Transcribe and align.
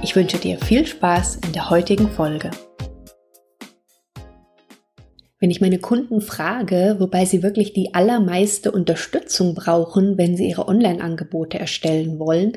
Ich 0.00 0.14
wünsche 0.14 0.38
dir 0.38 0.58
viel 0.58 0.86
Spaß 0.86 1.40
in 1.44 1.52
der 1.52 1.70
heutigen 1.70 2.08
Folge. 2.08 2.52
Wenn 5.40 5.50
ich 5.50 5.60
meine 5.60 5.80
Kunden 5.80 6.20
frage, 6.20 6.96
wobei 7.00 7.24
sie 7.24 7.42
wirklich 7.42 7.72
die 7.72 7.94
allermeiste 7.94 8.70
Unterstützung 8.70 9.54
brauchen, 9.54 10.16
wenn 10.16 10.36
sie 10.36 10.48
ihre 10.48 10.68
Online-Angebote 10.68 11.58
erstellen 11.58 12.20
wollen, 12.20 12.52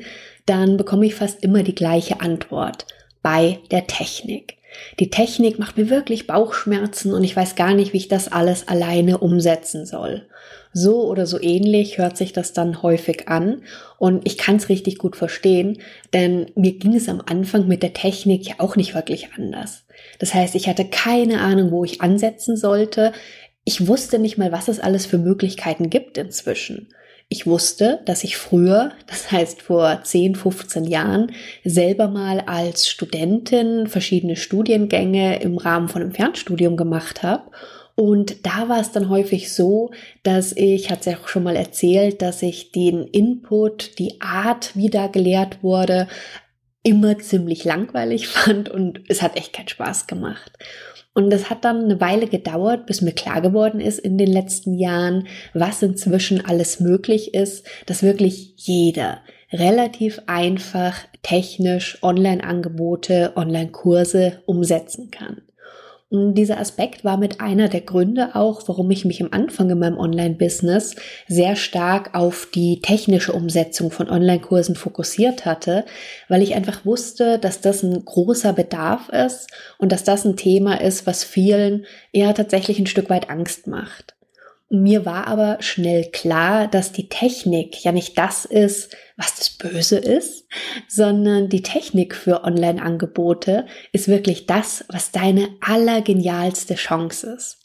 dann 0.46 0.76
bekomme 0.76 1.06
ich 1.06 1.16
fast 1.16 1.42
immer 1.42 1.64
die 1.64 1.74
gleiche 1.74 2.20
Antwort. 2.20 2.86
Bei 3.22 3.58
der 3.72 3.88
Technik. 3.88 4.58
Die 5.00 5.10
Technik 5.10 5.58
macht 5.58 5.76
mir 5.76 5.90
wirklich 5.90 6.28
Bauchschmerzen 6.28 7.12
und 7.12 7.24
ich 7.24 7.36
weiß 7.36 7.56
gar 7.56 7.74
nicht, 7.74 7.92
wie 7.92 7.98
ich 7.98 8.08
das 8.08 8.30
alles 8.30 8.68
alleine 8.68 9.18
umsetzen 9.18 9.84
soll. 9.84 10.28
So 10.72 11.06
oder 11.08 11.26
so 11.26 11.40
ähnlich 11.40 11.98
hört 11.98 12.16
sich 12.16 12.32
das 12.32 12.54
dann 12.54 12.82
häufig 12.82 13.28
an 13.28 13.62
und 13.98 14.26
ich 14.26 14.38
kann 14.38 14.56
es 14.56 14.70
richtig 14.70 14.98
gut 14.98 15.16
verstehen, 15.16 15.78
denn 16.14 16.46
mir 16.54 16.72
ging 16.72 16.94
es 16.94 17.08
am 17.08 17.22
Anfang 17.24 17.68
mit 17.68 17.82
der 17.82 17.92
Technik 17.92 18.48
ja 18.48 18.54
auch 18.58 18.76
nicht 18.76 18.94
wirklich 18.94 19.28
anders. 19.36 19.84
Das 20.18 20.32
heißt, 20.32 20.54
ich 20.54 20.68
hatte 20.68 20.86
keine 20.86 21.40
Ahnung, 21.40 21.70
wo 21.70 21.84
ich 21.84 22.00
ansetzen 22.00 22.56
sollte. 22.56 23.12
Ich 23.64 23.86
wusste 23.86 24.18
nicht 24.18 24.38
mal, 24.38 24.50
was 24.50 24.68
es 24.68 24.80
alles 24.80 25.04
für 25.04 25.18
Möglichkeiten 25.18 25.90
gibt 25.90 26.16
inzwischen. 26.16 26.88
Ich 27.28 27.46
wusste, 27.46 28.00
dass 28.04 28.24
ich 28.24 28.36
früher, 28.36 28.92
das 29.06 29.30
heißt 29.30 29.62
vor 29.62 30.00
10, 30.02 30.36
15 30.36 30.84
Jahren, 30.84 31.32
selber 31.64 32.08
mal 32.08 32.40
als 32.40 32.88
Studentin 32.88 33.86
verschiedene 33.86 34.36
Studiengänge 34.36 35.40
im 35.42 35.58
Rahmen 35.58 35.88
von 35.88 36.02
einem 36.02 36.12
Fernstudium 36.12 36.76
gemacht 36.76 37.22
habe 37.22 37.44
und 37.94 38.46
da 38.46 38.68
war 38.68 38.80
es 38.80 38.92
dann 38.92 39.08
häufig 39.10 39.52
so, 39.52 39.90
dass 40.22 40.52
ich, 40.52 40.90
hat 40.90 41.00
es 41.00 41.06
ja 41.06 41.18
auch 41.18 41.28
schon 41.28 41.42
mal 41.42 41.56
erzählt, 41.56 42.22
dass 42.22 42.42
ich 42.42 42.72
den 42.72 43.06
Input, 43.06 43.98
die 43.98 44.20
Art, 44.20 44.74
wie 44.74 44.88
da 44.88 45.08
gelehrt 45.08 45.62
wurde, 45.62 46.08
immer 46.82 47.18
ziemlich 47.18 47.64
langweilig 47.64 48.28
fand 48.28 48.68
und 48.68 49.00
es 49.08 49.22
hat 49.22 49.36
echt 49.36 49.52
keinen 49.52 49.68
Spaß 49.68 50.06
gemacht. 50.06 50.52
Und 51.14 51.32
es 51.32 51.50
hat 51.50 51.66
dann 51.66 51.84
eine 51.84 52.00
Weile 52.00 52.26
gedauert, 52.26 52.86
bis 52.86 53.02
mir 53.02 53.12
klar 53.12 53.42
geworden 53.42 53.80
ist 53.80 53.98
in 53.98 54.16
den 54.16 54.32
letzten 54.32 54.78
Jahren, 54.78 55.28
was 55.52 55.82
inzwischen 55.82 56.42
alles 56.44 56.80
möglich 56.80 57.34
ist, 57.34 57.66
dass 57.84 58.02
wirklich 58.02 58.54
jeder 58.56 59.20
relativ 59.52 60.22
einfach 60.26 60.96
technisch 61.22 62.02
Online-Angebote, 62.02 63.34
Online-Kurse 63.36 64.42
umsetzen 64.46 65.10
kann. 65.10 65.42
Und 66.12 66.34
dieser 66.34 66.60
Aspekt 66.60 67.04
war 67.04 67.16
mit 67.16 67.40
einer 67.40 67.70
der 67.70 67.80
Gründe 67.80 68.34
auch, 68.34 68.68
warum 68.68 68.90
ich 68.90 69.06
mich 69.06 69.22
am 69.22 69.30
Anfang 69.30 69.70
in 69.70 69.78
meinem 69.78 69.96
Online-Business 69.96 70.94
sehr 71.26 71.56
stark 71.56 72.14
auf 72.14 72.48
die 72.54 72.82
technische 72.82 73.32
Umsetzung 73.32 73.90
von 73.90 74.10
Online-Kursen 74.10 74.74
fokussiert 74.74 75.46
hatte, 75.46 75.86
weil 76.28 76.42
ich 76.42 76.54
einfach 76.54 76.84
wusste, 76.84 77.38
dass 77.38 77.62
das 77.62 77.82
ein 77.82 78.04
großer 78.04 78.52
Bedarf 78.52 79.08
ist 79.08 79.50
und 79.78 79.90
dass 79.90 80.04
das 80.04 80.26
ein 80.26 80.36
Thema 80.36 80.82
ist, 80.82 81.06
was 81.06 81.24
vielen 81.24 81.86
eher 82.12 82.34
tatsächlich 82.34 82.78
ein 82.78 82.86
Stück 82.86 83.08
weit 83.08 83.30
Angst 83.30 83.66
macht. 83.66 84.14
Mir 84.74 85.04
war 85.04 85.26
aber 85.26 85.58
schnell 85.60 86.10
klar, 86.12 86.66
dass 86.66 86.92
die 86.92 87.10
Technik 87.10 87.84
ja 87.84 87.92
nicht 87.92 88.16
das 88.16 88.46
ist, 88.46 88.96
was 89.18 89.34
das 89.34 89.50
Böse 89.50 89.98
ist, 89.98 90.46
sondern 90.88 91.50
die 91.50 91.60
Technik 91.60 92.14
für 92.14 92.42
Online-Angebote 92.44 93.66
ist 93.92 94.08
wirklich 94.08 94.46
das, 94.46 94.86
was 94.88 95.12
deine 95.12 95.50
allergenialste 95.60 96.76
Chance 96.76 97.34
ist. 97.36 97.58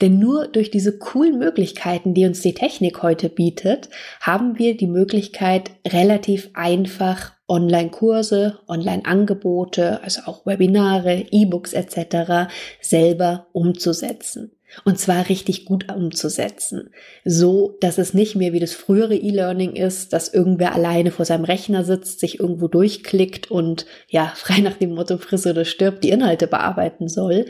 Denn 0.00 0.18
nur 0.18 0.48
durch 0.48 0.70
diese 0.70 0.96
coolen 0.98 1.38
Möglichkeiten, 1.38 2.14
die 2.14 2.24
uns 2.24 2.40
die 2.40 2.54
Technik 2.54 3.02
heute 3.02 3.28
bietet, 3.28 3.90
haben 4.22 4.58
wir 4.58 4.74
die 4.74 4.86
Möglichkeit, 4.86 5.72
relativ 5.86 6.48
einfach 6.54 7.34
Online-Kurse, 7.46 8.58
Online-Angebote, 8.66 10.02
also 10.02 10.22
auch 10.24 10.46
Webinare, 10.46 11.26
E-Books 11.30 11.74
etc. 11.74 12.50
selber 12.80 13.48
umzusetzen. 13.52 14.57
Und 14.84 14.98
zwar 14.98 15.28
richtig 15.28 15.64
gut 15.64 15.90
umzusetzen. 15.90 16.90
So, 17.24 17.76
dass 17.80 17.98
es 17.98 18.12
nicht 18.12 18.36
mehr 18.36 18.52
wie 18.52 18.60
das 18.60 18.74
frühere 18.74 19.14
E-Learning 19.14 19.72
ist, 19.74 20.12
dass 20.12 20.32
irgendwer 20.32 20.74
alleine 20.74 21.10
vor 21.10 21.24
seinem 21.24 21.44
Rechner 21.44 21.84
sitzt, 21.84 22.20
sich 22.20 22.38
irgendwo 22.38 22.68
durchklickt 22.68 23.50
und 23.50 23.86
ja, 24.08 24.32
frei 24.36 24.60
nach 24.60 24.76
dem 24.76 24.94
Motto 24.94 25.18
friss 25.18 25.46
oder 25.46 25.64
stirbt 25.64 26.04
die 26.04 26.10
Inhalte 26.10 26.46
bearbeiten 26.46 27.08
soll, 27.08 27.46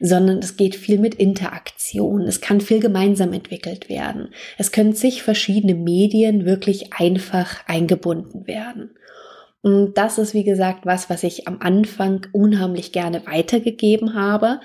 sondern 0.00 0.38
es 0.38 0.56
geht 0.56 0.74
viel 0.74 0.98
mit 0.98 1.14
Interaktion. 1.14 2.22
Es 2.22 2.40
kann 2.40 2.60
viel 2.60 2.80
gemeinsam 2.80 3.32
entwickelt 3.32 3.88
werden. 3.88 4.30
Es 4.58 4.72
können 4.72 4.94
sich 4.94 5.22
verschiedene 5.22 5.74
Medien 5.74 6.44
wirklich 6.46 6.92
einfach 6.94 7.66
eingebunden 7.66 8.46
werden. 8.46 8.90
Und 9.62 9.94
das 9.94 10.18
ist, 10.18 10.34
wie 10.34 10.44
gesagt, 10.44 10.86
was, 10.86 11.08
was 11.08 11.22
ich 11.22 11.46
am 11.46 11.58
Anfang 11.60 12.26
unheimlich 12.32 12.90
gerne 12.92 13.24
weitergegeben 13.26 14.14
habe, 14.14 14.60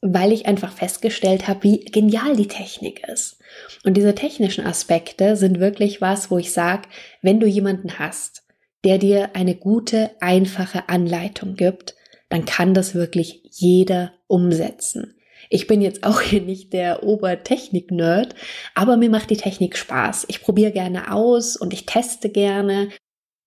weil 0.00 0.32
ich 0.32 0.46
einfach 0.46 0.72
festgestellt 0.72 1.48
habe, 1.48 1.64
wie 1.64 1.80
genial 1.80 2.36
die 2.36 2.46
Technik 2.46 3.06
ist. 3.08 3.38
Und 3.84 3.96
diese 3.96 4.14
technischen 4.14 4.64
Aspekte 4.64 5.36
sind 5.36 5.58
wirklich 5.58 6.00
was, 6.00 6.30
wo 6.30 6.38
ich 6.38 6.52
sage, 6.52 6.88
wenn 7.22 7.40
du 7.40 7.46
jemanden 7.46 7.98
hast, 7.98 8.44
der 8.84 8.98
dir 8.98 9.30
eine 9.34 9.56
gute, 9.56 10.10
einfache 10.20 10.88
Anleitung 10.88 11.56
gibt, 11.56 11.96
dann 12.28 12.44
kann 12.44 12.72
das 12.72 12.94
wirklich 12.94 13.42
jeder 13.50 14.12
umsetzen. 14.28 15.14
Ich 15.48 15.66
bin 15.66 15.80
jetzt 15.80 16.04
auch 16.04 16.20
hier 16.20 16.40
nicht 16.40 16.72
der 16.72 17.02
Obertechnik-Nerd, 17.02 18.34
aber 18.74 18.96
mir 18.96 19.10
macht 19.10 19.30
die 19.30 19.36
Technik 19.36 19.76
Spaß. 19.76 20.26
Ich 20.28 20.42
probiere 20.42 20.72
gerne 20.72 21.12
aus 21.12 21.56
und 21.56 21.72
ich 21.72 21.86
teste 21.86 22.30
gerne 22.30 22.88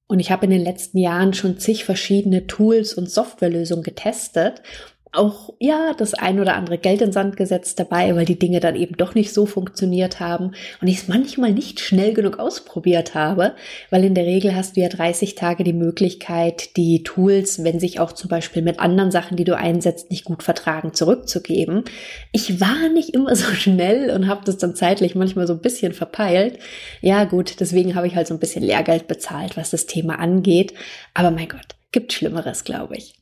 und 0.10 0.20
ich 0.20 0.32
habe 0.32 0.46
in 0.46 0.52
den 0.52 0.64
letzten 0.64 0.98
Jahren 0.98 1.34
schon 1.34 1.60
zig 1.60 1.86
verschiedene 1.86 2.48
Tools 2.48 2.94
und 2.96 3.10
Softwarelösungen 3.10 3.84
getestet 3.84 4.64
auch 5.12 5.54
ja 5.60 5.94
das 5.98 6.14
ein 6.14 6.40
oder 6.40 6.56
andere 6.56 6.78
Geld 6.78 7.02
in 7.02 7.12
Sand 7.12 7.36
gesetzt 7.36 7.80
dabei, 7.80 8.16
weil 8.16 8.26
die 8.26 8.38
Dinge 8.38 8.60
dann 8.60 8.76
eben 8.76 8.96
doch 8.96 9.16
nicht 9.16 9.34
so 9.34 9.48
funktioniert 9.48 10.20
haben 10.20 10.52
und 10.82 10.88
ich 10.88 10.98
es 10.98 11.08
manchmal 11.08 11.52
nicht 11.52 11.80
schnell 11.80 12.14
genug 12.14 12.38
ausprobiert 12.38 13.16
habe, 13.16 13.54
weil 13.90 14.04
in 14.06 14.14
der 14.14 14.26
Regel 14.26 14.56
hast 14.56 14.78
du 14.78 14.82
ja 14.82 14.90
30 14.90 15.34
Tage 15.34 15.64
die 15.64 15.74
Möglichkeit, 15.74 16.78
die 16.78 17.02
Tools, 17.04 17.64
wenn 17.64 17.80
sich 17.80 18.00
auch 18.00 18.12
zum 18.12 18.30
Beispiel 18.30 18.62
mit 18.62 18.80
anderen 18.80 19.10
Sachen, 19.10 19.36
die 19.36 19.46
du 19.46 19.58
einsetzt, 19.58 20.12
nicht 20.12 20.26
gut 20.26 20.44
vertragen, 20.44 20.94
zurückzugeben. 20.94 21.86
Ich 22.32 22.62
war 22.62 22.90
nicht 22.94 23.16
immer 23.16 23.36
so 23.36 23.52
schnell 23.54 24.12
und 24.12 24.28
habe 24.28 24.42
das 24.46 24.58
dann 24.58 24.76
zeitlich 24.76 25.16
manchmal 25.16 25.48
so 25.48 25.54
ein 25.54 25.62
bisschen 25.62 25.94
verpeilt. 25.94 26.60
Ja 27.02 27.24
gut, 27.24 27.60
deswegen 27.60 27.96
habe 27.96 28.06
ich 28.06 28.16
halt 28.16 28.28
so 28.28 28.36
ein 28.36 28.40
bisschen 28.40 28.64
Lehrgeld 28.64 29.08
bezahlt, 29.08 29.58
was 29.58 29.72
das 29.72 29.88
Thema 29.88 30.20
angeht. 30.20 30.74
Aber 31.16 31.32
mein 31.32 31.50
Gott, 31.50 31.79
gibt 31.92 32.14
Schlimmeres, 32.14 32.64
glaube 32.64 32.98
ich. 32.98 33.16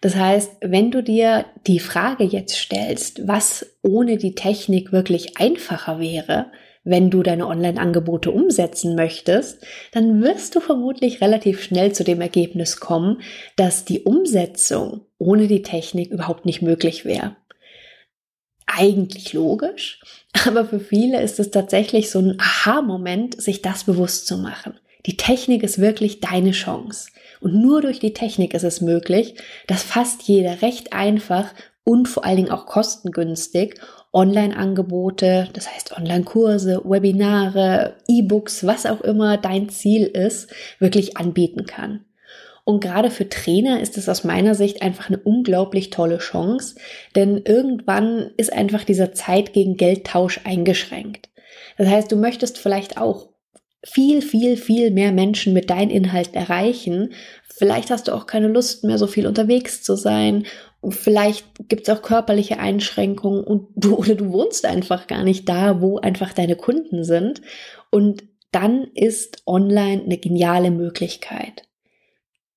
Das 0.00 0.16
heißt, 0.16 0.56
wenn 0.60 0.90
du 0.90 1.02
dir 1.02 1.46
die 1.66 1.80
Frage 1.80 2.24
jetzt 2.24 2.56
stellst, 2.56 3.26
was 3.26 3.74
ohne 3.82 4.16
die 4.16 4.34
Technik 4.34 4.92
wirklich 4.92 5.38
einfacher 5.38 5.98
wäre, 5.98 6.50
wenn 6.84 7.10
du 7.10 7.22
deine 7.22 7.46
Online-Angebote 7.46 8.30
umsetzen 8.30 8.96
möchtest, 8.96 9.64
dann 9.92 10.22
wirst 10.22 10.56
du 10.56 10.60
vermutlich 10.60 11.20
relativ 11.20 11.62
schnell 11.62 11.92
zu 11.92 12.02
dem 12.02 12.20
Ergebnis 12.20 12.80
kommen, 12.80 13.22
dass 13.56 13.84
die 13.84 14.00
Umsetzung 14.00 15.02
ohne 15.18 15.46
die 15.46 15.62
Technik 15.62 16.10
überhaupt 16.10 16.44
nicht 16.44 16.60
möglich 16.60 17.04
wäre. 17.04 17.36
Eigentlich 18.66 19.32
logisch, 19.32 20.00
aber 20.46 20.64
für 20.64 20.80
viele 20.80 21.22
ist 21.22 21.38
es 21.38 21.50
tatsächlich 21.50 22.10
so 22.10 22.18
ein 22.18 22.38
Aha-Moment, 22.40 23.40
sich 23.40 23.62
das 23.62 23.84
bewusst 23.84 24.26
zu 24.26 24.38
machen. 24.38 24.74
Die 25.06 25.16
Technik 25.16 25.62
ist 25.62 25.80
wirklich 25.80 26.20
deine 26.20 26.52
Chance. 26.52 27.10
Und 27.42 27.54
nur 27.54 27.80
durch 27.82 27.98
die 27.98 28.12
Technik 28.12 28.54
ist 28.54 28.62
es 28.62 28.80
möglich, 28.80 29.34
dass 29.66 29.82
fast 29.82 30.22
jeder 30.22 30.62
recht 30.62 30.92
einfach 30.92 31.52
und 31.84 32.08
vor 32.08 32.24
allen 32.24 32.36
Dingen 32.36 32.52
auch 32.52 32.66
kostengünstig 32.66 33.80
Online-Angebote, 34.12 35.48
das 35.52 35.74
heißt 35.74 35.96
Online-Kurse, 35.96 36.82
Webinare, 36.84 37.96
E-Books, 38.06 38.64
was 38.66 38.86
auch 38.86 39.00
immer 39.00 39.38
dein 39.38 39.68
Ziel 39.70 40.06
ist, 40.06 40.52
wirklich 40.78 41.16
anbieten 41.16 41.66
kann. 41.66 42.04
Und 42.64 42.80
gerade 42.80 43.10
für 43.10 43.28
Trainer 43.28 43.80
ist 43.80 43.98
es 43.98 44.08
aus 44.08 44.22
meiner 44.22 44.54
Sicht 44.54 44.82
einfach 44.82 45.08
eine 45.08 45.18
unglaublich 45.18 45.90
tolle 45.90 46.18
Chance, 46.18 46.76
denn 47.16 47.42
irgendwann 47.44 48.30
ist 48.36 48.52
einfach 48.52 48.84
dieser 48.84 49.12
Zeit 49.12 49.52
gegen 49.52 49.76
Geldtausch 49.76 50.42
eingeschränkt. 50.44 51.30
Das 51.76 51.88
heißt, 51.88 52.12
du 52.12 52.16
möchtest 52.16 52.58
vielleicht 52.58 52.98
auch 52.98 53.31
viel, 53.84 54.22
viel, 54.22 54.56
viel 54.56 54.90
mehr 54.90 55.12
Menschen 55.12 55.52
mit 55.52 55.70
deinen 55.70 55.90
Inhalten 55.90 56.34
erreichen. 56.34 57.12
Vielleicht 57.48 57.90
hast 57.90 58.08
du 58.08 58.12
auch 58.12 58.26
keine 58.26 58.48
Lust 58.48 58.84
mehr, 58.84 58.98
so 58.98 59.06
viel 59.06 59.26
unterwegs 59.26 59.82
zu 59.82 59.96
sein. 59.96 60.46
Vielleicht 60.88 61.46
gibt 61.68 61.88
es 61.88 61.94
auch 61.94 62.02
körperliche 62.02 62.58
Einschränkungen 62.58 63.44
und 63.44 63.68
du 63.76 63.96
oder 63.98 64.14
du 64.14 64.32
wohnst 64.32 64.64
einfach 64.64 65.06
gar 65.06 65.24
nicht 65.24 65.48
da, 65.48 65.80
wo 65.80 65.98
einfach 65.98 66.32
deine 66.32 66.56
Kunden 66.56 67.04
sind. 67.04 67.42
Und 67.90 68.24
dann 68.52 68.88
ist 68.94 69.42
online 69.46 70.02
eine 70.04 70.18
geniale 70.18 70.70
Möglichkeit 70.70 71.62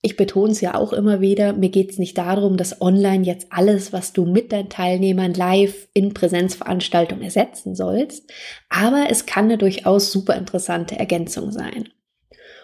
ich 0.06 0.18
betone 0.18 0.52
es 0.52 0.62
ja 0.62 0.76
auch 0.76 0.94
immer 0.94 1.20
wieder, 1.20 1.54
mir 1.54 1.70
geht 1.70 1.90
es 1.90 1.98
nicht 1.98 2.16
darum, 2.20 2.58
dass 2.58 2.80
online 2.80 3.26
jetzt 3.26 3.48
alles, 3.50 3.92
was 3.92 4.14
du 4.14 4.26
mit 4.26 4.52
deinen 4.52 4.70
Teilnehmern 4.70 5.34
live 5.34 5.88
in 5.94 6.14
Präsenzveranstaltungen 6.14 7.24
ersetzen 7.24 7.74
sollst, 7.74 8.32
aber 8.70 9.08
es 9.10 9.26
kann 9.26 9.46
eine 9.46 9.58
durchaus 9.58 10.12
super 10.12 10.36
interessante 10.36 10.96
Ergänzung 10.96 11.52
sein. 11.52 11.90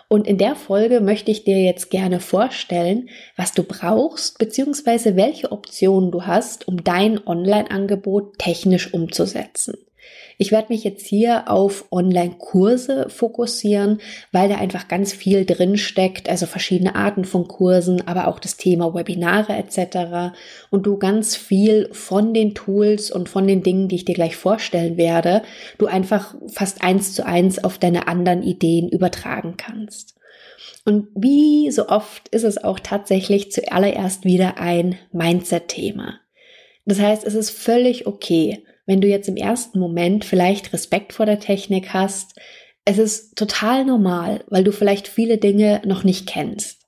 Und 0.07 0.27
in 0.27 0.38
der 0.38 0.55
Folge 0.55 1.01
möchte 1.01 1.31
ich 1.31 1.43
dir 1.43 1.63
jetzt 1.63 1.89
gerne 1.89 2.19
vorstellen, 2.19 3.09
was 3.38 3.53
du 3.53 3.63
brauchst, 3.63 4.38
beziehungsweise 4.38 5.15
welche 5.15 5.51
Optionen 5.51 6.11
du 6.11 6.27
hast, 6.27 6.67
um 6.67 6.83
dein 6.83 7.25
Online-Angebot 7.25 8.38
technisch 8.38 8.93
umzusetzen. 8.93 9.73
Ich 10.41 10.51
werde 10.51 10.73
mich 10.73 10.83
jetzt 10.83 11.05
hier 11.05 11.51
auf 11.51 11.85
Online-Kurse 11.91 13.09
fokussieren, 13.09 14.01
weil 14.31 14.49
da 14.49 14.55
einfach 14.55 14.88
ganz 14.88 15.13
viel 15.13 15.45
drin 15.45 15.77
steckt, 15.77 16.27
also 16.29 16.47
verschiedene 16.47 16.95
Arten 16.95 17.25
von 17.25 17.47
Kursen, 17.47 18.07
aber 18.07 18.27
auch 18.27 18.39
das 18.39 18.57
Thema 18.57 18.95
Webinare 18.95 19.53
etc. 19.53 20.33
Und 20.71 20.88
du 20.88 20.97
ganz 20.97 21.35
viel 21.35 21.89
von 21.91 22.33
den 22.33 22.55
Tools 22.55 23.11
und 23.11 23.29
von 23.29 23.45
den 23.45 23.61
Dingen, 23.61 23.88
die 23.88 23.97
ich 23.97 24.05
dir 24.05 24.15
gleich 24.15 24.35
vorstellen 24.35 24.97
werde, 24.97 25.43
du 25.77 25.85
einfach 25.85 26.33
fast 26.47 26.83
eins 26.83 27.13
zu 27.13 27.23
eins 27.23 27.63
auf 27.63 27.77
deine 27.77 28.07
anderen 28.07 28.41
Ideen 28.41 28.89
übertragen 28.89 29.57
kannst. 29.57 30.15
Und 30.85 31.09
wie 31.13 31.69
so 31.69 31.88
oft 31.88 32.29
ist 32.29 32.45
es 32.45 32.63
auch 32.63 32.79
tatsächlich 32.79 33.51
zuallererst 33.51 34.25
wieder 34.25 34.57
ein 34.57 34.97
Mindset-Thema. 35.11 36.15
Das 36.88 36.99
heißt, 36.99 37.27
es 37.27 37.35
ist 37.35 37.51
völlig 37.51 38.07
okay, 38.07 38.63
wenn 38.85 39.01
du 39.01 39.07
jetzt 39.07 39.29
im 39.29 39.37
ersten 39.37 39.79
Moment 39.79 40.25
vielleicht 40.25 40.73
Respekt 40.73 41.13
vor 41.13 41.25
der 41.25 41.39
Technik 41.39 41.93
hast. 41.93 42.39
Es 42.85 42.97
ist 42.97 43.35
total 43.35 43.85
normal, 43.85 44.43
weil 44.47 44.63
du 44.63 44.71
vielleicht 44.71 45.07
viele 45.07 45.37
Dinge 45.37 45.81
noch 45.85 46.03
nicht 46.03 46.27
kennst. 46.27 46.81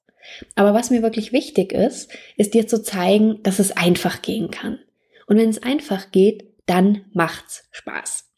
Aber 0.56 0.74
was 0.74 0.90
mir 0.90 1.04
wirklich 1.04 1.32
wichtig 1.32 1.72
ist, 1.72 2.12
ist 2.38 2.54
dir 2.54 2.68
zu 2.68 2.82
zeigen, 2.82 3.42
dass 3.44 3.60
es 3.60 3.72
einfach 3.72 4.22
gehen 4.22 4.52
kann. 4.52 4.80
Und 5.28 5.38
wenn 5.38 5.50
es 5.50 5.62
einfach 5.62 6.12
geht, 6.12 6.46
dann 6.66 7.06
macht's 7.14 7.68
Spaß. 7.72 8.33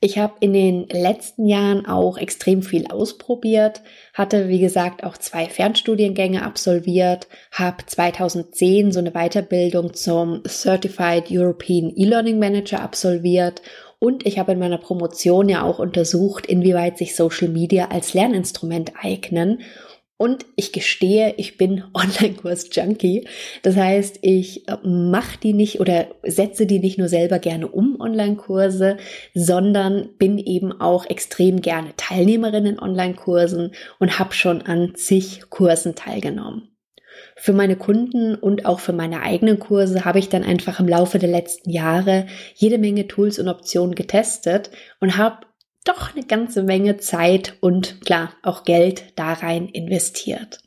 Ich 0.00 0.18
habe 0.18 0.34
in 0.40 0.52
den 0.52 0.86
letzten 0.90 1.46
Jahren 1.46 1.86
auch 1.86 2.18
extrem 2.18 2.62
viel 2.62 2.86
ausprobiert, 2.86 3.80
hatte 4.12 4.48
wie 4.48 4.58
gesagt 4.58 5.04
auch 5.04 5.16
zwei 5.16 5.46
Fernstudiengänge 5.46 6.42
absolviert, 6.42 7.28
habe 7.50 7.86
2010 7.86 8.92
so 8.92 8.98
eine 8.98 9.12
Weiterbildung 9.12 9.94
zum 9.94 10.42
Certified 10.46 11.30
European 11.30 11.92
E-Learning 11.96 12.38
Manager 12.38 12.82
absolviert 12.82 13.62
und 13.98 14.26
ich 14.26 14.38
habe 14.38 14.52
in 14.52 14.58
meiner 14.58 14.78
Promotion 14.78 15.48
ja 15.48 15.62
auch 15.62 15.78
untersucht, 15.78 16.46
inwieweit 16.46 16.98
sich 16.98 17.16
Social 17.16 17.48
Media 17.48 17.88
als 17.88 18.12
Lerninstrument 18.12 18.92
eignen 19.00 19.60
und 20.18 20.46
ich 20.56 20.72
gestehe, 20.72 21.34
ich 21.36 21.58
bin 21.58 21.84
Online-Kurs-Junkie. 21.94 23.26
Das 23.62 23.76
heißt, 23.76 24.18
ich 24.22 24.68
äh, 24.68 24.76
mache 24.82 25.38
die 25.42 25.52
nicht 25.52 25.80
oder 25.80 26.06
setze 26.22 26.66
die 26.66 26.78
nicht 26.78 26.98
nur 26.98 27.08
selber 27.08 27.38
gerne 27.38 27.68
um, 27.68 28.00
Online-Kurse, 28.00 28.96
sondern 29.34 30.10
bin 30.18 30.38
eben 30.38 30.72
auch 30.80 31.06
extrem 31.06 31.60
gerne 31.60 31.90
Teilnehmerin 31.96 32.66
in 32.66 32.78
Online-Kursen 32.78 33.72
und 33.98 34.18
habe 34.18 34.34
schon 34.34 34.62
an 34.62 34.94
zig 34.94 35.42
Kursen 35.50 35.94
teilgenommen. 35.94 36.70
Für 37.34 37.52
meine 37.52 37.76
Kunden 37.76 38.34
und 38.34 38.66
auch 38.66 38.80
für 38.80 38.92
meine 38.92 39.22
eigenen 39.22 39.58
Kurse 39.58 40.04
habe 40.04 40.18
ich 40.18 40.28
dann 40.28 40.42
einfach 40.42 40.80
im 40.80 40.88
Laufe 40.88 41.18
der 41.18 41.28
letzten 41.28 41.70
Jahre 41.70 42.26
jede 42.54 42.78
Menge 42.78 43.08
Tools 43.08 43.38
und 43.38 43.48
Optionen 43.48 43.94
getestet 43.94 44.70
und 45.00 45.16
habe 45.16 45.45
doch 45.88 46.14
eine 46.14 46.26
ganze 46.26 46.62
Menge 46.62 46.98
Zeit 46.98 47.54
und 47.60 48.00
klar 48.02 48.32
auch 48.42 48.64
Geld 48.64 49.04
da 49.16 49.32
rein 49.32 49.68
investiert. 49.68 50.60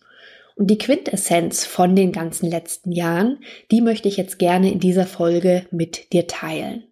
Und 0.55 0.67
die 0.67 0.77
Quintessenz 0.77 1.65
von 1.65 1.95
den 1.95 2.11
ganzen 2.11 2.49
letzten 2.49 2.91
Jahren, 2.91 3.39
die 3.71 3.81
möchte 3.81 4.07
ich 4.07 4.17
jetzt 4.17 4.39
gerne 4.39 4.71
in 4.71 4.79
dieser 4.79 5.05
Folge 5.05 5.65
mit 5.71 6.11
dir 6.11 6.27
teilen. 6.27 6.83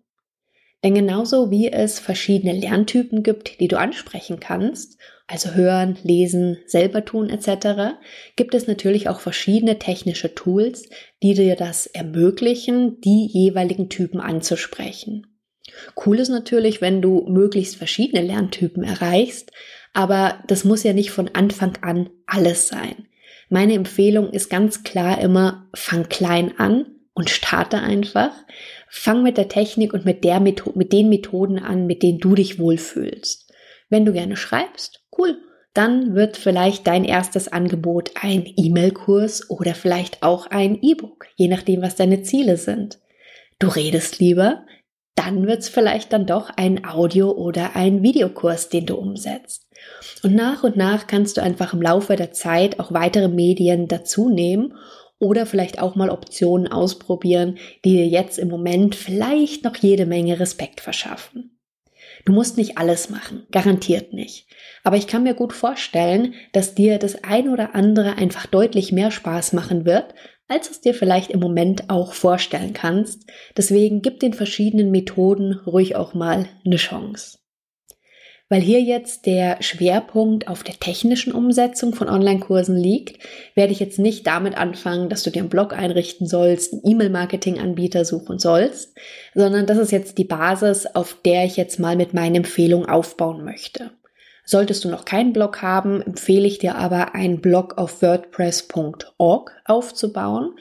Denn 0.84 0.94
genauso 0.94 1.52
wie 1.52 1.72
es 1.72 2.00
verschiedene 2.00 2.54
Lerntypen 2.54 3.24
gibt, 3.24 3.60
die 3.60 3.68
du 3.68 3.78
ansprechen 3.78 4.40
kannst, 4.40 4.98
also 5.26 5.54
hören, 5.54 5.98
lesen, 6.04 6.58
selber 6.66 7.04
tun 7.04 7.30
etc., 7.30 7.98
gibt 8.36 8.54
es 8.54 8.68
natürlich 8.68 9.10
auch 9.10 9.20
verschiedene 9.20 9.80
technische 9.80 10.34
Tools, 10.34 10.88
die 11.22 11.34
dir 11.34 11.56
das 11.56 11.88
ermöglichen, 11.88 13.02
die 13.02 13.28
jeweiligen 13.28 13.90
Typen 13.90 14.22
anzusprechen. 14.22 15.37
Cool 16.06 16.20
ist 16.20 16.30
natürlich, 16.30 16.82
wenn 16.82 17.02
du 17.02 17.26
möglichst 17.28 17.76
verschiedene 17.76 18.22
Lerntypen 18.22 18.84
erreichst, 18.84 19.52
aber 19.94 20.44
das 20.48 20.64
muss 20.64 20.84
ja 20.84 20.94
nicht 20.94 21.12
von 21.12 21.30
Anfang 21.34 21.78
an 21.82 22.10
alles 22.26 22.68
sein. 22.68 23.08
Meine 23.50 23.74
Empfehlung 23.74 24.32
ist 24.32 24.50
ganz 24.50 24.84
klar 24.84 25.20
immer, 25.22 25.68
fang 25.74 26.10
klein 26.10 26.54
an 26.58 26.86
und 27.14 27.30
starte 27.30 27.80
einfach. 27.80 28.32
Fang 28.90 29.24
mit 29.24 29.38
der 29.38 29.48
Technik 29.48 29.94
und 29.94 30.06
mit, 30.06 30.24
der 30.24 30.40
Methode, 30.40 30.78
mit 30.78 30.94
den 30.94 31.10
Methoden 31.10 31.58
an, 31.58 31.88
mit 31.88 32.04
denen 32.04 32.20
du 32.20 32.36
dich 32.36 32.60
wohlfühlst. 32.60 33.52
Wenn 33.90 34.06
du 34.06 34.14
gerne 34.14 34.38
schreibst, 34.38 35.02
cool, 35.18 35.38
dann 35.74 36.16
wird 36.16 36.38
vielleicht 36.38 36.88
dein 36.88 37.04
erstes 37.04 37.48
Angebot 37.48 38.12
ein 38.22 38.46
E-Mail-Kurs 38.56 39.50
oder 39.50 39.76
vielleicht 39.76 40.24
auch 40.24 40.48
ein 40.48 40.80
E-Book, 40.82 41.28
je 41.36 41.48
nachdem, 41.48 41.82
was 41.82 41.96
deine 41.96 42.22
Ziele 42.24 42.58
sind. 42.58 43.00
Du 43.60 43.68
redest 43.68 44.20
lieber, 44.20 44.66
dann 45.18 45.48
wird 45.48 45.60
es 45.60 45.70
vielleicht 45.70 46.14
dann 46.14 46.26
doch 46.26 46.52
ein 46.56 46.86
Audio- 46.86 47.32
oder 47.32 47.76
ein 47.76 48.04
Videokurs, 48.04 48.70
den 48.70 48.86
du 48.86 48.96
umsetzt. 48.96 49.68
Und 50.24 50.36
nach 50.36 50.64
und 50.64 50.78
nach 50.78 51.08
kannst 51.08 51.38
du 51.38 51.42
einfach 51.42 51.74
im 51.74 51.82
Laufe 51.82 52.16
der 52.16 52.32
Zeit 52.32 52.80
auch 52.80 52.94
weitere 52.94 53.28
Medien 53.28 53.88
dazu 53.88 54.30
nehmen 54.30 54.74
oder 55.20 55.46
vielleicht 55.46 55.82
auch 55.82 55.96
mal 55.96 56.10
Optionen 56.10 56.68
ausprobieren, 56.68 57.58
die 57.84 57.92
dir 57.92 58.08
jetzt 58.08 58.38
im 58.38 58.50
Moment 58.50 58.96
vielleicht 58.96 59.64
noch 59.64 59.76
jede 59.76 60.06
Menge 60.06 60.40
Respekt 60.40 60.82
verschaffen. 60.82 61.58
Du 62.26 62.34
musst 62.34 62.58
nicht 62.58 62.78
alles 62.78 63.10
machen, 63.10 63.48
garantiert 63.52 64.14
nicht. 64.14 64.48
Aber 64.84 64.98
ich 64.98 65.08
kann 65.08 65.24
mir 65.24 65.34
gut 65.34 65.54
vorstellen, 65.54 66.34
dass 66.52 66.76
dir 66.76 67.00
das 67.00 67.24
ein 67.24 67.50
oder 67.50 67.74
andere 67.74 68.18
einfach 68.18 68.46
deutlich 68.46 68.92
mehr 68.92 69.12
Spaß 69.12 69.54
machen 69.54 69.86
wird, 69.86 70.14
als 70.48 70.70
es 70.70 70.82
dir 70.82 70.94
vielleicht 70.94 71.32
im 71.32 71.40
Moment 71.40 71.90
auch 71.90 72.14
vorstellen 72.14 72.74
kannst. 72.74 73.26
Deswegen 73.56 74.02
gib 74.02 74.20
den 74.20 74.34
verschiedenen 74.34 74.92
Methoden 74.92 75.60
ruhig 75.66 75.96
auch 75.96 76.14
mal 76.14 76.48
eine 76.66 76.78
Chance. 76.78 77.40
Weil 78.50 78.62
hier 78.62 78.82
jetzt 78.82 79.26
der 79.26 79.62
Schwerpunkt 79.62 80.48
auf 80.48 80.64
der 80.64 80.80
technischen 80.80 81.34
Umsetzung 81.34 81.94
von 81.94 82.08
Online-Kursen 82.08 82.78
liegt, 82.78 83.22
werde 83.56 83.74
ich 83.74 83.82
jetzt 83.82 84.00
nicht 84.00 84.26
damit 84.26 84.58
anfangen, 84.58 85.10
dass 85.10 85.24
du 85.24 85.32
dir 85.32 85.42
einen 85.42 85.50
Blog 85.50 85.74
einrichten 85.74 86.28
sollst, 86.28 86.72
einen 86.72 86.82
E-Mail-Marketing-Anbieter 86.86 88.06
suchen 88.06 88.40
sollst, 88.40 88.96
sondern 89.36 89.66
das 89.66 89.78
ist 89.78 89.92
jetzt 89.92 90.18
die 90.18 90.24
Basis, 90.24 90.86
auf 90.86 91.18
der 91.26 91.44
ich 91.44 91.58
jetzt 91.58 91.78
mal 91.78 91.98
mit 91.98 92.14
meinen 92.14 92.36
Empfehlungen 92.36 92.88
aufbauen 92.88 93.44
möchte. 93.44 93.92
Solltest 94.50 94.86
du 94.86 94.90
noch 94.90 95.04
keinen 95.04 95.34
Blog 95.34 95.62
haben, 95.62 96.02
empfehle 96.02 96.48
ich 96.48 96.58
dir 96.58 96.76
aber, 96.76 97.14
einen 97.14 97.42
Blog 97.42 97.78
auf 97.78 98.02
WordPress.org 98.02 99.52
aufzubauen. 99.66 100.54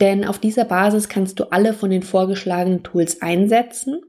Denn 0.00 0.24
auf 0.24 0.40
dieser 0.40 0.64
Basis 0.64 1.08
kannst 1.08 1.38
du 1.38 1.44
alle 1.52 1.72
von 1.72 1.90
den 1.90 2.02
vorgeschlagenen 2.02 2.82
Tools 2.82 3.22
einsetzen 3.22 4.00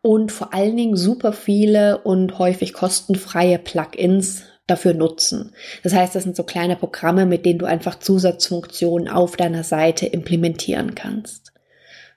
und 0.00 0.30
vor 0.30 0.54
allen 0.54 0.76
Dingen 0.76 0.96
super 0.96 1.32
viele 1.32 1.98
und 1.98 2.38
häufig 2.38 2.72
kostenfreie 2.72 3.58
Plugins 3.58 4.44
dafür 4.68 4.94
nutzen. 4.94 5.52
Das 5.82 5.92
heißt, 5.92 6.14
das 6.14 6.22
sind 6.22 6.36
so 6.36 6.44
kleine 6.44 6.76
Programme, 6.76 7.26
mit 7.26 7.46
denen 7.46 7.58
du 7.58 7.66
einfach 7.66 7.98
Zusatzfunktionen 7.98 9.08
auf 9.08 9.36
deiner 9.36 9.64
Seite 9.64 10.06
implementieren 10.06 10.94
kannst. 10.94 11.52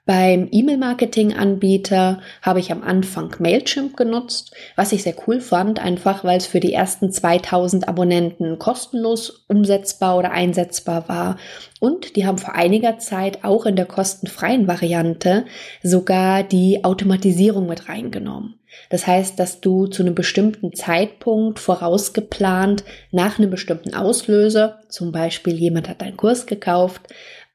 Beim 0.04 0.48
E-Mail-Marketing-Anbieter 0.50 2.22
habe 2.42 2.58
ich 2.58 2.72
am 2.72 2.82
Anfang 2.82 3.36
Mailchimp 3.38 3.96
genutzt, 3.96 4.52
was 4.74 4.90
ich 4.90 5.04
sehr 5.04 5.14
cool 5.28 5.40
fand, 5.40 5.78
einfach 5.78 6.24
weil 6.24 6.38
es 6.38 6.46
für 6.46 6.58
die 6.58 6.72
ersten 6.72 7.12
2000 7.12 7.86
Abonnenten 7.86 8.58
kostenlos 8.58 9.44
umsetzbar 9.46 10.18
oder 10.18 10.32
einsetzbar 10.32 11.08
war. 11.08 11.36
Und 11.78 12.16
die 12.16 12.26
haben 12.26 12.38
vor 12.38 12.56
einiger 12.56 12.98
Zeit 12.98 13.44
auch 13.44 13.64
in 13.64 13.76
der 13.76 13.86
kostenfreien 13.86 14.66
Variante 14.66 15.44
sogar 15.84 16.42
die 16.42 16.82
Automatisierung 16.82 17.68
mit 17.68 17.88
reingenommen. 17.88 18.58
Das 18.90 19.06
heißt, 19.06 19.38
dass 19.38 19.60
du 19.60 19.86
zu 19.86 20.02
einem 20.02 20.14
bestimmten 20.14 20.72
Zeitpunkt 20.72 21.58
vorausgeplant 21.58 22.84
nach 23.10 23.38
einem 23.38 23.50
bestimmten 23.50 23.94
Auslöser, 23.94 24.80
zum 24.88 25.12
Beispiel 25.12 25.54
jemand 25.54 25.88
hat 25.88 26.00
deinen 26.00 26.16
Kurs 26.16 26.46
gekauft, 26.46 27.02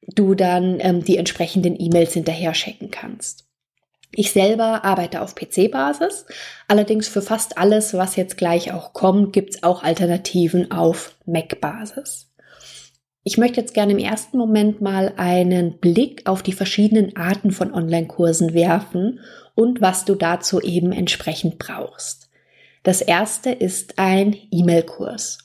du 0.07 0.33
dann 0.35 0.79
ähm, 0.79 1.03
die 1.03 1.17
entsprechenden 1.17 1.79
E-Mails 1.79 2.13
hinterher 2.13 2.53
checken 2.53 2.91
kannst. 2.91 3.45
Ich 4.11 4.31
selber 4.31 4.85
arbeite 4.85 5.21
auf 5.21 5.35
PC-Basis, 5.35 6.25
allerdings 6.67 7.07
für 7.07 7.21
fast 7.21 7.57
alles, 7.57 7.93
was 7.93 8.15
jetzt 8.15 8.37
gleich 8.37 8.71
auch 8.71 8.93
kommt, 8.93 9.33
gibt's 9.33 9.63
auch 9.63 9.83
Alternativen 9.83 10.71
auf 10.71 11.15
Mac-Basis. 11.25 12.31
Ich 13.23 13.37
möchte 13.37 13.59
jetzt 13.59 13.73
gerne 13.73 13.91
im 13.91 13.99
ersten 13.99 14.37
Moment 14.37 14.79
mal 14.79 15.13
einen 15.17 15.79
Blick 15.79 16.21
auf 16.25 16.41
die 16.41 16.53
verschiedenen 16.53 17.17
Arten 17.17 17.51
von 17.51 17.73
Online-Kursen 17.73 18.53
werfen 18.53 19.19
und 19.53 19.81
was 19.81 20.05
du 20.05 20.15
dazu 20.15 20.61
eben 20.61 20.93
entsprechend 20.93 21.59
brauchst. 21.59 22.29
Das 22.83 23.01
erste 23.01 23.51
ist 23.51 23.99
ein 23.99 24.33
E-Mail-Kurs. 24.49 25.39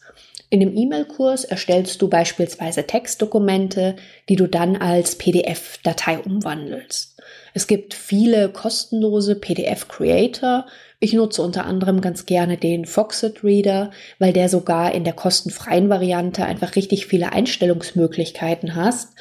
In 0.53 0.61
dem 0.61 0.77
E-Mail-Kurs 0.77 1.45
erstellst 1.45 2.03
du 2.03 2.11
beispielsweise 2.11 2.87
Textdokumente, 2.87 3.97
die 4.29 4.37
du 4.37 4.47
dann 4.47 4.77
als 4.77 5.17
PDF-Datei 5.17 6.19
umwandelst. 6.19 7.19
Es 7.55 7.67
gibt 7.67 7.95
viele 7.95 8.51
kostenlose 8.51 9.35
PDF-Creator. 9.35 10.67
Ich 11.01 11.15
nutze 11.15 11.41
unter 11.41 11.65
anderem 11.65 12.03
ganz 12.03 12.27
gerne 12.27 12.59
den 12.59 12.85
Foxit 12.85 13.43
Reader, 13.43 13.93
weil 14.19 14.35
der 14.35 14.51
sogar 14.51 14.93
in 14.93 15.05
der 15.05 15.15
kostenfreien 15.15 15.89
Variante 15.89 16.45
einfach 16.45 16.77
richtig 16.77 17.07
viele 17.07 17.33
Einstellungsmöglichkeiten 17.33 18.75
hast. 18.75 19.15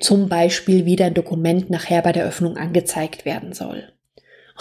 Zum 0.00 0.30
Beispiel, 0.30 0.86
wie 0.86 0.96
dein 0.96 1.12
Dokument 1.12 1.68
nachher 1.68 2.00
bei 2.00 2.12
der 2.12 2.24
Öffnung 2.24 2.56
angezeigt 2.56 3.26
werden 3.26 3.52
soll. 3.52 3.92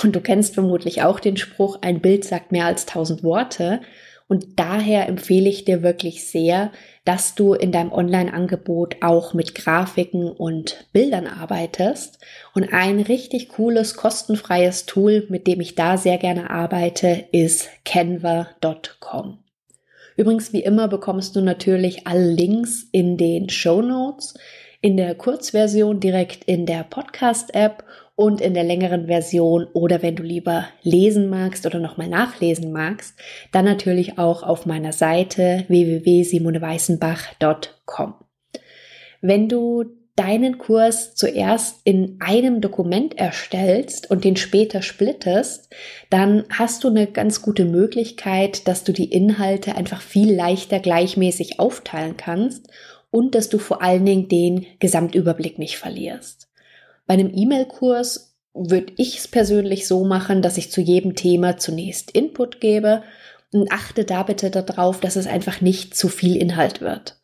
Und 0.03 0.13
du 0.13 0.19
kennst 0.19 0.55
vermutlich 0.55 1.03
auch 1.03 1.21
den 1.21 1.37
Spruch, 1.37 1.79
ein 1.81 2.01
Bild 2.01 2.25
sagt 2.25 2.51
mehr 2.51 2.65
als 2.65 2.85
tausend 2.85 3.23
Worte. 3.23 3.79
Und 4.27 4.59
daher 4.59 5.07
empfehle 5.07 5.47
ich 5.47 5.63
dir 5.63 5.83
wirklich 5.83 6.27
sehr, 6.27 6.71
dass 7.05 7.35
du 7.35 7.53
in 7.53 7.71
deinem 7.71 7.93
Online-Angebot 7.93 8.97
auch 9.01 9.33
mit 9.33 9.55
Grafiken 9.55 10.29
und 10.29 10.85
Bildern 10.91 11.27
arbeitest. 11.27 12.19
Und 12.53 12.73
ein 12.73 12.99
richtig 12.99 13.47
cooles, 13.47 13.95
kostenfreies 13.95 14.85
Tool, 14.85 15.25
mit 15.29 15.47
dem 15.47 15.61
ich 15.61 15.75
da 15.75 15.97
sehr 15.97 16.17
gerne 16.17 16.49
arbeite, 16.49 17.25
ist 17.31 17.69
canva.com. 17.85 19.39
Übrigens, 20.17 20.51
wie 20.51 20.63
immer, 20.63 20.89
bekommst 20.89 21.35
du 21.35 21.41
natürlich 21.41 22.05
alle 22.07 22.29
Links 22.29 22.85
in 22.91 23.17
den 23.17 23.49
Show 23.49 23.81
Notes, 23.81 24.33
in 24.81 24.97
der 24.97 25.15
Kurzversion 25.15 25.99
direkt 26.01 26.43
in 26.43 26.65
der 26.65 26.83
Podcast-App 26.83 27.83
und 28.17 28.41
in 28.41 28.53
der 28.55 28.63
längeren 28.63 29.05
Version 29.05 29.67
oder 29.73 30.01
wenn 30.01 30.15
du 30.15 30.23
lieber 30.23 30.69
lesen 30.81 31.29
magst 31.29 31.67
oder 31.67 31.77
nochmal 31.77 32.07
nachlesen 32.09 32.71
magst, 32.71 33.13
dann 33.51 33.63
natürlich 33.63 34.17
auch 34.17 34.41
auf 34.41 34.65
meiner 34.65 34.91
Seite 34.91 35.65
www.simoneweißenbach.com. 35.67 38.15
Wenn 39.21 39.47
du 39.47 39.85
deinen 40.15 40.57
Kurs 40.57 41.13
zuerst 41.13 41.81
in 41.83 42.17
einem 42.19 42.59
Dokument 42.59 43.15
erstellst 43.19 44.09
und 44.09 44.23
den 44.23 44.35
später 44.35 44.81
splittest, 44.81 45.71
dann 46.09 46.45
hast 46.49 46.83
du 46.83 46.87
eine 46.87 47.05
ganz 47.05 47.43
gute 47.43 47.65
Möglichkeit, 47.65 48.67
dass 48.67 48.83
du 48.83 48.93
die 48.93 49.11
Inhalte 49.11 49.75
einfach 49.75 50.01
viel 50.01 50.33
leichter 50.33 50.79
gleichmäßig 50.79 51.59
aufteilen 51.59 52.17
kannst 52.17 52.67
und 53.11 53.35
dass 53.35 53.47
du 53.47 53.59
vor 53.59 53.83
allen 53.83 54.07
Dingen 54.07 54.27
den 54.27 54.65
Gesamtüberblick 54.79 55.59
nicht 55.59 55.77
verlierst. 55.77 56.46
Bei 57.07 57.13
einem 57.13 57.31
E-Mail-Kurs 57.33 58.35
würde 58.53 58.93
ich 58.97 59.17
es 59.17 59.27
persönlich 59.27 59.87
so 59.87 60.03
machen, 60.03 60.41
dass 60.41 60.57
ich 60.57 60.71
zu 60.71 60.81
jedem 60.81 61.15
Thema 61.15 61.57
zunächst 61.57 62.11
Input 62.11 62.59
gebe 62.59 63.03
und 63.53 63.71
achte 63.71 64.03
da 64.03 64.23
bitte 64.23 64.51
darauf, 64.51 64.99
dass 64.99 65.15
es 65.15 65.25
einfach 65.25 65.61
nicht 65.61 65.95
zu 65.95 66.09
viel 66.09 66.35
Inhalt 66.35 66.81
wird. 66.81 67.17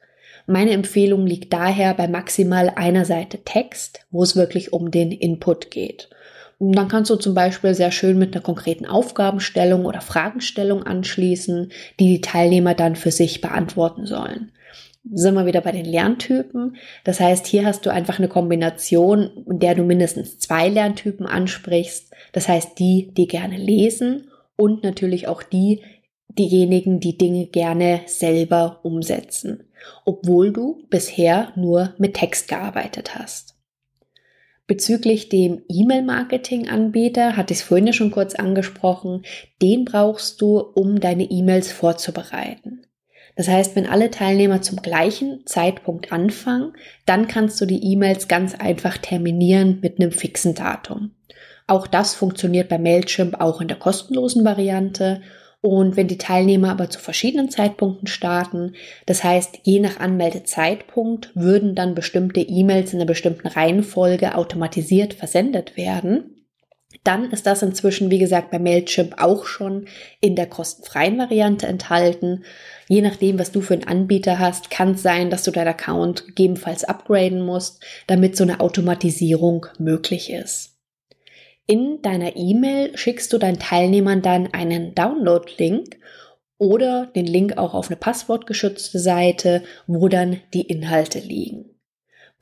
Meine 0.45 0.71
Empfehlung 0.71 1.25
liegt 1.25 1.53
daher 1.53 1.93
bei 1.93 2.07
maximal 2.07 2.69
einer 2.75 3.05
Seite 3.05 3.39
Text, 3.43 4.05
wo 4.11 4.23
es 4.23 4.35
wirklich 4.35 4.73
um 4.73 4.91
den 4.91 5.11
Input 5.11 5.71
geht. 5.71 6.09
Und 6.59 6.73
dann 6.73 6.87
kannst 6.87 7.09
du 7.09 7.15
zum 7.15 7.33
Beispiel 7.33 7.73
sehr 7.73 7.91
schön 7.91 8.17
mit 8.17 8.33
einer 8.33 8.43
konkreten 8.43 8.85
Aufgabenstellung 8.85 9.85
oder 9.85 10.01
Fragestellung 10.01 10.83
anschließen, 10.83 11.71
die 11.99 12.07
die 12.07 12.21
Teilnehmer 12.21 12.73
dann 12.73 12.95
für 12.95 13.11
sich 13.11 13.41
beantworten 13.41 14.05
sollen 14.05 14.51
sind 15.11 15.33
wir 15.33 15.45
wieder 15.45 15.61
bei 15.61 15.71
den 15.71 15.85
Lerntypen. 15.85 16.77
Das 17.03 17.19
heißt, 17.19 17.45
hier 17.47 17.65
hast 17.65 17.85
du 17.85 17.91
einfach 17.91 18.19
eine 18.19 18.29
Kombination, 18.29 19.45
in 19.49 19.59
der 19.59 19.75
du 19.75 19.83
mindestens 19.83 20.39
zwei 20.39 20.69
Lerntypen 20.69 21.25
ansprichst. 21.25 22.13
Das 22.31 22.47
heißt, 22.47 22.79
die, 22.79 23.13
die 23.13 23.27
gerne 23.27 23.57
lesen 23.57 24.29
und 24.55 24.83
natürlich 24.83 25.27
auch 25.27 25.43
die, 25.43 25.81
diejenigen, 26.29 26.99
die 26.99 27.17
Dinge 27.17 27.47
gerne 27.47 28.01
selber 28.05 28.79
umsetzen, 28.83 29.63
obwohl 30.05 30.51
du 30.51 30.85
bisher 30.89 31.51
nur 31.55 31.93
mit 31.97 32.15
Text 32.15 32.47
gearbeitet 32.47 33.15
hast. 33.15 33.55
Bezüglich 34.65 35.27
dem 35.27 35.61
E-Mail-Marketing-Anbieter 35.67 37.35
hatte 37.35 37.53
ich 37.53 37.59
es 37.59 37.65
vorhin 37.65 37.91
schon 37.91 38.11
kurz 38.11 38.33
angesprochen, 38.33 39.25
den 39.61 39.83
brauchst 39.83 40.41
du, 40.41 40.59
um 40.59 41.01
deine 41.01 41.25
E-Mails 41.25 41.71
vorzubereiten. 41.71 42.85
Das 43.35 43.47
heißt, 43.47 43.75
wenn 43.75 43.87
alle 43.87 44.11
Teilnehmer 44.11 44.61
zum 44.61 44.81
gleichen 44.81 45.45
Zeitpunkt 45.45 46.11
anfangen, 46.11 46.73
dann 47.05 47.27
kannst 47.27 47.59
du 47.59 47.65
die 47.65 47.83
E-Mails 47.83 48.27
ganz 48.27 48.55
einfach 48.55 48.97
terminieren 48.97 49.79
mit 49.81 49.99
einem 49.99 50.11
fixen 50.11 50.53
Datum. 50.53 51.11
Auch 51.65 51.87
das 51.87 52.13
funktioniert 52.13 52.69
bei 52.69 52.77
Mailchimp 52.77 53.39
auch 53.39 53.61
in 53.61 53.67
der 53.67 53.77
kostenlosen 53.77 54.45
Variante. 54.45 55.21
Und 55.61 55.95
wenn 55.95 56.09
die 56.09 56.17
Teilnehmer 56.17 56.71
aber 56.71 56.89
zu 56.89 56.99
verschiedenen 56.99 57.49
Zeitpunkten 57.49 58.07
starten, 58.07 58.73
das 59.05 59.23
heißt, 59.23 59.59
je 59.63 59.79
nach 59.79 59.99
Anmeldezeitpunkt 59.99 61.31
würden 61.35 61.73
dann 61.73 61.95
bestimmte 61.95 62.41
E-Mails 62.41 62.91
in 62.91 62.99
einer 62.99 63.07
bestimmten 63.07 63.47
Reihenfolge 63.47 64.35
automatisiert 64.35 65.13
versendet 65.13 65.77
werden, 65.77 66.32
dann 67.03 67.31
ist 67.31 67.45
das 67.45 67.61
inzwischen, 67.61 68.09
wie 68.11 68.19
gesagt, 68.19 68.51
bei 68.51 68.59
Mailchimp 68.59 69.21
auch 69.21 69.45
schon 69.45 69.87
in 70.21 70.35
der 70.35 70.47
kostenfreien 70.47 71.17
Variante 71.17 71.67
enthalten. 71.67 72.43
Je 72.87 73.01
nachdem, 73.01 73.39
was 73.39 73.51
du 73.51 73.61
für 73.61 73.73
einen 73.73 73.87
Anbieter 73.87 74.39
hast, 74.39 74.69
kann 74.69 74.91
es 74.91 75.01
sein, 75.01 75.29
dass 75.29 75.43
du 75.43 75.51
deinen 75.51 75.69
Account 75.69 76.27
gegebenenfalls 76.27 76.83
upgraden 76.83 77.41
musst, 77.41 77.83
damit 78.07 78.37
so 78.37 78.43
eine 78.43 78.59
Automatisierung 78.59 79.65
möglich 79.79 80.31
ist. 80.31 80.77
In 81.65 82.01
deiner 82.01 82.35
E-Mail 82.35 82.97
schickst 82.97 83.31
du 83.31 83.37
deinen 83.37 83.59
Teilnehmern 83.59 84.21
dann 84.21 84.53
einen 84.53 84.93
Download-Link 84.95 85.97
oder 86.57 87.07
den 87.07 87.25
Link 87.25 87.57
auch 87.57 87.73
auf 87.73 87.87
eine 87.87 87.95
passwortgeschützte 87.95 88.99
Seite, 88.99 89.63
wo 89.87 90.07
dann 90.07 90.41
die 90.53 90.61
Inhalte 90.61 91.19
liegen. 91.19 91.72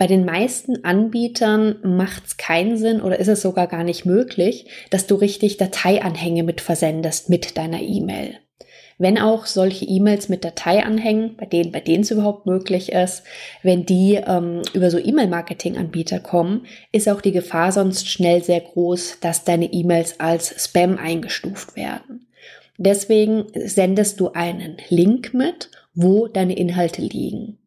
Bei 0.02 0.08
den 0.08 0.26
meisten 0.26 0.84
Anbietern 0.84 1.76
macht 1.84 2.26
es 2.26 2.38
keinen 2.38 2.76
Sinn 2.76 3.04
oder 3.04 3.20
ist 3.20 3.28
es 3.28 3.44
sogar 3.44 3.68
gar 3.68 3.84
nicht 3.84 4.04
möglich, 4.04 4.66
dass 4.90 5.06
du 5.06 5.14
richtig 5.14 5.58
Dateianhänge 5.58 6.42
mit 6.42 6.60
versendest 6.60 7.30
mit 7.30 7.56
deiner 7.56 7.84
E-Mail. 7.84 8.40
Wenn 8.98 9.20
auch 9.20 9.46
solche 9.46 9.86
E-Mails 9.86 10.28
mit 10.28 10.44
Dateianhängen, 10.44 11.38
bei 11.38 11.46
denen, 11.46 11.72
bei 11.72 11.82
denen 11.82 12.02
es 12.02 12.10
überhaupt 12.10 12.48
möglich 12.48 12.92
ist, 12.92 13.22
wenn 13.62 13.86
die 13.86 14.16
ähm, 14.16 14.64
über 14.74 14.90
so 14.90 14.98
E-Mail-Marketing-Anbieter 14.98 16.20
kommen, 16.20 16.66
ist 16.92 17.08
auch 17.08 17.22
die 17.22 17.32
Gefahr 17.32 17.72
sonst 17.72 18.10
schnell 18.10 18.44
sehr 18.44 18.62
groß, 18.62 19.20
dass 19.22 19.44
deine 19.44 19.72
E-Mails 19.72 20.20
als 20.20 20.66
Spam 20.66 20.98
eingestuft 20.98 21.76
werden. 21.76 22.26
Deswegen 22.80 23.46
sendest 23.54 24.20
du 24.20 24.32
einen 24.32 24.78
Link 24.90 25.36
mit, 25.36 25.70
wo 25.94 26.28
deine 26.28 26.58
Inhalte 26.58 27.04
liegen. 27.04 27.60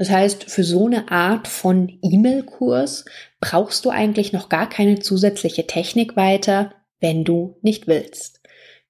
Das 0.00 0.08
heißt, 0.08 0.50
für 0.50 0.64
so 0.64 0.86
eine 0.86 1.10
Art 1.10 1.46
von 1.46 1.98
E-Mail-Kurs 2.00 3.04
brauchst 3.38 3.84
du 3.84 3.90
eigentlich 3.90 4.32
noch 4.32 4.48
gar 4.48 4.66
keine 4.66 5.00
zusätzliche 5.00 5.66
Technik 5.66 6.16
weiter, 6.16 6.72
wenn 7.00 7.22
du 7.22 7.58
nicht 7.60 7.86
willst. 7.86 8.40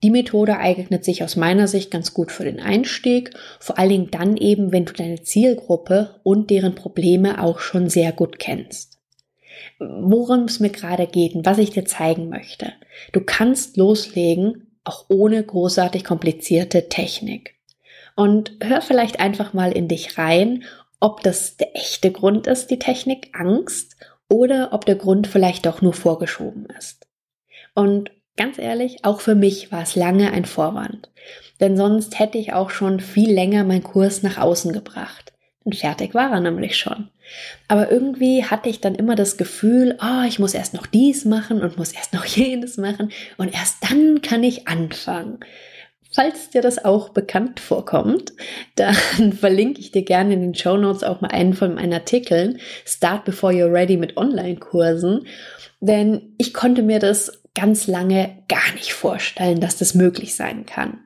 Die 0.05 0.13
Methode 0.13 0.59
eignet 0.59 1.05
sich 1.05 1.25
aus 1.25 1.35
meiner 1.35 1.67
Sicht 1.67 1.91
ganz 1.91 2.15
gut 2.15 2.31
für 2.31 2.45
den 2.45 2.61
Einstieg, 2.61 3.33
vor 3.59 3.77
allen 3.77 3.89
Dingen 3.89 4.11
dann 4.13 4.37
eben, 4.37 4.71
wenn 4.71 4.85
du 4.85 4.93
deine 4.93 5.21
Zielgruppe 5.21 6.21
und 6.23 6.49
deren 6.49 6.77
Probleme 6.77 7.43
auch 7.43 7.59
schon 7.59 7.89
sehr 7.89 8.13
gut 8.13 8.39
kennst. 8.39 9.01
Worum 9.81 10.45
es 10.45 10.61
mir 10.61 10.71
gerade 10.71 11.09
geht 11.09 11.35
und 11.35 11.45
was 11.45 11.59
ich 11.59 11.71
dir 11.71 11.87
zeigen 11.87 12.29
möchte. 12.29 12.73
Du 13.11 13.21
kannst 13.21 13.77
loslegen, 13.77 14.69
auch 14.85 15.07
ohne 15.09 15.43
großartig 15.43 16.05
komplizierte 16.05 16.89
Technik. 16.89 17.57
Und 18.15 18.53
hör 18.63 18.81
vielleicht 18.83 19.19
einfach 19.19 19.55
mal 19.55 19.73
in 19.73 19.89
dich 19.89 20.19
rein 20.19 20.65
ob 21.01 21.23
das 21.23 21.57
der 21.57 21.75
echte 21.77 22.13
Grund 22.13 22.47
ist, 22.47 22.69
die 22.71 22.79
Technik 22.79 23.31
Angst, 23.33 23.97
oder 24.31 24.73
ob 24.73 24.87
der 24.87 24.95
Grund 24.95 25.27
vielleicht 25.27 25.67
doch 25.67 25.83
nur 25.83 25.93
vorgeschoben 25.93 26.67
ist. 26.79 27.09
Und 27.75 28.13
ganz 28.37 28.59
ehrlich, 28.59 29.05
auch 29.05 29.21
für 29.21 29.35
mich 29.35 29.73
war 29.73 29.83
es 29.83 29.97
lange 29.97 30.33
ein 30.33 30.45
Vorwand. 30.45 31.11
Denn 31.59 31.77
sonst 31.77 32.19
hätte 32.19 32.39
ich 32.39 32.53
auch 32.55 32.71
schon 32.71 33.01
viel 33.01 33.31
länger 33.31 33.65
meinen 33.65 33.83
Kurs 33.83 34.23
nach 34.23 34.39
außen 34.39 34.73
gebracht. 34.73 35.33
Denn 35.65 35.73
fertig 35.75 36.15
war 36.15 36.31
er 36.31 36.41
nämlich 36.41 36.79
schon. 36.79 37.11
Aber 37.69 37.91
irgendwie 37.91 38.45
hatte 38.45 38.69
ich 38.69 38.81
dann 38.81 38.95
immer 38.95 39.15
das 39.15 39.37
Gefühl, 39.37 39.99
oh, 40.01 40.25
ich 40.27 40.39
muss 40.39 40.55
erst 40.55 40.75
noch 40.75 40.87
dies 40.87 41.25
machen 41.25 41.61
und 41.61 41.77
muss 41.77 41.93
erst 41.93 42.15
noch 42.15 42.25
jenes 42.25 42.77
machen 42.77 43.11
und 43.37 43.53
erst 43.53 43.77
dann 43.89 44.23
kann 44.23 44.43
ich 44.43 44.69
anfangen. 44.69 45.41
Falls 46.13 46.51
dir 46.51 46.61
das 46.61 46.85
auch 46.85 47.11
bekannt 47.11 47.61
vorkommt, 47.61 48.33
dann 48.75 48.95
verlinke 49.39 49.81
ich 49.81 49.93
dir 49.93 50.05
gerne 50.05 50.35
in 50.35 50.41
den 50.41 50.55
Show 50.55 50.77
Notes 50.77 51.05
auch 51.05 51.21
mal 51.21 51.29
einen 51.29 51.55
von 51.55 51.75
meinen 51.75 51.93
Artikeln, 51.93 52.59
Start 52.85 53.25
Before 53.25 53.53
You're 53.53 53.73
Ready 53.73 53.97
mit 53.97 54.17
Online-Kursen. 54.17 55.27
Denn 55.81 56.35
ich 56.37 56.53
konnte 56.53 56.83
mir 56.83 56.99
das 56.99 57.43
ganz 57.55 57.87
lange 57.87 58.43
gar 58.49 58.75
nicht 58.75 58.93
vorstellen, 58.93 59.61
dass 59.61 59.77
das 59.77 59.95
möglich 59.95 60.35
sein 60.35 60.67
kann. 60.67 61.01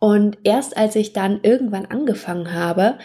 Und 0.00 0.38
erst 0.44 0.76
als 0.76 0.96
ich 0.96 1.12
dann 1.12 1.40
irgendwann 1.42 1.86
angefangen 1.86 2.52
habe, 2.52 2.98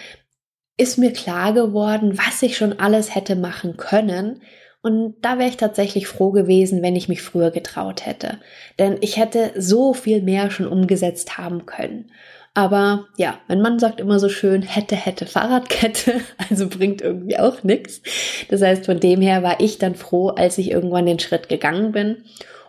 ist 0.78 0.98
mir 0.98 1.14
klar 1.14 1.54
geworden, 1.54 2.18
was 2.18 2.42
ich 2.42 2.58
schon 2.58 2.80
alles 2.80 3.16
hätte 3.16 3.36
machen 3.36 3.78
können. 3.78 4.42
Und 4.84 5.16
da 5.22 5.40
wäre 5.40 5.50
ich 5.50 5.56
tatsächlich 5.56 6.08
froh 6.08 6.32
gewesen, 6.32 6.82
wenn 6.82 6.98
ich 6.98 7.08
mich 7.08 7.22
früher 7.22 7.52
getraut 7.52 8.06
hätte. 8.06 8.40
Denn 8.78 8.98
ich 9.00 9.16
hätte 9.16 9.52
so 9.56 9.94
viel 9.94 10.22
mehr 10.22 10.52
schon 10.52 10.68
umgesetzt 10.68 11.38
haben 11.38 11.66
können. 11.66 12.12
Aber 12.54 13.08
ja, 13.16 13.40
mein 13.48 13.62
Mann 13.62 13.80
sagt 13.80 14.02
immer 14.02 14.20
so 14.20 14.28
schön, 14.28 14.62
hätte, 14.62 14.98
hätte 14.98 15.26
Fahrradkette, 15.26 16.20
also 16.50 16.68
bringt 16.68 17.02
irgendwie 17.02 17.40
auch 17.40 17.64
nichts. 17.64 18.02
Das 18.50 18.62
heißt, 18.62 18.86
von 18.86 19.00
dem 19.00 19.22
her 19.22 19.42
war 19.42 19.62
ich 19.62 19.78
dann 19.78 19.96
froh, 19.96 20.28
als 20.28 20.58
ich 20.58 20.70
irgendwann 20.70 21.06
den 21.06 21.20
Schritt 21.20 21.48
gegangen 21.48 21.94
bin. 21.94 22.26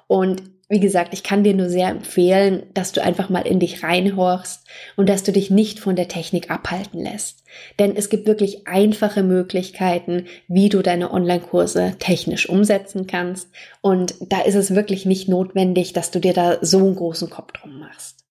Und 0.07 0.54
wie 0.75 0.81
gesagt, 0.81 1.15
ich 1.15 1.23
kann 1.23 1.45
dir 1.45 1.55
nur 1.55 1.69
sehr 1.69 1.89
empfehlen, 1.89 2.65
dass 2.75 2.91
du 2.91 3.01
einfach 3.01 3.29
mal 3.29 3.47
in 3.47 3.61
dich 3.61 3.85
reinhorchst 3.85 4.67
und 4.97 5.09
dass 5.09 5.23
du 5.23 5.31
dich 5.31 5.49
nicht 5.49 5.79
von 5.79 5.95
der 5.95 6.09
Technik 6.09 6.51
abhalten 6.51 7.01
lässt. 7.01 7.45
Denn 7.79 7.95
es 7.95 8.09
gibt 8.09 8.27
wirklich 8.27 8.67
einfache 8.67 9.23
Möglichkeiten, 9.23 10.27
wie 10.49 10.69
du 10.69 10.83
deine 10.83 11.13
Online-Kurse 11.13 11.95
technisch 12.01 12.49
umsetzen 12.49 13.07
kannst. 13.07 13.51
Und 13.83 14.17
da 14.21 14.41
ist 14.41 14.57
es 14.57 14.75
wirklich 14.75 15.07
nicht 15.07 15.29
notwendig, 15.29 15.93
dass 15.93 16.11
du 16.11 16.19
dir 16.19 16.33
da 16.33 16.59
so 16.61 16.79
einen 16.79 16.97
großen 16.97 17.31
Kopf 17.31 17.53
drum 17.53 17.79
machst. 17.79 18.25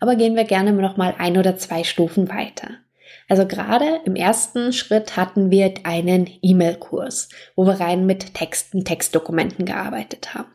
Aber 0.00 0.16
gehen 0.16 0.36
wir 0.36 0.44
gerne 0.44 0.74
noch 0.74 0.98
mal 0.98 1.14
ein 1.16 1.38
oder 1.38 1.56
zwei 1.56 1.82
Stufen 1.82 2.28
weiter. 2.28 2.68
Also 3.26 3.46
gerade 3.46 4.00
im 4.04 4.16
ersten 4.16 4.74
Schritt 4.74 5.16
hatten 5.16 5.50
wir 5.50 5.72
einen 5.84 6.28
E-Mail-Kurs, 6.42 7.30
wo 7.56 7.64
wir 7.64 7.80
rein 7.80 8.04
mit 8.04 8.34
Texten, 8.34 8.84
Textdokumenten 8.84 9.64
gearbeitet 9.64 10.34
haben. 10.34 10.53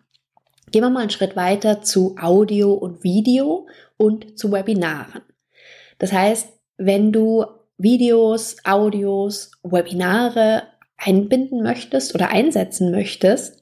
Gehen 0.71 0.83
wir 0.83 0.89
mal 0.89 1.01
einen 1.01 1.09
Schritt 1.09 1.35
weiter 1.35 1.81
zu 1.81 2.15
Audio 2.19 2.73
und 2.73 3.03
Video 3.03 3.67
und 3.97 4.37
zu 4.37 4.51
Webinaren. 4.51 5.21
Das 5.97 6.13
heißt, 6.13 6.49
wenn 6.77 7.11
du 7.11 7.45
Videos, 7.77 8.57
Audios, 8.63 9.51
Webinare 9.63 10.63
einbinden 10.97 11.63
möchtest 11.63 12.13
oder 12.13 12.29
einsetzen 12.29 12.91
möchtest, 12.91 13.61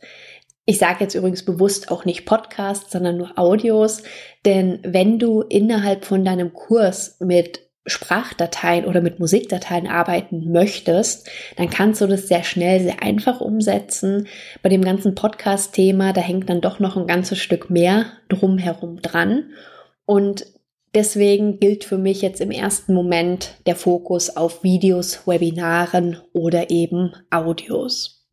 ich 0.65 0.79
sage 0.79 0.97
jetzt 0.99 1.15
übrigens 1.15 1.45
bewusst 1.45 1.91
auch 1.91 2.03
nicht 2.03 2.25
Podcasts, 2.25 2.91
sondern 2.91 3.17
nur 3.17 3.39
Audios, 3.39 4.03
denn 4.45 4.79
wenn 4.83 5.17
du 5.17 5.41
innerhalb 5.41 6.03
von 6.03 6.25
deinem 6.25 6.53
Kurs 6.53 7.15
mit 7.21 7.66
Sprachdateien 7.87 8.85
oder 8.85 9.01
mit 9.01 9.19
Musikdateien 9.19 9.87
arbeiten 9.87 10.51
möchtest, 10.51 11.29
dann 11.55 11.69
kannst 11.69 12.01
du 12.01 12.07
das 12.07 12.27
sehr 12.27 12.43
schnell, 12.43 12.81
sehr 12.81 13.01
einfach 13.01 13.41
umsetzen. 13.41 14.27
Bei 14.61 14.69
dem 14.69 14.83
ganzen 14.83 15.15
Podcast-Thema, 15.15 16.13
da 16.13 16.21
hängt 16.21 16.49
dann 16.49 16.61
doch 16.61 16.79
noch 16.79 16.97
ein 16.97 17.07
ganzes 17.07 17.39
Stück 17.39 17.69
mehr 17.69 18.05
drumherum 18.29 19.01
dran. 19.01 19.51
Und 20.05 20.45
deswegen 20.93 21.59
gilt 21.59 21.83
für 21.83 21.97
mich 21.97 22.21
jetzt 22.21 22.41
im 22.41 22.51
ersten 22.51 22.93
Moment 22.93 23.55
der 23.65 23.75
Fokus 23.75 24.35
auf 24.35 24.63
Videos, 24.63 25.25
Webinaren 25.25 26.17
oder 26.33 26.69
eben 26.69 27.13
Audios. 27.31 28.27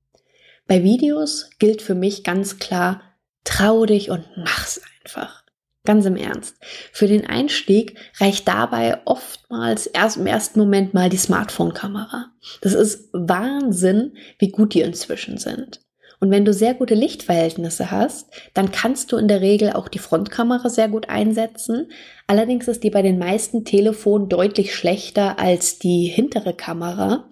Bei 0.66 0.82
Videos 0.82 1.50
gilt 1.58 1.82
für 1.82 1.94
mich 1.94 2.25
ganz 2.25 2.58
klar, 2.58 3.02
trau 3.44 3.84
dich 3.87 4.11
und 4.11 4.25
mach's 4.37 4.80
einfach. 5.02 5.44
Ganz 5.87 6.07
im 6.07 6.17
Ernst. 6.17 6.57
Für 6.93 7.07
den 7.07 7.26
Einstieg 7.26 7.99
reicht 8.19 8.49
dabei 8.49 9.03
oftmals 9.05 9.87
erst 9.87 10.17
im 10.17 10.26
ersten 10.26 10.59
Moment 10.59 10.95
mal 10.95 11.11
die 11.11 11.19
Smartphone-Kamera. 11.19 12.33
Das 12.62 12.73
ist 12.73 13.11
Wahnsinn, 13.12 14.17
wie 14.38 14.49
gut 14.49 14.73
die 14.73 14.81
inzwischen 14.81 15.37
sind. 15.37 15.83
Und 16.21 16.31
wenn 16.31 16.47
du 16.47 16.55
sehr 16.55 16.73
gute 16.73 16.95
Lichtverhältnisse 16.95 17.91
hast, 17.91 18.31
dann 18.55 18.73
kannst 18.73 19.12
du 19.12 19.19
in 19.19 19.29
der 19.29 19.43
Regel 19.43 19.75
auch 19.75 19.88
die 19.88 19.99
Frontkamera 19.99 20.71
sehr 20.71 20.88
gut 20.88 21.11
einsetzen. 21.11 21.91
Allerdings 22.26 22.67
ist 22.67 22.83
die 22.83 22.88
bei 22.88 23.03
den 23.03 23.19
meisten 23.19 23.67
Telefonen 23.67 24.31
deutlich 24.31 24.75
schlechter 24.75 25.38
als 25.38 25.79
die 25.79 26.07
hintere 26.07 26.54
Kamera. 26.54 27.28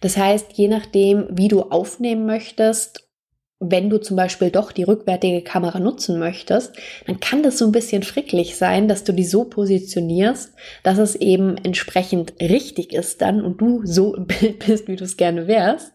Das 0.00 0.16
heißt, 0.16 0.52
je 0.52 0.68
nachdem, 0.68 1.26
wie 1.32 1.48
du 1.48 1.62
aufnehmen 1.62 2.24
möchtest 2.24 3.05
wenn 3.58 3.88
du 3.88 3.98
zum 3.98 4.16
Beispiel 4.16 4.50
doch 4.50 4.70
die 4.70 4.82
rückwärtige 4.82 5.40
Kamera 5.40 5.80
nutzen 5.80 6.18
möchtest, 6.18 6.76
dann 7.06 7.20
kann 7.20 7.42
das 7.42 7.56
so 7.56 7.64
ein 7.64 7.72
bisschen 7.72 8.02
fricklich 8.02 8.56
sein, 8.56 8.86
dass 8.86 9.02
du 9.02 9.12
die 9.12 9.24
so 9.24 9.44
positionierst, 9.44 10.52
dass 10.82 10.98
es 10.98 11.14
eben 11.14 11.56
entsprechend 11.56 12.34
richtig 12.38 12.92
ist 12.92 13.22
dann 13.22 13.40
und 13.42 13.58
du 13.58 13.80
so 13.84 14.14
im 14.14 14.26
Bild 14.26 14.66
bist, 14.66 14.88
wie 14.88 14.96
du 14.96 15.04
es 15.04 15.16
gerne 15.16 15.46
wärst. 15.46 15.92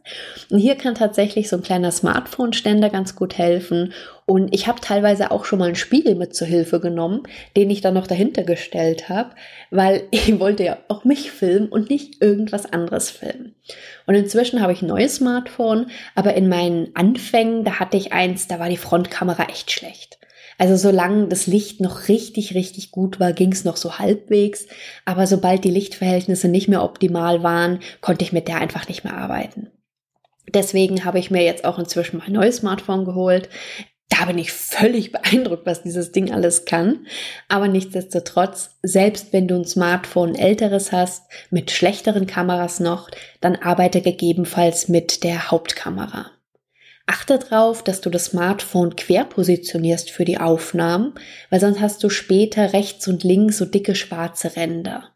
Und 0.50 0.58
hier 0.58 0.76
kann 0.76 0.95
tatsächlich 0.95 1.50
so 1.50 1.58
ein 1.58 1.63
kleiner 1.63 1.91
Smartphone-Ständer 1.91 2.89
ganz 2.89 3.15
gut 3.15 3.38
helfen 3.38 3.93
und 4.32 4.56
ich 4.56 4.65
habe 4.65 4.80
teilweise 4.80 5.30
auch 5.30 5.44
schon 5.44 5.60
mal 5.60 5.65
einen 5.65 5.76
Spiegel 5.76 6.15
mit 6.15 6.34
zur 6.34 6.48
Hilfe 6.48 6.80
genommen, 6.80 7.24
den 7.58 7.70
ich 7.70 7.82
dann 7.82 7.96
noch 7.96 8.08
dahinter 8.08 8.44
gestellt 8.44 9.10
habe, 9.10 9.32
weil 9.72 10.04
ich 10.12 10.39
wollte 10.39 10.63
ja 10.63 10.78
auch 10.88 11.04
mich 11.04 11.32
filmen 11.32 11.67
und 11.67 11.89
nicht 11.89 12.22
irgendwas 12.22 12.65
anderes 12.65 13.10
filmen. 13.10 13.56
Und 14.08 14.15
inzwischen 14.15 14.62
habe 14.62 14.72
ich 14.72 14.82
ein 14.82 14.88
neues 14.88 15.15
Smartphone, 15.15 15.88
aber 16.15 16.34
in 16.36 16.48
meinen 16.48 16.96
Anfängen, 16.96 17.65
da 17.65 17.80
hatte 17.80 17.98
ich 17.98 18.13
eins, 18.13 18.48
da 18.48 18.58
war 18.58 18.70
die 18.70 18.78
Frontkamera 18.78 19.50
echt 19.50 19.70
schlecht. 19.70 20.17
Also 20.58 20.78
solange 20.78 21.28
das 21.28 21.46
Licht 21.46 21.82
noch 21.82 22.08
richtig, 22.08 22.56
richtig 22.56 22.91
gut 22.91 23.20
war, 23.20 23.34
ging 23.34 23.52
es 23.52 23.65
noch 23.65 23.76
so 23.76 24.00
halbwegs. 24.00 24.65
Aber 25.04 25.28
sobald 25.28 25.65
die 25.65 25.72
Lichtverhältnisse 25.72 26.48
nicht 26.48 26.70
mehr 26.70 26.86
optimal 26.86 27.44
waren, 27.44 27.80
konnte 28.00 28.24
ich 28.24 28.32
mit 28.32 28.48
der 28.48 28.62
einfach 28.62 28.88
nicht 28.88 29.04
mehr 29.04 29.17
arbeiten. 29.17 29.72
Deswegen 30.54 31.06
habe 31.06 31.20
ich 31.20 31.32
mir 31.32 31.44
jetzt 31.44 31.65
auch 31.65 31.80
inzwischen 31.80 32.17
mein 32.17 32.32
neues 32.32 32.58
Smartphone 32.58 33.06
geholt 33.06 33.50
da 34.12 34.26
bin 34.26 34.38
ich 34.38 34.52
völlig 34.52 35.12
beeindruckt, 35.12 35.65
was 35.65 35.84
dieses 35.84 36.12
Ding 36.12 36.32
alles 36.32 36.65
kann. 36.65 37.08
Aber 37.47 37.67
nichtsdestotrotz, 37.67 38.78
selbst 38.84 39.34
wenn 39.34 39.47
du 39.47 39.56
ein 39.56 39.65
Smartphone 39.65 40.36
älteres 40.36 40.91
hast, 40.91 41.24
mit 41.50 41.71
schlechteren 41.71 42.28
Kameras 42.28 42.80
noch, 42.80 43.10
dann 43.39 43.56
arbeite 43.56 44.02
gegebenenfalls 44.02 44.88
mit 44.88 45.24
der 45.24 45.50
Hauptkamera. 45.50 46.32
Achte 47.08 47.39
darauf, 47.39 47.84
dass 47.84 48.00
du 48.00 48.10
das 48.10 48.26
Smartphone 48.26 48.95
quer 48.95 49.26
positionierst 49.26 50.12
für 50.12 50.24
die 50.24 50.38
Aufnahmen, 50.38 51.13
weil 51.50 51.60
sonst 51.60 51.82
hast 51.82 52.04
du 52.04 52.10
später 52.10 52.74
rechts 52.74 53.08
und 53.08 53.24
links 53.24 53.58
so 53.58 53.65
dicke 53.65 53.95
schwarze 53.95 54.56
Ränder. 54.56 55.10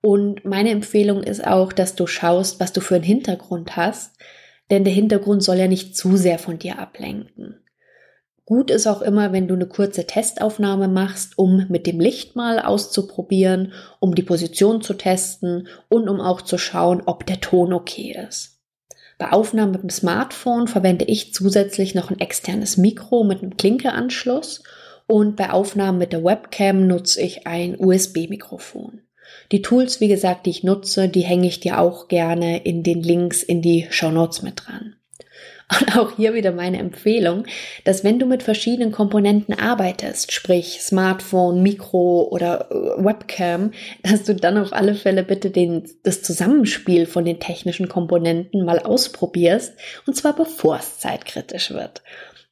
Und 0.00 0.44
meine 0.44 0.70
Empfehlung 0.70 1.22
ist 1.22 1.46
auch, 1.46 1.72
dass 1.72 1.94
du 1.94 2.06
schaust, 2.06 2.58
was 2.58 2.72
du 2.72 2.80
für 2.80 2.96
einen 2.96 3.04
Hintergrund 3.04 3.76
hast, 3.76 4.16
denn 4.70 4.84
der 4.84 4.92
Hintergrund 4.92 5.42
soll 5.42 5.56
ja 5.56 5.68
nicht 5.68 5.96
zu 5.96 6.16
sehr 6.16 6.38
von 6.38 6.58
dir 6.58 6.78
ablenken. 6.78 7.61
Gut 8.52 8.70
ist 8.70 8.86
auch 8.86 9.00
immer, 9.00 9.32
wenn 9.32 9.48
du 9.48 9.54
eine 9.54 9.64
kurze 9.64 10.06
Testaufnahme 10.06 10.86
machst, 10.86 11.38
um 11.38 11.64
mit 11.70 11.86
dem 11.86 11.98
Licht 12.00 12.36
mal 12.36 12.58
auszuprobieren, 12.58 13.72
um 13.98 14.14
die 14.14 14.22
Position 14.22 14.82
zu 14.82 14.92
testen 14.92 15.68
und 15.88 16.06
um 16.06 16.20
auch 16.20 16.42
zu 16.42 16.58
schauen, 16.58 17.02
ob 17.06 17.24
der 17.24 17.40
Ton 17.40 17.72
okay 17.72 18.14
ist. 18.28 18.60
Bei 19.16 19.32
Aufnahmen 19.32 19.72
mit 19.72 19.80
dem 19.80 19.88
Smartphone 19.88 20.68
verwende 20.68 21.06
ich 21.06 21.32
zusätzlich 21.32 21.94
noch 21.94 22.10
ein 22.10 22.20
externes 22.20 22.76
Mikro 22.76 23.24
mit 23.24 23.40
einem 23.40 23.56
Klinkeanschluss 23.56 24.62
und 25.06 25.36
bei 25.36 25.48
Aufnahmen 25.48 25.96
mit 25.96 26.12
der 26.12 26.22
Webcam 26.22 26.86
nutze 26.86 27.22
ich 27.22 27.46
ein 27.46 27.74
USB-Mikrofon. 27.80 29.00
Die 29.50 29.62
Tools, 29.62 29.98
wie 30.02 30.08
gesagt, 30.08 30.44
die 30.44 30.50
ich 30.50 30.62
nutze, 30.62 31.08
die 31.08 31.22
hänge 31.22 31.46
ich 31.46 31.60
dir 31.60 31.80
auch 31.80 32.06
gerne 32.06 32.62
in 32.62 32.82
den 32.82 33.02
Links 33.02 33.42
in 33.42 33.62
die 33.62 33.86
Show 33.88 34.10
Notes 34.10 34.42
mit 34.42 34.66
dran. 34.66 34.96
Und 35.80 35.96
auch 35.96 36.16
hier 36.16 36.34
wieder 36.34 36.52
meine 36.52 36.78
Empfehlung, 36.78 37.44
dass 37.84 38.04
wenn 38.04 38.18
du 38.18 38.26
mit 38.26 38.42
verschiedenen 38.42 38.92
Komponenten 38.92 39.58
arbeitest, 39.58 40.32
sprich 40.32 40.80
Smartphone, 40.82 41.62
Mikro 41.62 42.28
oder 42.30 42.70
äh, 42.70 43.04
Webcam, 43.04 43.72
dass 44.02 44.24
du 44.24 44.34
dann 44.34 44.58
auf 44.58 44.72
alle 44.72 44.94
Fälle 44.94 45.22
bitte 45.22 45.50
den, 45.50 45.88
das 46.02 46.22
Zusammenspiel 46.22 47.06
von 47.06 47.24
den 47.24 47.40
technischen 47.40 47.88
Komponenten 47.88 48.64
mal 48.64 48.80
ausprobierst, 48.80 49.74
und 50.06 50.14
zwar 50.14 50.34
bevor 50.34 50.76
es 50.78 50.98
zeitkritisch 50.98 51.70
wird. 51.70 52.02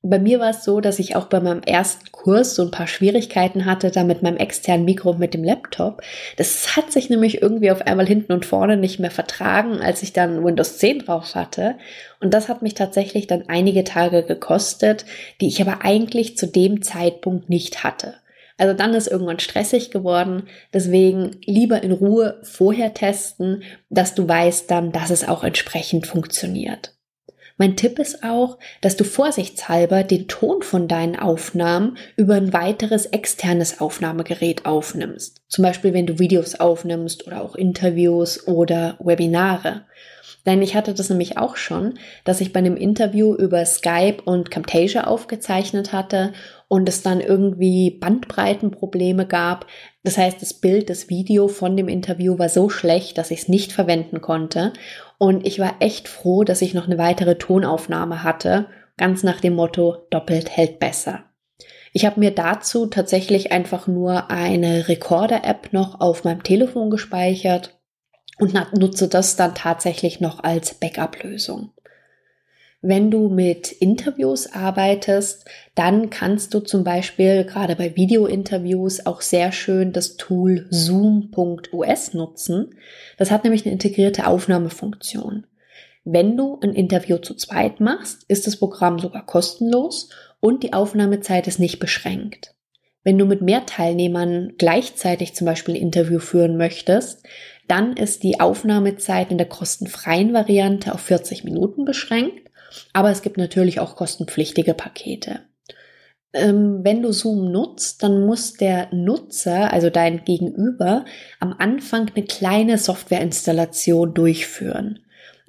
Bei 0.02 0.18
mir 0.18 0.40
war 0.40 0.50
es 0.50 0.64
so, 0.64 0.80
dass 0.80 0.98
ich 0.98 1.14
auch 1.14 1.26
bei 1.26 1.40
meinem 1.40 1.62
ersten 1.62 2.10
Kurs 2.10 2.54
so 2.54 2.62
ein 2.62 2.70
paar 2.70 2.86
Schwierigkeiten 2.86 3.66
hatte, 3.66 3.90
da 3.90 4.02
mit 4.02 4.22
meinem 4.22 4.38
externen 4.38 4.86
Mikro 4.86 5.12
mit 5.12 5.34
dem 5.34 5.44
Laptop. 5.44 6.00
Das 6.38 6.74
hat 6.74 6.90
sich 6.90 7.10
nämlich 7.10 7.42
irgendwie 7.42 7.70
auf 7.70 7.82
einmal 7.86 8.06
hinten 8.06 8.32
und 8.32 8.46
vorne 8.46 8.78
nicht 8.78 8.98
mehr 8.98 9.10
vertragen, 9.10 9.80
als 9.82 10.02
ich 10.02 10.14
dann 10.14 10.42
Windows 10.42 10.78
10 10.78 11.00
drauf 11.00 11.34
hatte. 11.34 11.76
Und 12.18 12.32
das 12.32 12.48
hat 12.48 12.62
mich 12.62 12.72
tatsächlich 12.72 13.26
dann 13.26 13.44
einige 13.48 13.84
Tage 13.84 14.22
gekostet, 14.22 15.04
die 15.42 15.48
ich 15.48 15.60
aber 15.60 15.84
eigentlich 15.84 16.38
zu 16.38 16.46
dem 16.46 16.80
Zeitpunkt 16.80 17.50
nicht 17.50 17.84
hatte. 17.84 18.14
Also 18.56 18.74
dann 18.74 18.94
ist 18.94 19.06
irgendwann 19.06 19.38
stressig 19.38 19.90
geworden. 19.90 20.44
Deswegen 20.72 21.36
lieber 21.44 21.82
in 21.82 21.92
Ruhe 21.92 22.40
vorher 22.42 22.94
testen, 22.94 23.64
dass 23.90 24.14
du 24.14 24.26
weißt 24.26 24.70
dann, 24.70 24.92
dass 24.92 25.10
es 25.10 25.28
auch 25.28 25.44
entsprechend 25.44 26.06
funktioniert. 26.06 26.94
Mein 27.60 27.76
Tipp 27.76 27.98
ist 27.98 28.24
auch, 28.24 28.56
dass 28.80 28.96
du 28.96 29.04
vorsichtshalber 29.04 30.02
den 30.02 30.28
Ton 30.28 30.62
von 30.62 30.88
deinen 30.88 31.14
Aufnahmen 31.14 31.98
über 32.16 32.36
ein 32.36 32.54
weiteres 32.54 33.04
externes 33.04 33.82
Aufnahmegerät 33.82 34.64
aufnimmst. 34.64 35.42
Zum 35.46 35.64
Beispiel, 35.64 35.92
wenn 35.92 36.06
du 36.06 36.18
Videos 36.18 36.54
aufnimmst 36.54 37.26
oder 37.26 37.42
auch 37.42 37.54
Interviews 37.54 38.48
oder 38.48 38.96
Webinare. 38.98 39.82
Denn 40.46 40.62
ich 40.62 40.74
hatte 40.74 40.94
das 40.94 41.10
nämlich 41.10 41.36
auch 41.36 41.56
schon, 41.56 41.98
dass 42.24 42.40
ich 42.40 42.54
bei 42.54 42.60
einem 42.60 42.78
Interview 42.78 43.34
über 43.34 43.66
Skype 43.66 44.22
und 44.24 44.50
Camtasia 44.50 45.04
aufgezeichnet 45.04 45.92
hatte 45.92 46.32
und 46.70 46.88
es 46.88 47.02
dann 47.02 47.20
irgendwie 47.20 47.90
Bandbreitenprobleme 47.90 49.26
gab. 49.26 49.66
Das 50.04 50.16
heißt, 50.16 50.40
das 50.40 50.54
Bild, 50.54 50.88
das 50.88 51.08
Video 51.08 51.48
von 51.48 51.76
dem 51.76 51.88
Interview 51.88 52.38
war 52.38 52.48
so 52.48 52.68
schlecht, 52.68 53.18
dass 53.18 53.32
ich 53.32 53.40
es 53.40 53.48
nicht 53.48 53.72
verwenden 53.72 54.20
konnte. 54.20 54.72
Und 55.18 55.44
ich 55.44 55.58
war 55.58 55.74
echt 55.80 56.06
froh, 56.06 56.44
dass 56.44 56.62
ich 56.62 56.72
noch 56.72 56.86
eine 56.86 56.96
weitere 56.96 57.34
Tonaufnahme 57.34 58.22
hatte, 58.22 58.68
ganz 58.96 59.24
nach 59.24 59.40
dem 59.40 59.56
Motto, 59.56 60.06
doppelt 60.10 60.48
hält 60.48 60.78
besser. 60.78 61.24
Ich 61.92 62.06
habe 62.06 62.20
mir 62.20 62.30
dazu 62.30 62.86
tatsächlich 62.86 63.50
einfach 63.50 63.88
nur 63.88 64.30
eine 64.30 64.86
Recorder-App 64.86 65.72
noch 65.72 66.00
auf 66.00 66.22
meinem 66.22 66.44
Telefon 66.44 66.88
gespeichert 66.88 67.80
und 68.38 68.54
nutze 68.78 69.08
das 69.08 69.34
dann 69.34 69.56
tatsächlich 69.56 70.20
noch 70.20 70.44
als 70.44 70.74
Backup-Lösung. 70.74 71.72
Wenn 72.82 73.10
du 73.10 73.28
mit 73.28 73.72
Interviews 73.72 74.50
arbeitest, 74.52 75.44
dann 75.74 76.08
kannst 76.08 76.54
du 76.54 76.60
zum 76.60 76.82
Beispiel 76.82 77.44
gerade 77.44 77.76
bei 77.76 77.94
Video-Interviews 77.94 79.04
auch 79.04 79.20
sehr 79.20 79.52
schön 79.52 79.92
das 79.92 80.16
Tool 80.16 80.66
zoom.us 80.70 82.14
nutzen. 82.14 82.74
Das 83.18 83.30
hat 83.30 83.44
nämlich 83.44 83.66
eine 83.66 83.72
integrierte 83.72 84.26
Aufnahmefunktion. 84.26 85.46
Wenn 86.04 86.38
du 86.38 86.58
ein 86.62 86.72
Interview 86.72 87.18
zu 87.18 87.34
zweit 87.34 87.80
machst, 87.80 88.24
ist 88.28 88.46
das 88.46 88.56
Programm 88.56 88.98
sogar 88.98 89.26
kostenlos 89.26 90.08
und 90.40 90.62
die 90.62 90.72
Aufnahmezeit 90.72 91.46
ist 91.46 91.58
nicht 91.58 91.80
beschränkt. 91.80 92.54
Wenn 93.04 93.18
du 93.18 93.26
mit 93.26 93.42
mehr 93.42 93.66
Teilnehmern 93.66 94.54
gleichzeitig 94.56 95.34
zum 95.34 95.44
Beispiel 95.44 95.74
ein 95.74 95.82
Interview 95.82 96.18
führen 96.18 96.56
möchtest, 96.56 97.26
dann 97.68 97.92
ist 97.98 98.22
die 98.22 98.40
Aufnahmezeit 98.40 99.30
in 99.30 99.36
der 99.36 99.48
kostenfreien 99.48 100.32
Variante 100.32 100.94
auf 100.94 101.00
40 101.00 101.44
Minuten 101.44 101.84
beschränkt 101.84 102.49
aber 102.92 103.10
es 103.10 103.22
gibt 103.22 103.36
natürlich 103.36 103.80
auch 103.80 103.96
kostenpflichtige 103.96 104.74
Pakete. 104.74 105.40
Ähm, 106.32 106.80
wenn 106.84 107.02
du 107.02 107.12
Zoom 107.12 107.50
nutzt, 107.50 108.02
dann 108.02 108.24
muss 108.24 108.54
der 108.54 108.94
Nutzer, 108.94 109.72
also 109.72 109.90
dein 109.90 110.24
Gegenüber, 110.24 111.04
am 111.40 111.54
Anfang 111.58 112.10
eine 112.14 112.24
kleine 112.24 112.78
Softwareinstallation 112.78 114.14
durchführen. 114.14 115.00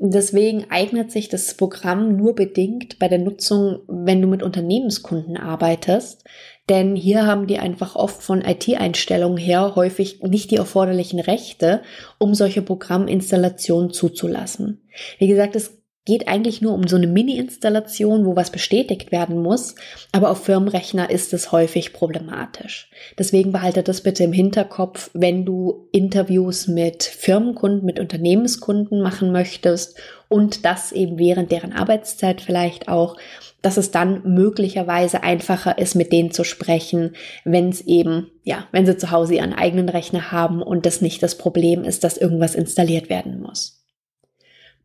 Deswegen 0.04 0.66
eignet 0.72 1.12
sich 1.12 1.30
das 1.30 1.54
Programm 1.54 2.18
nur 2.18 2.34
bedingt 2.34 2.98
bei 2.98 3.08
der 3.08 3.20
Nutzung, 3.20 3.82
wenn 3.88 4.20
du 4.20 4.28
mit 4.28 4.42
Unternehmenskunden 4.42 5.38
arbeitest. 5.38 6.24
Denn 6.70 6.96
hier 6.96 7.28
haben 7.28 7.46
die 7.46 7.60
einfach 7.60 7.96
oft 7.96 8.24
von 8.24 8.42
IT-Einstellungen 8.42 9.38
her 9.38 9.76
häufig 9.76 10.24
nicht 10.24 10.50
die 10.50 10.56
erforderlichen 10.56 11.20
Rechte, 11.20 11.84
um 12.18 12.34
solche 12.34 12.64
Programminstallationen 12.64 13.92
zuzulassen. 13.92 14.82
Wie 15.20 15.28
gesagt, 15.28 15.56
es 15.56 15.81
geht 16.06 16.28
eigentlich 16.28 16.62
nur 16.62 16.74
um 16.74 16.88
so 16.88 16.96
eine 16.96 17.06
Mini-Installation, 17.06 18.26
wo 18.26 18.36
was 18.36 18.50
bestätigt 18.50 19.12
werden 19.12 19.40
muss, 19.42 19.76
aber 20.12 20.32
auf 20.32 20.44
Firmenrechner 20.44 21.12
ist 21.12 21.32
es 21.34 21.52
häufig 21.52 21.94
problematisch. 21.94 22.90
Deswegen 23.20 23.52
behalte 23.52 23.84
das 23.84 24.02
bitte 24.02 24.24
im 24.24 24.34
Hinterkopf, 24.34 25.12
wenn 25.14 25.46
du 25.46 25.88
Interviews 25.92 26.68
mit 26.68 27.04
Firmenkunden, 27.04 27.86
mit 27.86 28.00
Unternehmenskunden 28.00 29.02
machen 29.02 29.32
möchtest 29.32 29.96
und 30.28 30.66
das 30.66 30.92
eben 30.92 31.20
während 31.20 31.52
deren 31.52 31.72
Arbeitszeit 31.72 32.42
vielleicht 32.42 32.88
auch, 32.88 33.18
dass 33.62 33.78
es 33.78 33.92
dann 33.92 34.24
möglicherweise 34.24 35.22
einfacher 35.22 35.78
ist, 35.78 35.94
mit 35.94 36.12
denen 36.12 36.32
zu 36.32 36.44
sprechen, 36.44 37.16
wenn 37.46 37.70
es 37.70 37.82
eben, 37.82 38.32
ja, 38.44 38.66
wenn 38.72 38.88
sie 38.88 38.98
zu 38.98 39.12
Hause 39.12 39.36
ihren 39.36 39.54
eigenen 39.54 39.90
Rechner 39.90 40.32
haben 40.32 40.64
und 40.64 40.88
das 40.88 41.02
nicht 41.02 41.22
das 41.22 41.38
Problem 41.38 41.84
ist, 41.84 42.04
dass 42.04 42.18
irgendwas 42.18 42.56
installiert 42.56 43.10
werden 43.10 43.40
muss 43.40 43.81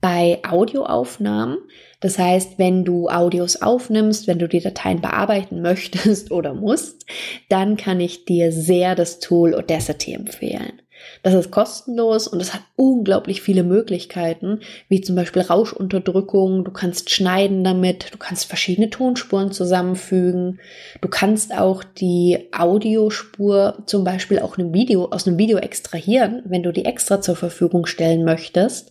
bei 0.00 0.40
Audioaufnahmen. 0.48 1.59
Das 2.00 2.18
heißt, 2.18 2.59
wenn 2.59 2.85
du 2.85 3.09
Audios 3.09 3.62
aufnimmst, 3.62 4.26
wenn 4.26 4.38
du 4.38 4.48
die 4.48 4.61
Dateien 4.61 5.00
bearbeiten 5.00 5.62
möchtest 5.62 6.30
oder 6.30 6.54
musst, 6.54 7.06
dann 7.48 7.76
kann 7.76 8.00
ich 8.00 8.24
dir 8.24 8.52
sehr 8.52 8.94
das 8.94 9.18
Tool 9.18 9.54
Audacity 9.54 10.14
empfehlen. 10.14 10.82
Das 11.23 11.35
ist 11.35 11.51
kostenlos 11.51 12.29
und 12.29 12.40
es 12.40 12.55
hat 12.55 12.62
unglaublich 12.77 13.42
viele 13.42 13.64
Möglichkeiten, 13.64 14.61
wie 14.88 15.01
zum 15.01 15.16
Beispiel 15.16 15.42
Rauschunterdrückung. 15.42 16.64
Du 16.64 16.71
kannst 16.71 17.11
schneiden 17.11 17.64
damit, 17.64 18.12
du 18.12 18.19
kannst 18.19 18.47
verschiedene 18.47 18.90
Tonspuren 18.90 19.53
zusammenfügen. 19.53 20.61
Du 21.01 21.09
kannst 21.09 21.57
auch 21.57 21.83
die 21.85 22.49
Audiospur 22.57 23.83
zum 23.87 24.05
Beispiel 24.05 24.38
auch 24.38 24.59
einem 24.59 24.73
Video, 24.73 25.07
aus 25.07 25.27
einem 25.27 25.38
Video 25.38 25.59
extrahieren, 25.59 26.42
wenn 26.45 26.62
du 26.62 26.73
die 26.73 26.85
extra 26.85 27.21
zur 27.21 27.37
Verfügung 27.37 27.87
stellen 27.87 28.25
möchtest. 28.25 28.90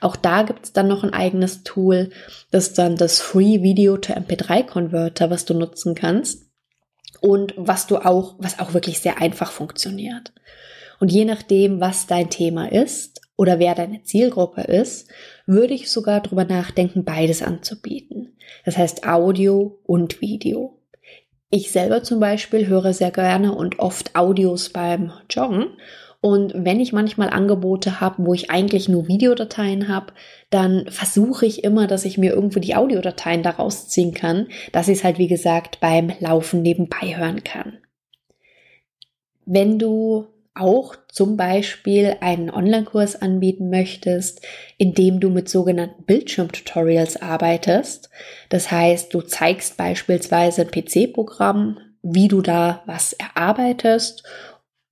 Auch 0.00 0.16
da 0.16 0.42
gibt 0.42 0.66
es 0.66 0.72
dann 0.72 0.88
noch 0.88 1.04
ein 1.04 1.12
eigenes 1.12 1.62
Tool, 1.62 2.10
das 2.50 2.68
ist 2.68 2.78
dann 2.78 2.96
das 2.96 3.20
Free 3.20 3.62
Video 3.62 3.96
to 3.96 4.12
MP3 4.12 4.64
Converter, 4.64 5.30
was 5.30 5.44
du 5.44 5.54
nutzen 5.54 5.94
kannst 5.94 6.46
und 7.20 7.54
was 7.56 7.86
du 7.86 7.98
auch, 7.98 8.34
was 8.38 8.58
auch 8.58 8.74
wirklich 8.74 9.00
sehr 9.00 9.20
einfach 9.20 9.50
funktioniert. 9.50 10.32
Und 11.00 11.12
je 11.12 11.24
nachdem, 11.24 11.80
was 11.80 12.06
dein 12.06 12.30
Thema 12.30 12.70
ist 12.70 13.20
oder 13.36 13.58
wer 13.58 13.74
deine 13.74 14.02
Zielgruppe 14.02 14.62
ist, 14.62 15.08
würde 15.46 15.74
ich 15.74 15.90
sogar 15.90 16.20
darüber 16.20 16.44
nachdenken, 16.44 17.04
beides 17.04 17.42
anzubieten. 17.42 18.36
Das 18.64 18.76
heißt 18.76 19.06
Audio 19.06 19.78
und 19.84 20.20
Video. 20.20 20.78
Ich 21.50 21.70
selber 21.70 22.02
zum 22.02 22.18
Beispiel 22.18 22.66
höre 22.66 22.92
sehr 22.92 23.10
gerne 23.10 23.54
und 23.54 23.78
oft 23.78 24.16
Audios 24.16 24.70
beim 24.70 25.12
Joggen. 25.30 25.66
Und 26.20 26.52
wenn 26.56 26.80
ich 26.80 26.92
manchmal 26.92 27.30
Angebote 27.30 28.00
habe, 28.00 28.24
wo 28.26 28.34
ich 28.34 28.50
eigentlich 28.50 28.88
nur 28.88 29.06
Videodateien 29.06 29.86
habe, 29.86 30.12
dann 30.50 30.86
versuche 30.88 31.46
ich 31.46 31.62
immer, 31.62 31.86
dass 31.86 32.04
ich 32.04 32.18
mir 32.18 32.32
irgendwo 32.32 32.58
die 32.58 32.74
Audiodateien 32.74 33.44
daraus 33.44 33.88
ziehen 33.88 34.12
kann, 34.12 34.48
dass 34.72 34.88
ich 34.88 34.98
es 34.98 35.04
halt, 35.04 35.18
wie 35.18 35.28
gesagt, 35.28 35.78
beim 35.78 36.12
Laufen 36.18 36.62
nebenbei 36.62 37.16
hören 37.16 37.44
kann. 37.44 37.78
Wenn 39.44 39.78
du 39.78 40.26
auch 40.56 40.96
zum 41.12 41.36
Beispiel 41.36 42.16
einen 42.20 42.50
Online-Kurs 42.50 43.20
anbieten 43.20 43.70
möchtest, 43.70 44.40
in 44.78 44.94
dem 44.94 45.20
du 45.20 45.30
mit 45.30 45.48
sogenannten 45.48 46.04
Bildschirmtutorials 46.04 47.20
arbeitest. 47.20 48.10
Das 48.48 48.70
heißt, 48.70 49.12
du 49.12 49.20
zeigst 49.22 49.76
beispielsweise 49.76 50.62
ein 50.62 50.70
PC-Programm, 50.70 51.78
wie 52.02 52.28
du 52.28 52.40
da 52.40 52.82
was 52.86 53.12
erarbeitest. 53.12 54.24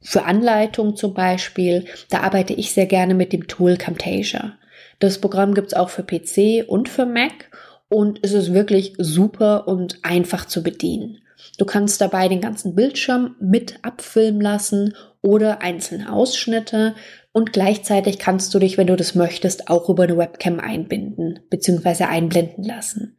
Für 0.00 0.24
Anleitung 0.24 0.96
zum 0.96 1.14
Beispiel, 1.14 1.86
da 2.10 2.20
arbeite 2.20 2.52
ich 2.52 2.72
sehr 2.72 2.86
gerne 2.86 3.14
mit 3.14 3.32
dem 3.32 3.46
Tool 3.48 3.76
Camtasia. 3.76 4.58
Das 4.98 5.18
Programm 5.20 5.54
gibt 5.54 5.68
es 5.68 5.74
auch 5.74 5.88
für 5.88 6.02
PC 6.02 6.68
und 6.68 6.88
für 6.88 7.06
Mac 7.06 7.50
und 7.88 8.20
es 8.22 8.32
ist 8.32 8.52
wirklich 8.52 8.94
super 8.98 9.68
und 9.68 9.98
einfach 10.02 10.46
zu 10.46 10.62
bedienen. 10.62 11.23
Du 11.58 11.64
kannst 11.64 12.00
dabei 12.00 12.28
den 12.28 12.40
ganzen 12.40 12.74
Bildschirm 12.74 13.36
mit 13.40 13.78
abfilmen 13.82 14.40
lassen 14.40 14.94
oder 15.22 15.62
einzelne 15.62 16.12
Ausschnitte 16.12 16.94
und 17.32 17.52
gleichzeitig 17.52 18.18
kannst 18.18 18.52
du 18.54 18.58
dich, 18.58 18.78
wenn 18.78 18.86
du 18.86 18.96
das 18.96 19.14
möchtest, 19.14 19.68
auch 19.68 19.88
über 19.88 20.04
eine 20.04 20.16
Webcam 20.16 20.60
einbinden 20.60 21.40
bzw. 21.50 22.04
einblenden 22.04 22.64
lassen. 22.64 23.16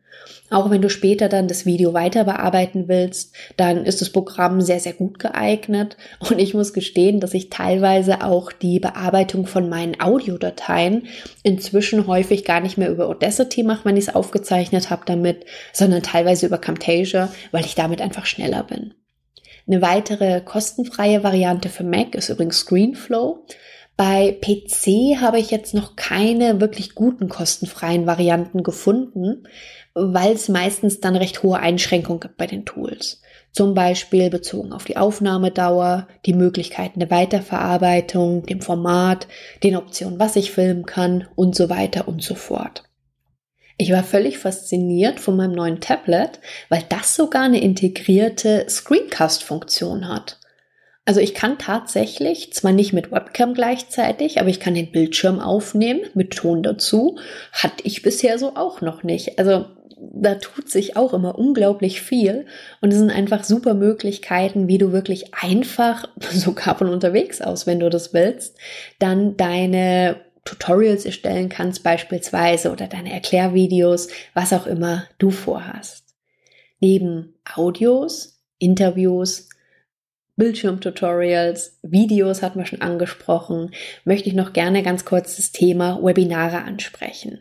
Auch 0.49 0.69
wenn 0.69 0.81
du 0.81 0.89
später 0.89 1.29
dann 1.29 1.47
das 1.47 1.65
Video 1.65 1.93
weiter 1.93 2.23
bearbeiten 2.23 2.87
willst, 2.87 3.33
dann 3.57 3.85
ist 3.85 4.01
das 4.01 4.09
Programm 4.09 4.61
sehr, 4.61 4.79
sehr 4.79 4.93
gut 4.93 5.19
geeignet. 5.19 5.97
Und 6.19 6.39
ich 6.39 6.53
muss 6.53 6.73
gestehen, 6.73 7.19
dass 7.19 7.33
ich 7.33 7.49
teilweise 7.49 8.23
auch 8.23 8.51
die 8.51 8.79
Bearbeitung 8.79 9.45
von 9.45 9.69
meinen 9.69 9.99
Audiodateien 9.99 11.07
inzwischen 11.43 12.07
häufig 12.07 12.45
gar 12.45 12.59
nicht 12.59 12.77
mehr 12.77 12.89
über 12.89 13.07
Audacity 13.07 13.63
mache, 13.63 13.85
wenn 13.85 13.97
ich 13.97 14.07
es 14.07 14.15
aufgezeichnet 14.15 14.89
habe 14.89 15.03
damit, 15.05 15.45
sondern 15.73 16.03
teilweise 16.03 16.45
über 16.45 16.57
Camtasia, 16.57 17.31
weil 17.51 17.65
ich 17.65 17.75
damit 17.75 18.01
einfach 18.01 18.25
schneller 18.25 18.63
bin. 18.63 18.93
Eine 19.67 19.81
weitere 19.81 20.41
kostenfreie 20.41 21.23
Variante 21.23 21.69
für 21.69 21.83
Mac 21.83 22.13
ist 22.13 22.29
übrigens 22.29 22.59
ScreenFlow. 22.59 23.45
Bei 23.97 24.37
PC 24.41 25.21
habe 25.21 25.39
ich 25.39 25.51
jetzt 25.51 25.73
noch 25.73 25.95
keine 25.95 26.59
wirklich 26.59 26.95
guten 26.95 27.29
kostenfreien 27.29 28.05
Varianten 28.05 28.61
gefunden, 28.61 29.47
weil 29.95 30.33
es 30.33 30.49
meistens 30.49 30.99
dann 30.99 31.15
recht 31.15 31.41
hohe 31.41 31.57
Einschränkungen 31.57 32.19
gibt 32.19 32.37
bei 32.37 32.47
den 32.47 32.65
Tools. 32.65 33.21
Zum 33.53 33.73
Beispiel 33.73 34.29
bezogen 34.29 34.73
auf 34.73 34.83
die 34.83 34.97
Aufnahmedauer, 34.97 36.09
die 36.25 36.33
Möglichkeiten 36.33 36.99
der 36.99 37.09
Weiterverarbeitung, 37.09 38.45
dem 38.45 38.61
Format, 38.61 39.27
den 39.63 39.77
Optionen, 39.77 40.19
was 40.19 40.35
ich 40.35 40.51
filmen 40.51 40.85
kann 40.85 41.27
und 41.35 41.55
so 41.55 41.69
weiter 41.69 42.09
und 42.09 42.21
so 42.21 42.35
fort. 42.35 42.83
Ich 43.77 43.91
war 43.91 44.03
völlig 44.03 44.37
fasziniert 44.37 45.21
von 45.21 45.37
meinem 45.37 45.53
neuen 45.53 45.79
Tablet, 45.79 46.39
weil 46.67 46.83
das 46.89 47.15
sogar 47.15 47.43
eine 47.43 47.61
integrierte 47.61 48.65
Screencast-Funktion 48.69 50.09
hat. 50.09 50.39
Also 51.05 51.21
ich 51.21 51.33
kann 51.33 51.57
tatsächlich, 51.57 52.51
zwar 52.51 52.71
nicht 52.71 52.91
mit 52.91 53.11
Webcam 53.11 53.53
gleichzeitig, 53.53 54.39
aber 54.39 54.49
ich 54.49 54.59
kann 54.59 54.73
den 54.73 54.91
Bildschirm 54.91 55.39
aufnehmen 55.39 56.01
mit 56.15 56.35
Ton 56.35 56.63
dazu. 56.63 57.19
Hatte 57.51 57.83
ich 57.83 58.01
bisher 58.01 58.39
so 58.39 58.55
auch 58.55 58.81
noch 58.81 59.03
nicht. 59.03 59.37
Also 59.37 59.65
da 59.97 60.35
tut 60.35 60.69
sich 60.69 60.97
auch 60.97 61.13
immer 61.13 61.37
unglaublich 61.37 62.01
viel 62.01 62.45
und 62.81 62.91
es 62.91 62.99
sind 62.99 63.11
einfach 63.11 63.43
super 63.43 63.73
Möglichkeiten, 63.73 64.67
wie 64.67 64.77
du 64.77 64.91
wirklich 64.91 65.33
einfach, 65.33 66.07
sogar 66.31 66.77
von 66.77 66.89
unterwegs 66.89 67.41
aus, 67.41 67.67
wenn 67.67 67.79
du 67.79 67.89
das 67.89 68.13
willst, 68.13 68.57
dann 68.99 69.37
deine 69.37 70.17
Tutorials 70.43 71.05
erstellen 71.05 71.49
kannst 71.49 71.81
beispielsweise 71.83 72.71
oder 72.71 72.87
deine 72.87 73.11
Erklärvideos, 73.11 74.09
was 74.33 74.53
auch 74.53 74.67
immer 74.67 75.05
du 75.17 75.31
vorhast. 75.31 76.05
Neben 76.79 77.33
Audios, 77.55 78.39
Interviews, 78.59 79.49
Bildschirmtutorials, 80.37 81.79
Videos 81.81 82.41
hat 82.41 82.55
man 82.55 82.65
schon 82.65 82.81
angesprochen, 82.81 83.71
möchte 84.03 84.29
ich 84.29 84.35
noch 84.35 84.53
gerne 84.53 84.83
ganz 84.83 85.05
kurz 85.05 85.37
das 85.37 85.51
Thema 85.51 85.99
Webinare 86.03 86.63
ansprechen. 86.63 87.39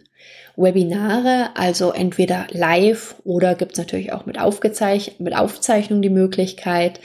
Webinare, 0.56 1.50
also 1.56 1.92
entweder 1.92 2.46
live 2.50 3.16
oder 3.24 3.54
gibt 3.54 3.72
es 3.72 3.78
natürlich 3.78 4.12
auch 4.12 4.26
mit, 4.26 4.38
Aufgezeich 4.38 5.16
mit 5.18 5.36
Aufzeichnung 5.36 6.00
die 6.00 6.10
Möglichkeit. 6.10 7.00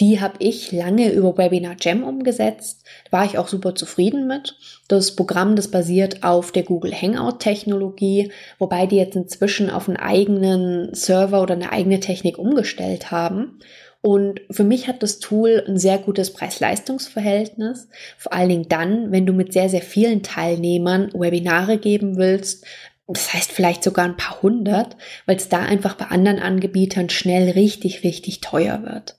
Die 0.00 0.20
habe 0.20 0.34
ich 0.40 0.72
lange 0.72 1.12
über 1.12 1.38
Webinar 1.38 1.76
Jam 1.80 2.02
umgesetzt. 2.02 2.84
Da 3.04 3.18
war 3.18 3.24
ich 3.24 3.38
auch 3.38 3.46
super 3.46 3.76
zufrieden 3.76 4.26
mit. 4.26 4.56
Das 4.88 5.14
Programm, 5.14 5.54
das 5.54 5.70
basiert 5.70 6.24
auf 6.24 6.50
der 6.50 6.64
Google 6.64 6.92
Hangout 6.92 7.38
Technologie, 7.38 8.32
wobei 8.58 8.86
die 8.86 8.96
jetzt 8.96 9.14
inzwischen 9.14 9.70
auf 9.70 9.88
einen 9.88 9.96
eigenen 9.96 10.92
Server 10.94 11.42
oder 11.42 11.54
eine 11.54 11.70
eigene 11.70 12.00
Technik 12.00 12.38
umgestellt 12.38 13.12
haben. 13.12 13.60
Und 14.04 14.42
für 14.50 14.64
mich 14.64 14.86
hat 14.86 15.02
das 15.02 15.18
Tool 15.18 15.64
ein 15.66 15.78
sehr 15.78 15.96
gutes 15.96 16.34
Preis-Leistungs-Verhältnis. 16.34 17.88
Vor 18.18 18.34
allen 18.34 18.50
Dingen 18.50 18.68
dann, 18.68 19.12
wenn 19.12 19.24
du 19.24 19.32
mit 19.32 19.54
sehr, 19.54 19.70
sehr 19.70 19.80
vielen 19.80 20.22
Teilnehmern 20.22 21.10
Webinare 21.14 21.78
geben 21.78 22.18
willst. 22.18 22.66
Das 23.06 23.32
heißt 23.32 23.50
vielleicht 23.50 23.82
sogar 23.82 24.04
ein 24.04 24.18
paar 24.18 24.42
hundert, 24.42 24.98
weil 25.24 25.36
es 25.36 25.48
da 25.48 25.60
einfach 25.60 25.94
bei 25.94 26.04
anderen 26.08 26.38
Anbietern 26.38 27.08
schnell 27.08 27.52
richtig, 27.52 28.04
richtig 28.04 28.42
teuer 28.42 28.82
wird. 28.82 29.16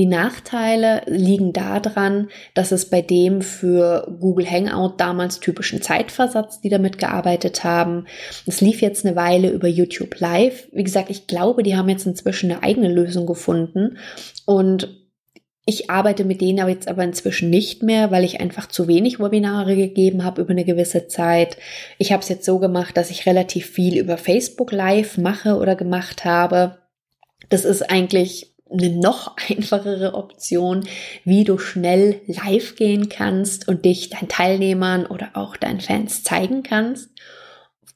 Die 0.00 0.06
Nachteile 0.06 1.02
liegen 1.04 1.52
daran, 1.52 2.30
dass 2.54 2.72
es 2.72 2.88
bei 2.88 3.02
dem 3.02 3.42
für 3.42 4.16
Google 4.18 4.50
Hangout 4.50 4.94
damals 4.96 5.40
typischen 5.40 5.82
Zeitversatz, 5.82 6.62
die 6.62 6.70
damit 6.70 6.96
gearbeitet 6.96 7.64
haben. 7.64 8.06
Es 8.46 8.62
lief 8.62 8.80
jetzt 8.80 9.04
eine 9.04 9.14
Weile 9.14 9.50
über 9.50 9.68
YouTube 9.68 10.18
Live. 10.18 10.68
Wie 10.72 10.84
gesagt, 10.84 11.10
ich 11.10 11.26
glaube, 11.26 11.62
die 11.62 11.76
haben 11.76 11.90
jetzt 11.90 12.06
inzwischen 12.06 12.50
eine 12.50 12.62
eigene 12.62 12.88
Lösung 12.88 13.26
gefunden 13.26 13.98
und 14.46 14.88
ich 15.66 15.90
arbeite 15.90 16.24
mit 16.24 16.40
denen 16.40 16.60
aber 16.60 16.70
jetzt 16.70 16.88
aber 16.88 17.04
inzwischen 17.04 17.50
nicht 17.50 17.82
mehr, 17.82 18.10
weil 18.10 18.24
ich 18.24 18.40
einfach 18.40 18.68
zu 18.68 18.88
wenig 18.88 19.20
Webinare 19.20 19.76
gegeben 19.76 20.24
habe 20.24 20.40
über 20.40 20.52
eine 20.52 20.64
gewisse 20.64 21.08
Zeit. 21.08 21.58
Ich 21.98 22.10
habe 22.10 22.22
es 22.22 22.30
jetzt 22.30 22.46
so 22.46 22.58
gemacht, 22.58 22.96
dass 22.96 23.10
ich 23.10 23.26
relativ 23.26 23.66
viel 23.66 23.98
über 23.98 24.16
Facebook 24.16 24.72
Live 24.72 25.18
mache 25.18 25.56
oder 25.56 25.76
gemacht 25.76 26.24
habe. 26.24 26.78
Das 27.50 27.64
ist 27.64 27.82
eigentlich 27.82 28.49
eine 28.72 28.90
noch 28.90 29.36
einfachere 29.48 30.14
Option, 30.14 30.86
wie 31.24 31.44
du 31.44 31.58
schnell 31.58 32.20
live 32.26 32.76
gehen 32.76 33.08
kannst 33.08 33.68
und 33.68 33.84
dich 33.84 34.10
deinen 34.10 34.28
Teilnehmern 34.28 35.06
oder 35.06 35.30
auch 35.34 35.56
deinen 35.56 35.80
Fans 35.80 36.22
zeigen 36.22 36.62
kannst. 36.62 37.10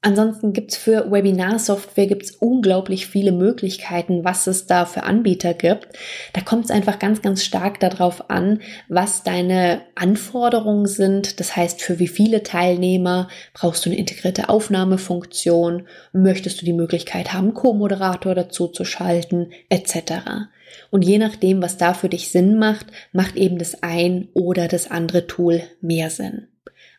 Ansonsten 0.05 0.53
gibt's 0.53 0.77
für 0.77 1.11
Webinar-Software 1.11 2.07
gibt's 2.07 2.33
unglaublich 2.33 3.07
viele 3.07 3.33
Möglichkeiten, 3.33 4.23
was 4.23 4.47
es 4.47 4.67
da 4.67 4.85
für 4.85 5.05
Anbieter 5.05 5.55
gibt. 5.55 5.89
Da 6.35 6.43
kommt 6.43 6.67
es 6.67 6.71
einfach 6.71 6.99
ganz, 6.99 7.23
ganz 7.23 7.43
stark 7.43 7.81
darauf 7.81 8.29
an, 8.29 8.61
was 8.91 9.23
deine 9.23 9.81
Anforderungen 9.95 10.85
sind. 10.85 11.41
Das 11.41 11.57
heißt, 11.57 11.81
für 11.81 12.01
wie 12.01 12.09
viele 12.09 12.43
Teilnehmer 12.43 13.29
brauchst 13.55 13.87
du 13.87 13.89
eine 13.89 13.99
integrierte 13.99 14.51
Aufnahmefunktion, 14.51 15.89
möchtest 16.13 16.61
du 16.61 16.67
die 16.67 16.75
Möglichkeit 16.75 17.33
haben, 17.33 17.55
Co-Moderator 17.55 18.35
dazu 18.35 18.69
zu 18.69 18.85
schalten, 18.85 19.53
etc. 19.71 20.51
Und 20.91 21.05
je 21.05 21.19
nachdem, 21.19 21.63
was 21.63 21.77
da 21.77 21.95
für 21.95 22.09
dich 22.09 22.31
Sinn 22.31 22.59
macht, 22.59 22.87
macht 23.13 23.37
eben 23.37 23.59
das 23.59 23.83
ein 23.83 24.29
oder 24.35 24.69
das 24.69 24.91
andere 24.91 25.27
Tool 25.27 25.63
mehr 25.81 26.11
Sinn. 26.11 26.49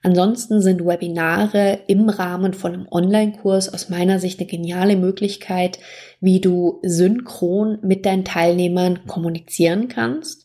Ansonsten 0.05 0.61
sind 0.61 0.85
Webinare 0.85 1.79
im 1.87 2.09
Rahmen 2.09 2.53
von 2.53 2.73
einem 2.73 2.87
Online-Kurs 2.91 3.73
aus 3.73 3.89
meiner 3.89 4.19
Sicht 4.19 4.39
eine 4.39 4.47
geniale 4.47 4.95
Möglichkeit, 4.97 5.79
wie 6.21 6.39
du 6.39 6.79
synchron 6.83 7.79
mit 7.81 8.05
deinen 8.05 8.23
Teilnehmern 8.23 9.07
kommunizieren 9.07 9.87
kannst. 9.87 10.44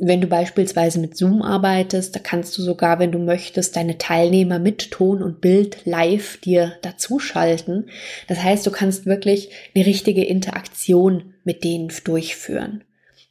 Wenn 0.00 0.20
du 0.20 0.28
beispielsweise 0.28 1.00
mit 1.00 1.16
Zoom 1.16 1.42
arbeitest, 1.42 2.14
da 2.14 2.20
kannst 2.20 2.56
du 2.56 2.62
sogar, 2.62 3.00
wenn 3.00 3.10
du 3.10 3.18
möchtest, 3.18 3.74
deine 3.74 3.98
Teilnehmer 3.98 4.60
mit 4.60 4.92
Ton 4.92 5.22
und 5.22 5.40
Bild 5.40 5.84
live 5.86 6.38
dir 6.38 6.74
dazuschalten. 6.82 7.90
Das 8.28 8.42
heißt, 8.42 8.64
du 8.66 8.70
kannst 8.70 9.06
wirklich 9.06 9.50
eine 9.74 9.86
richtige 9.86 10.24
Interaktion 10.24 11.34
mit 11.42 11.64
denen 11.64 11.90
durchführen. 12.04 12.84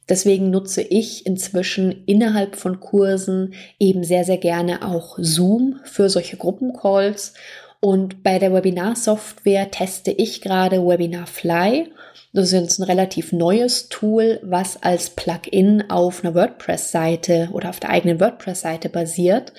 Deswegen 0.08 0.50
nutze 0.50 0.82
ich 0.82 1.26
inzwischen 1.26 2.04
innerhalb 2.06 2.56
von 2.56 2.80
Kursen 2.80 3.54
eben 3.78 4.04
sehr, 4.04 4.24
sehr 4.24 4.38
gerne 4.38 4.86
auch 4.86 5.18
Zoom 5.20 5.80
für 5.84 6.08
solche 6.08 6.36
Gruppencalls. 6.36 7.34
Und 7.80 8.22
bei 8.24 8.38
der 8.38 8.52
Webinar-Software 8.52 9.70
teste 9.70 10.10
ich 10.10 10.40
gerade 10.40 10.84
Webinarfly. 10.84 11.92
Das 12.32 12.46
ist 12.46 12.52
jetzt 12.52 12.78
ein 12.78 12.84
relativ 12.84 13.32
neues 13.32 13.88
Tool, 13.88 14.40
was 14.42 14.82
als 14.82 15.10
Plugin 15.10 15.88
auf 15.88 16.24
einer 16.24 16.34
WordPress-Seite 16.34 17.50
oder 17.52 17.70
auf 17.70 17.80
der 17.80 17.90
eigenen 17.90 18.20
WordPress-Seite 18.20 18.88
basiert. 18.88 19.52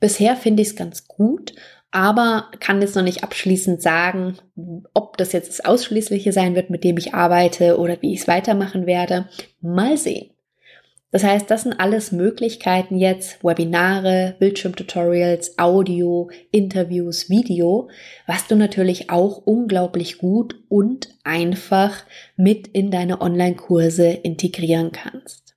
Bisher 0.00 0.36
finde 0.36 0.62
ich 0.62 0.68
es 0.68 0.76
ganz 0.76 1.08
gut, 1.08 1.54
aber 1.90 2.50
kann 2.60 2.80
jetzt 2.80 2.96
noch 2.96 3.02
nicht 3.02 3.22
abschließend 3.22 3.82
sagen, 3.82 4.36
ob 4.94 5.16
das 5.16 5.32
jetzt 5.32 5.48
das 5.48 5.64
Ausschließliche 5.64 6.32
sein 6.32 6.54
wird, 6.54 6.70
mit 6.70 6.84
dem 6.84 6.96
ich 6.96 7.14
arbeite 7.14 7.78
oder 7.78 8.00
wie 8.02 8.14
ich 8.14 8.20
es 8.20 8.28
weitermachen 8.28 8.86
werde. 8.86 9.28
Mal 9.60 9.96
sehen. 9.96 10.33
Das 11.14 11.22
heißt, 11.22 11.48
das 11.48 11.62
sind 11.62 11.78
alles 11.78 12.10
Möglichkeiten 12.10 12.98
jetzt, 12.98 13.44
Webinare, 13.44 14.34
Bildschirmtutorials, 14.40 15.60
Audio, 15.60 16.28
Interviews, 16.50 17.30
Video, 17.30 17.88
was 18.26 18.48
du 18.48 18.56
natürlich 18.56 19.10
auch 19.10 19.36
unglaublich 19.46 20.18
gut 20.18 20.56
und 20.68 21.10
einfach 21.22 22.02
mit 22.36 22.66
in 22.66 22.90
deine 22.90 23.20
Online-Kurse 23.20 24.08
integrieren 24.08 24.90
kannst. 24.90 25.54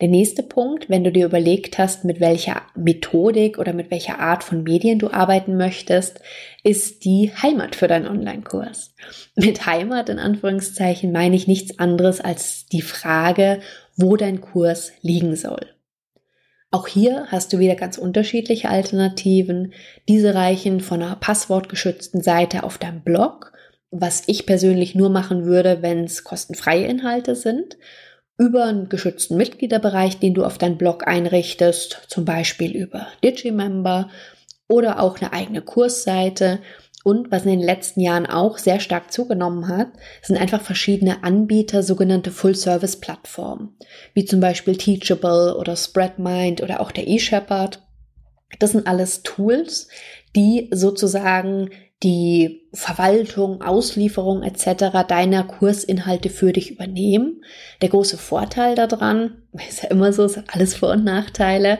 Der 0.00 0.06
nächste 0.06 0.44
Punkt, 0.44 0.88
wenn 0.88 1.02
du 1.02 1.10
dir 1.10 1.26
überlegt 1.26 1.76
hast, 1.76 2.04
mit 2.04 2.20
welcher 2.20 2.62
Methodik 2.76 3.58
oder 3.58 3.72
mit 3.72 3.90
welcher 3.90 4.20
Art 4.20 4.44
von 4.44 4.62
Medien 4.62 5.00
du 5.00 5.10
arbeiten 5.10 5.56
möchtest, 5.56 6.20
ist 6.62 7.04
die 7.04 7.32
Heimat 7.42 7.74
für 7.74 7.88
deinen 7.88 8.06
Online-Kurs. 8.06 8.94
Mit 9.34 9.66
Heimat 9.66 10.08
in 10.08 10.20
Anführungszeichen 10.20 11.10
meine 11.10 11.34
ich 11.34 11.48
nichts 11.48 11.80
anderes 11.80 12.20
als 12.20 12.66
die 12.66 12.82
Frage, 12.82 13.58
wo 13.98 14.16
dein 14.16 14.40
Kurs 14.40 14.92
liegen 15.02 15.36
soll. 15.36 15.66
Auch 16.70 16.86
hier 16.86 17.26
hast 17.28 17.52
du 17.52 17.58
wieder 17.58 17.74
ganz 17.74 17.98
unterschiedliche 17.98 18.68
Alternativen. 18.68 19.72
Diese 20.08 20.34
reichen 20.34 20.80
von 20.80 21.02
einer 21.02 21.16
passwortgeschützten 21.16 22.22
Seite 22.22 22.62
auf 22.62 22.78
deinem 22.78 23.02
Blog, 23.02 23.52
was 23.90 24.22
ich 24.26 24.46
persönlich 24.46 24.94
nur 24.94 25.10
machen 25.10 25.44
würde, 25.44 25.82
wenn 25.82 26.04
es 26.04 26.24
kostenfreie 26.24 26.86
Inhalte 26.86 27.34
sind 27.34 27.76
über 28.38 28.66
einen 28.66 28.88
geschützten 28.88 29.36
Mitgliederbereich, 29.36 30.20
den 30.20 30.32
du 30.32 30.44
auf 30.44 30.58
deinen 30.58 30.78
Blog 30.78 31.06
einrichtest, 31.06 32.02
zum 32.06 32.24
Beispiel 32.24 32.70
über 32.76 33.08
Digimember 33.24 34.10
oder 34.68 35.00
auch 35.00 35.20
eine 35.20 35.32
eigene 35.32 35.60
Kursseite. 35.60 36.60
Und 37.04 37.30
was 37.30 37.44
in 37.44 37.50
den 37.50 37.62
letzten 37.62 38.00
Jahren 38.00 38.26
auch 38.26 38.58
sehr 38.58 38.80
stark 38.80 39.12
zugenommen 39.12 39.68
hat, 39.68 39.88
sind 40.22 40.36
einfach 40.36 40.60
verschiedene 40.60 41.22
Anbieter, 41.22 41.82
sogenannte 41.82 42.30
Full-Service-Plattformen, 42.30 43.76
wie 44.14 44.24
zum 44.24 44.40
Beispiel 44.40 44.76
Teachable 44.76 45.56
oder 45.56 45.76
Spreadmind 45.76 46.62
oder 46.62 46.80
auch 46.80 46.90
der 46.90 47.08
eShepherd. 47.08 47.82
Das 48.58 48.72
sind 48.72 48.86
alles 48.86 49.22
Tools, 49.22 49.88
die 50.34 50.68
sozusagen 50.72 51.70
die 52.02 52.68
Verwaltung, 52.72 53.62
Auslieferung 53.62 54.42
etc. 54.42 55.06
deiner 55.08 55.44
Kursinhalte 55.44 56.30
für 56.30 56.52
dich 56.52 56.70
übernehmen. 56.70 57.42
Der 57.82 57.88
große 57.88 58.18
Vorteil 58.18 58.74
daran, 58.74 59.42
ist 59.68 59.82
ja 59.82 59.90
immer 59.90 60.12
so, 60.12 60.24
ist 60.24 60.40
alles 60.52 60.74
Vor- 60.74 60.92
und 60.92 61.04
Nachteile. 61.04 61.78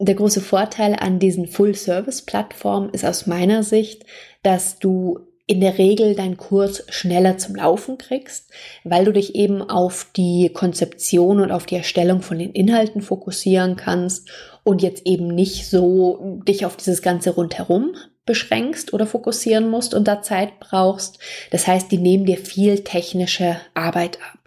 Der 0.00 0.14
große 0.14 0.40
Vorteil 0.40 0.94
an 0.94 1.18
diesen 1.18 1.48
Full-Service-Plattformen 1.48 2.90
ist 2.90 3.04
aus 3.04 3.26
meiner 3.26 3.64
Sicht, 3.64 4.04
dass 4.42 4.78
du 4.78 5.20
in 5.48 5.60
der 5.62 5.78
Regel 5.78 6.14
deinen 6.14 6.36
Kurs 6.36 6.84
schneller 6.90 7.38
zum 7.38 7.56
Laufen 7.56 7.96
kriegst, 7.96 8.50
weil 8.84 9.06
du 9.06 9.12
dich 9.12 9.34
eben 9.34 9.62
auf 9.62 10.06
die 10.14 10.50
Konzeption 10.52 11.40
und 11.40 11.50
auf 11.50 11.64
die 11.64 11.76
Erstellung 11.76 12.20
von 12.20 12.38
den 12.38 12.52
Inhalten 12.52 13.00
fokussieren 13.00 13.76
kannst 13.76 14.28
und 14.62 14.82
jetzt 14.82 15.06
eben 15.06 15.28
nicht 15.28 15.66
so 15.66 16.40
dich 16.46 16.66
auf 16.66 16.76
dieses 16.76 17.00
ganze 17.00 17.30
rundherum 17.30 17.94
beschränkst 18.26 18.92
oder 18.92 19.06
fokussieren 19.06 19.70
musst 19.70 19.94
und 19.94 20.06
da 20.06 20.20
Zeit 20.20 20.60
brauchst. 20.60 21.18
Das 21.50 21.66
heißt, 21.66 21.90
die 21.90 21.96
nehmen 21.96 22.26
dir 22.26 22.36
viel 22.36 22.84
technische 22.84 23.56
Arbeit 23.72 24.18
ab. 24.20 24.37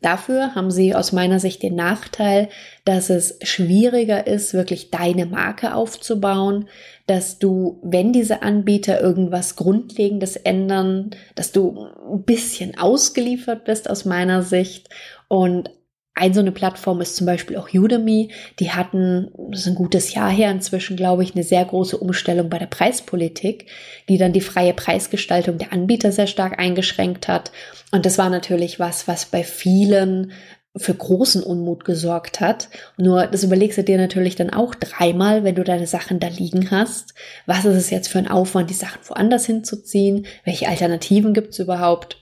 Dafür 0.00 0.54
haben 0.54 0.70
sie 0.70 0.94
aus 0.94 1.12
meiner 1.12 1.40
Sicht 1.40 1.62
den 1.62 1.74
Nachteil, 1.74 2.48
dass 2.84 3.10
es 3.10 3.38
schwieriger 3.42 4.26
ist, 4.26 4.54
wirklich 4.54 4.90
deine 4.90 5.26
Marke 5.26 5.74
aufzubauen, 5.74 6.68
dass 7.06 7.38
du, 7.38 7.80
wenn 7.82 8.12
diese 8.12 8.42
Anbieter 8.42 9.00
irgendwas 9.00 9.56
Grundlegendes 9.56 10.36
ändern, 10.36 11.10
dass 11.34 11.52
du 11.52 11.86
ein 12.10 12.22
bisschen 12.22 12.78
ausgeliefert 12.78 13.64
bist 13.64 13.90
aus 13.90 14.06
meiner 14.06 14.42
Sicht. 14.42 14.88
Und 15.28 15.70
ein 16.20 16.34
so 16.34 16.40
eine 16.40 16.52
Plattform 16.52 17.00
ist 17.00 17.16
zum 17.16 17.26
Beispiel 17.26 17.56
auch 17.56 17.72
Udemy. 17.72 18.30
Die 18.58 18.70
hatten, 18.70 19.30
das 19.50 19.60
ist 19.60 19.66
ein 19.68 19.74
gutes 19.74 20.14
Jahr 20.14 20.30
her 20.30 20.50
inzwischen, 20.50 20.96
glaube 20.96 21.22
ich, 21.22 21.34
eine 21.34 21.44
sehr 21.44 21.64
große 21.64 21.96
Umstellung 21.96 22.50
bei 22.50 22.58
der 22.58 22.66
Preispolitik, 22.66 23.66
die 24.08 24.18
dann 24.18 24.32
die 24.32 24.40
freie 24.40 24.74
Preisgestaltung 24.74 25.58
der 25.58 25.72
Anbieter 25.72 26.12
sehr 26.12 26.26
stark 26.26 26.58
eingeschränkt 26.58 27.26
hat. 27.26 27.52
Und 27.90 28.06
das 28.06 28.18
war 28.18 28.28
natürlich 28.28 28.78
was, 28.78 29.08
was 29.08 29.26
bei 29.26 29.42
vielen 29.42 30.32
für 30.76 30.94
großen 30.94 31.42
Unmut 31.42 31.84
gesorgt 31.84 32.40
hat. 32.40 32.68
Nur 32.96 33.26
das 33.26 33.42
überlegst 33.42 33.78
du 33.78 33.82
dir 33.82 33.98
natürlich 33.98 34.36
dann 34.36 34.50
auch 34.50 34.74
dreimal, 34.74 35.42
wenn 35.42 35.56
du 35.56 35.64
deine 35.64 35.86
Sachen 35.86 36.20
da 36.20 36.28
liegen 36.28 36.70
hast. 36.70 37.14
Was 37.46 37.64
ist 37.64 37.76
es 37.76 37.90
jetzt 37.90 38.08
für 38.08 38.18
ein 38.18 38.28
Aufwand, 38.28 38.70
die 38.70 38.74
Sachen 38.74 39.00
woanders 39.08 39.46
hinzuziehen? 39.46 40.26
Welche 40.44 40.68
Alternativen 40.68 41.34
gibt 41.34 41.50
es 41.50 41.58
überhaupt? 41.58 42.19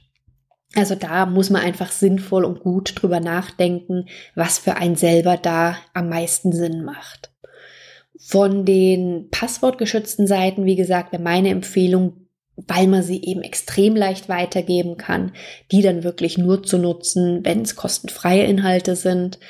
Also 0.79 0.95
da 0.95 1.27
muss 1.27 1.51
man 1.51 1.63
einfach 1.63 1.91
sinnvoll 1.91 2.45
und 2.45 2.61
gut 2.61 2.93
drüber 2.95 3.19
nachdenken, 3.19 4.07
was 4.37 4.61
für 4.61 4.77
einen 4.77 4.95
selber 4.95 5.37
da 5.37 5.77
am 5.93 6.09
meisten 6.09 6.53
Sinn 6.53 6.85
macht. 6.85 7.33
Von 8.17 8.65
den 8.65 9.29
passwortgeschützten 9.33 10.29
Seiten, 10.29 10.67
wie 10.67 10.77
gesagt, 10.77 11.11
wäre 11.11 11.21
meine 11.21 11.49
Empfehlung, 11.49 12.29
weil 12.55 12.87
man 12.87 13.03
sie 13.03 13.21
eben 13.25 13.43
extrem 13.43 13.97
leicht 13.97 14.29
weitergeben 14.29 14.97
kann, 14.97 15.33
die 15.73 15.83
dann 15.83 16.05
wirklich 16.05 16.39
nur 16.39 16.63
zu 16.63 16.79
nutzen, 16.79 17.45
wenn 17.45 17.63
es 17.63 17.75
kostenfreie 17.75 18.45
Inhalte 18.45 18.95
sind. 18.95 19.41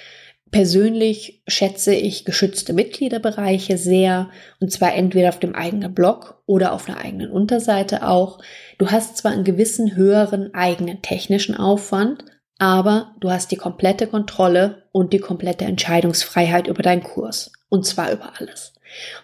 Persönlich 0.50 1.42
schätze 1.46 1.94
ich 1.94 2.24
geschützte 2.24 2.72
Mitgliederbereiche 2.72 3.76
sehr, 3.76 4.30
und 4.60 4.72
zwar 4.72 4.94
entweder 4.94 5.28
auf 5.28 5.38
dem 5.38 5.54
eigenen 5.54 5.94
Blog 5.94 6.42
oder 6.46 6.72
auf 6.72 6.88
einer 6.88 6.98
eigenen 6.98 7.30
Unterseite 7.30 8.06
auch. 8.06 8.38
Du 8.78 8.90
hast 8.90 9.18
zwar 9.18 9.32
einen 9.32 9.44
gewissen 9.44 9.94
höheren 9.94 10.54
eigenen 10.54 11.02
technischen 11.02 11.54
Aufwand, 11.54 12.24
aber 12.58 13.14
du 13.20 13.30
hast 13.30 13.50
die 13.50 13.56
komplette 13.56 14.06
Kontrolle 14.06 14.84
und 14.90 15.12
die 15.12 15.18
komplette 15.18 15.66
Entscheidungsfreiheit 15.66 16.66
über 16.66 16.82
deinen 16.82 17.02
Kurs. 17.02 17.52
Und 17.68 17.84
zwar 17.84 18.10
über 18.10 18.32
alles. 18.38 18.72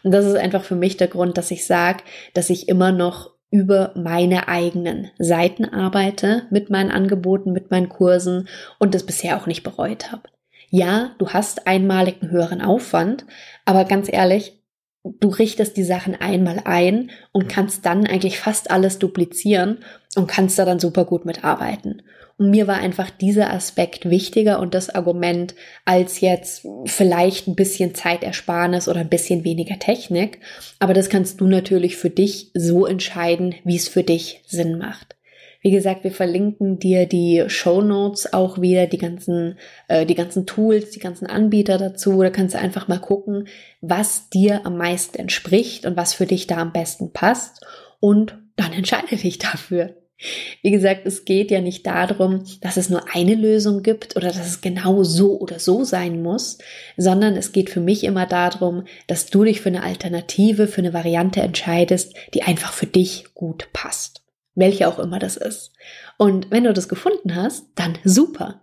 Und 0.02 0.10
das 0.10 0.26
ist 0.26 0.36
einfach 0.36 0.62
für 0.62 0.76
mich 0.76 0.98
der 0.98 1.08
Grund, 1.08 1.38
dass 1.38 1.50
ich 1.50 1.66
sage, 1.66 2.04
dass 2.34 2.50
ich 2.50 2.68
immer 2.68 2.92
noch 2.92 3.30
über 3.50 3.92
meine 3.94 4.48
eigenen 4.48 5.10
Seiten 5.18 5.64
arbeite 5.64 6.42
mit 6.50 6.68
meinen 6.68 6.90
Angeboten, 6.90 7.52
mit 7.52 7.70
meinen 7.70 7.88
Kursen 7.88 8.48
und 8.78 8.94
das 8.94 9.04
bisher 9.04 9.40
auch 9.40 9.46
nicht 9.46 9.62
bereut 9.62 10.12
habe 10.12 10.28
ja, 10.74 11.14
du 11.18 11.28
hast 11.28 11.68
einmalig 11.68 12.16
einen 12.20 12.32
höheren 12.32 12.60
Aufwand, 12.60 13.26
aber 13.64 13.84
ganz 13.84 14.12
ehrlich, 14.12 14.60
du 15.04 15.28
richtest 15.28 15.76
die 15.76 15.84
Sachen 15.84 16.16
einmal 16.16 16.62
ein 16.64 17.12
und 17.30 17.48
kannst 17.48 17.86
dann 17.86 18.08
eigentlich 18.08 18.40
fast 18.40 18.72
alles 18.72 18.98
duplizieren 18.98 19.84
und 20.16 20.26
kannst 20.26 20.58
da 20.58 20.64
dann 20.64 20.80
super 20.80 21.04
gut 21.04 21.26
mitarbeiten. 21.26 22.02
Und 22.38 22.50
mir 22.50 22.66
war 22.66 22.78
einfach 22.78 23.10
dieser 23.10 23.52
Aspekt 23.52 24.10
wichtiger 24.10 24.58
und 24.58 24.74
das 24.74 24.90
Argument 24.90 25.54
als 25.84 26.20
jetzt 26.20 26.66
vielleicht 26.86 27.46
ein 27.46 27.54
bisschen 27.54 27.94
Zeitersparnis 27.94 28.88
oder 28.88 28.98
ein 28.98 29.08
bisschen 29.08 29.44
weniger 29.44 29.78
Technik. 29.78 30.40
Aber 30.80 30.92
das 30.92 31.08
kannst 31.08 31.40
du 31.40 31.46
natürlich 31.46 31.96
für 31.96 32.10
dich 32.10 32.50
so 32.52 32.84
entscheiden, 32.84 33.54
wie 33.62 33.76
es 33.76 33.86
für 33.86 34.02
dich 34.02 34.42
Sinn 34.44 34.78
macht. 34.78 35.14
Wie 35.64 35.70
gesagt, 35.70 36.04
wir 36.04 36.12
verlinken 36.12 36.78
dir 36.78 37.06
die 37.06 37.42
Show 37.46 37.80
Notes 37.80 38.34
auch 38.34 38.60
wieder, 38.60 38.86
die 38.86 38.98
ganzen, 38.98 39.58
äh, 39.88 40.04
die 40.04 40.14
ganzen 40.14 40.44
Tools, 40.44 40.90
die 40.90 40.98
ganzen 40.98 41.26
Anbieter 41.26 41.78
dazu. 41.78 42.20
Da 42.20 42.28
kannst 42.28 42.54
du 42.54 42.58
einfach 42.58 42.86
mal 42.86 43.00
gucken, 43.00 43.48
was 43.80 44.28
dir 44.28 44.66
am 44.66 44.76
meisten 44.76 45.18
entspricht 45.18 45.86
und 45.86 45.96
was 45.96 46.12
für 46.12 46.26
dich 46.26 46.46
da 46.46 46.58
am 46.58 46.74
besten 46.74 47.14
passt. 47.14 47.64
Und 47.98 48.36
dann 48.56 48.74
entscheide 48.74 49.16
dich 49.16 49.38
dafür. 49.38 49.94
Wie 50.60 50.70
gesagt, 50.70 51.06
es 51.06 51.24
geht 51.24 51.50
ja 51.50 51.62
nicht 51.62 51.86
darum, 51.86 52.44
dass 52.60 52.76
es 52.76 52.90
nur 52.90 53.14
eine 53.14 53.34
Lösung 53.34 53.82
gibt 53.82 54.16
oder 54.16 54.28
dass 54.28 54.46
es 54.46 54.60
genau 54.60 55.02
so 55.02 55.40
oder 55.40 55.58
so 55.58 55.82
sein 55.82 56.22
muss, 56.22 56.58
sondern 56.98 57.36
es 57.38 57.52
geht 57.52 57.70
für 57.70 57.80
mich 57.80 58.04
immer 58.04 58.26
darum, 58.26 58.84
dass 59.06 59.26
du 59.30 59.44
dich 59.44 59.62
für 59.62 59.70
eine 59.70 59.82
Alternative, 59.82 60.66
für 60.66 60.82
eine 60.82 60.92
Variante 60.92 61.40
entscheidest, 61.40 62.14
die 62.34 62.42
einfach 62.42 62.74
für 62.74 62.86
dich 62.86 63.24
gut 63.32 63.70
passt 63.72 64.23
welche 64.54 64.88
auch 64.88 64.98
immer 64.98 65.18
das 65.18 65.36
ist. 65.36 65.72
Und 66.16 66.50
wenn 66.50 66.64
du 66.64 66.72
das 66.72 66.88
gefunden 66.88 67.34
hast, 67.34 67.66
dann 67.74 67.98
super. 68.04 68.62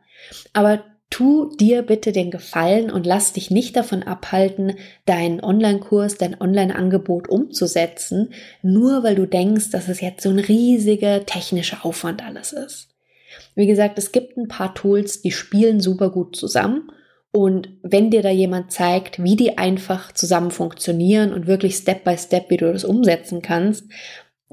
Aber 0.53 0.83
tu 1.09 1.53
dir 1.57 1.83
bitte 1.83 2.13
den 2.13 2.31
Gefallen 2.31 2.89
und 2.89 3.05
lass 3.05 3.33
dich 3.33 3.51
nicht 3.51 3.75
davon 3.75 4.01
abhalten, 4.01 4.77
deinen 5.05 5.43
Online-Kurs, 5.43 6.17
dein 6.17 6.39
Online-Angebot 6.39 7.29
umzusetzen, 7.29 8.33
nur 8.63 9.03
weil 9.03 9.15
du 9.15 9.27
denkst, 9.27 9.69
dass 9.71 9.89
es 9.89 10.01
jetzt 10.01 10.23
so 10.23 10.29
ein 10.29 10.39
riesiger 10.39 11.25
technischer 11.25 11.85
Aufwand 11.85 12.23
alles 12.25 12.53
ist. 12.53 12.87
Wie 13.55 13.67
gesagt, 13.67 13.97
es 13.97 14.11
gibt 14.11 14.37
ein 14.37 14.47
paar 14.47 14.73
Tools, 14.73 15.21
die 15.21 15.31
spielen 15.31 15.81
super 15.81 16.09
gut 16.09 16.35
zusammen. 16.35 16.91
Und 17.33 17.69
wenn 17.81 18.09
dir 18.09 18.21
da 18.21 18.29
jemand 18.29 18.71
zeigt, 18.71 19.23
wie 19.23 19.37
die 19.37 19.57
einfach 19.57 20.11
zusammen 20.11 20.51
funktionieren 20.51 21.33
und 21.33 21.47
wirklich 21.47 21.75
Step 21.75 22.03
by 22.03 22.17
Step, 22.17 22.49
wie 22.49 22.57
du 22.57 22.71
das 22.71 22.83
umsetzen 22.83 23.41
kannst, 23.41 23.85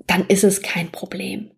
dann 0.06 0.26
ist 0.28 0.44
es 0.44 0.62
kein 0.62 0.90
Problem. 0.90 1.50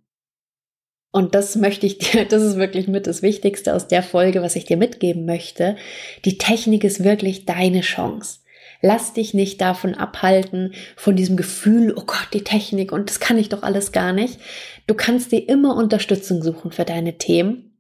Und 1.13 1.35
das 1.35 1.57
möchte 1.57 1.87
ich 1.87 1.99
dir, 1.99 2.25
das 2.29 2.43
ist 2.43 2.57
wirklich 2.57 2.89
mit 2.89 3.07
das 3.07 3.23
Wichtigste 3.23 3.75
aus 3.75 3.89
der 3.89 4.03
Folge, 4.03 4.43
was 4.43 4.57
ich 4.57 4.65
dir 4.65 4.77
mitgeben 4.77 5.25
möchte. 5.25 5.77
Die 6.25 6.39
Technik 6.39 6.85
ist 6.85 7.05
wirklich 7.05 7.47
deine 7.47 7.81
Chance. 7.81 8.41
Lass 8.83 9.13
dich 9.13 9.35
nicht 9.35 9.61
davon 9.61 9.95
abhalten, 9.95 10.73
von 10.97 11.15
diesem 11.15 11.37
Gefühl, 11.37 11.93
oh 11.95 12.05
Gott, 12.07 12.29
die 12.33 12.45
Technik 12.45 12.93
und 12.93 13.11
das 13.11 13.21
kann 13.21 13.37
ich 13.37 13.51
doch 13.51 13.63
alles 13.63 13.93
gar 13.93 14.13
nicht. 14.13 14.39
Du 14.87 14.95
kannst 14.95 15.33
dir 15.33 15.47
immer 15.49 15.77
Unterstützung 15.77 16.43
suchen 16.43 16.73
für 16.73 16.87
deine 16.87 17.19
Themen. 17.19 17.79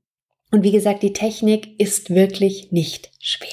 Und 0.50 0.62
wie 0.62 0.72
gesagt, 0.72 1.02
die 1.02 1.12
Technik 1.12 1.80
ist 1.80 2.10
wirklich 2.10 2.70
nicht 2.72 3.12
schwer. 3.18 3.48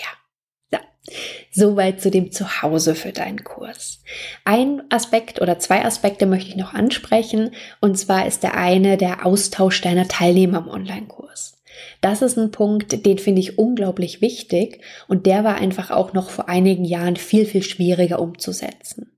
Soweit 1.52 2.02
zu 2.02 2.12
dem 2.12 2.32
Zuhause 2.32 2.96
für 2.96 3.12
deinen 3.12 3.44
Kurs. 3.44 4.02
Ein 4.46 4.84
Aspekt 4.90 5.42
oder 5.42 5.60
zwei 5.60 5.86
Aspekte 5.86 6.26
möchte 6.26 6.50
ich 6.50 6.56
noch 6.56 6.74
ansprechen. 6.74 7.52
Und 7.82 7.98
zwar 7.98 8.26
ist 8.26 8.44
der 8.44 8.56
eine 8.56 8.98
der 8.98 9.26
Austausch 9.26 9.82
deiner 9.82 10.08
Teilnehmer 10.08 10.60
im 10.60 10.68
Online-Kurs. 10.68 11.58
Das 12.02 12.22
ist 12.22 12.38
ein 12.38 12.52
Punkt, 12.52 13.06
den 13.06 13.18
finde 13.18 13.42
ich 13.42 13.58
unglaublich 13.58 14.22
wichtig 14.22 14.82
und 15.08 15.26
der 15.26 15.44
war 15.44 15.56
einfach 15.56 15.92
auch 15.92 16.14
noch 16.14 16.30
vor 16.30 16.50
einigen 16.50 16.86
Jahren 16.86 17.16
viel, 17.16 17.46
viel 17.46 17.64
schwieriger 17.64 18.20
umzusetzen. 18.20 19.12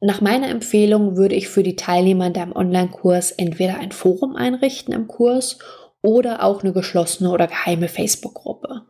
Nach 0.00 0.20
meiner 0.20 0.48
Empfehlung 0.48 1.16
würde 1.16 1.36
ich 1.36 1.48
für 1.48 1.62
die 1.62 1.76
Teilnehmer 1.76 2.26
in 2.26 2.32
deinem 2.32 2.52
Online-Kurs 2.52 3.30
entweder 3.32 3.78
ein 3.78 3.92
Forum 3.92 4.34
einrichten 4.34 4.92
im 4.92 5.06
Kurs 5.06 5.58
oder 6.02 6.42
auch 6.42 6.62
eine 6.62 6.72
geschlossene 6.72 7.30
oder 7.30 7.46
geheime 7.46 7.86
Facebook-Gruppe. 7.86 8.82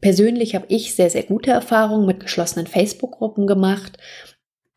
Persönlich 0.00 0.54
habe 0.54 0.66
ich 0.68 0.94
sehr, 0.94 1.10
sehr 1.10 1.24
gute 1.24 1.50
Erfahrungen 1.50 2.06
mit 2.06 2.20
geschlossenen 2.20 2.66
Facebook-Gruppen 2.66 3.46
gemacht. 3.46 3.98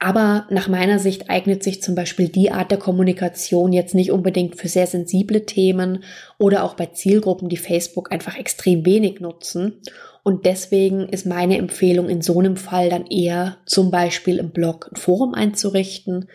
Aber 0.03 0.47
nach 0.49 0.67
meiner 0.67 0.99
Sicht 0.99 1.29
eignet 1.29 1.63
sich 1.63 1.81
zum 1.81 1.95
Beispiel 1.95 2.27
die 2.27 2.51
Art 2.51 2.71
der 2.71 2.77
Kommunikation 2.77 3.71
jetzt 3.71 3.95
nicht 3.95 4.11
unbedingt 4.11 4.57
für 4.57 4.67
sehr 4.67 4.85
sensible 4.85 5.45
Themen 5.45 6.03
oder 6.37 6.65
auch 6.65 6.73
bei 6.73 6.87
Zielgruppen, 6.87 7.47
die 7.47 7.55
Facebook 7.55 8.11
einfach 8.11 8.37
extrem 8.37 8.85
wenig 8.85 9.21
nutzen. 9.21 9.81
Und 10.23 10.45
deswegen 10.45 11.07
ist 11.07 11.25
meine 11.25 11.57
Empfehlung 11.57 12.09
in 12.09 12.21
so 12.21 12.37
einem 12.37 12.57
Fall 12.57 12.89
dann 12.89 13.05
eher 13.05 13.57
zum 13.65 13.91
Beispiel 13.91 14.39
im 14.39 14.51
Blog 14.51 14.89
ein 14.91 14.97
Forum 14.97 15.33
einzurichten. 15.33 16.27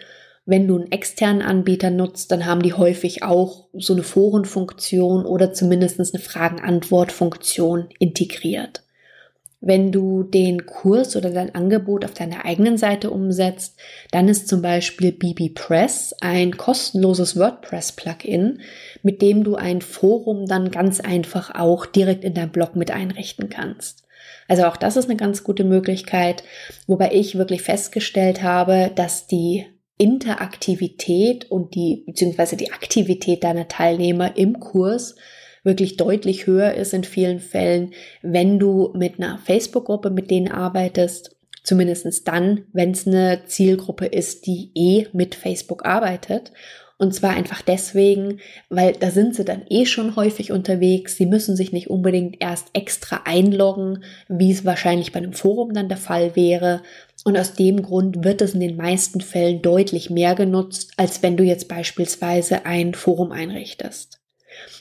Wenn 0.51 0.67
du 0.67 0.79
einen 0.79 0.91
externen 0.91 1.43
Anbieter 1.43 1.91
nutzt, 1.91 2.33
dann 2.33 2.47
haben 2.47 2.63
die 2.63 2.73
häufig 2.73 3.23
auch 3.23 3.67
so 3.75 3.93
eine 3.93 4.03
Forenfunktion 4.03 5.27
oder 5.27 5.53
zumindest 5.53 6.01
eine 6.01 6.23
Fragen-Antwort-Funktion 6.23 7.91
integriert. 7.99 8.83
Wenn 9.61 9.93
du 9.93 10.23
den 10.23 10.65
Kurs 10.65 11.17
oder 11.17 11.29
dein 11.29 11.55
Angebot 11.55 12.03
auf 12.03 12.15
deiner 12.15 12.47
eigenen 12.47 12.79
Seite 12.79 13.11
umsetzt, 13.11 13.79
dann 14.11 14.27
ist 14.27 14.49
zum 14.49 14.63
Beispiel 14.63 15.13
BB 15.13 15.55
Press 15.55 16.15
ein 16.23 16.57
kostenloses 16.57 17.39
WordPress-Plugin, 17.39 18.63
mit 19.03 19.21
dem 19.21 19.45
du 19.45 19.57
ein 19.57 19.83
Forum 19.83 20.47
dann 20.47 20.71
ganz 20.71 21.01
einfach 21.01 21.55
auch 21.57 21.85
direkt 21.85 22.25
in 22.25 22.33
deinem 22.33 22.53
Blog 22.53 22.75
mit 22.75 22.91
einrichten 22.91 23.51
kannst. 23.51 24.05
Also 24.49 24.65
auch 24.65 24.79
das 24.79 24.97
ist 24.97 25.11
eine 25.11 25.19
ganz 25.19 25.45
gute 25.45 25.65
Möglichkeit, 25.65 26.43
wobei 26.87 27.11
ich 27.13 27.37
wirklich 27.37 27.61
festgestellt 27.61 28.43
habe, 28.43 28.91
dass 28.95 29.27
die 29.27 29.67
Interaktivität 29.99 31.51
und 31.51 31.75
die, 31.75 32.05
beziehungsweise 32.07 32.57
die 32.57 32.73
Aktivität 32.73 33.45
deiner 33.45 33.69
Teilnehmer 33.69 34.37
im 34.37 34.61
Kurs 34.61 35.17
wirklich 35.65 35.97
deutlich 35.97 36.47
höher 36.47 36.75
ist 36.75 36.95
in 36.95 37.05
vielen 37.05 37.41
Fällen, 37.41 37.93
wenn 38.23 38.59
du 38.59 38.93
mit 38.95 39.19
einer 39.19 39.39
Facebook-Gruppe 39.39 40.11
mit 40.11 40.31
denen 40.31 40.51
arbeitest. 40.51 41.37
Zumindestens 41.65 42.25
dann, 42.25 42.65
wenn 42.73 42.93
es 42.93 43.07
eine 43.07 43.43
Zielgruppe 43.45 44.07
ist, 44.07 44.47
die 44.47 44.71
eh 44.75 45.07
mit 45.13 45.35
Facebook 45.35 45.85
arbeitet. 45.85 46.53
Und 47.01 47.15
zwar 47.15 47.31
einfach 47.31 47.63
deswegen, 47.63 48.41
weil 48.71 48.93
da 48.93 49.11
sind 49.11 49.37
sie 49.37 49.45
dann 49.45 49.63
eh 49.69 49.87
schon 49.87 50.17
häufig 50.17 50.51
unterwegs. 50.51 51.17
Sie 51.17 51.27
müssen 51.27 51.55
sich 51.55 51.71
nicht 51.73 51.91
unbedingt 51.91 52.37
erst 52.41 52.71
extra 52.73 53.21
einloggen, 53.25 54.03
wie 54.29 54.51
es 54.51 54.65
wahrscheinlich 54.65 55.13
bei 55.13 55.19
einem 55.19 55.33
Forum 55.33 55.75
dann 55.75 55.89
der 55.89 55.99
Fall 55.99 56.35
wäre. 56.35 56.83
Und 57.25 57.37
aus 57.37 57.55
dem 57.55 57.83
Grund 57.83 58.25
wird 58.25 58.41
es 58.43 58.55
in 58.55 58.61
den 58.61 58.77
meisten 58.77 59.21
Fällen 59.21 59.61
deutlich 59.61 60.09
mehr 60.09 60.35
genutzt, 60.35 60.93
als 60.97 61.23
wenn 61.23 61.37
du 61.37 61.45
jetzt 61.45 61.69
beispielsweise 61.69 62.65
ein 62.65 62.95
Forum 62.95 63.33
einrichtest. 63.33 64.21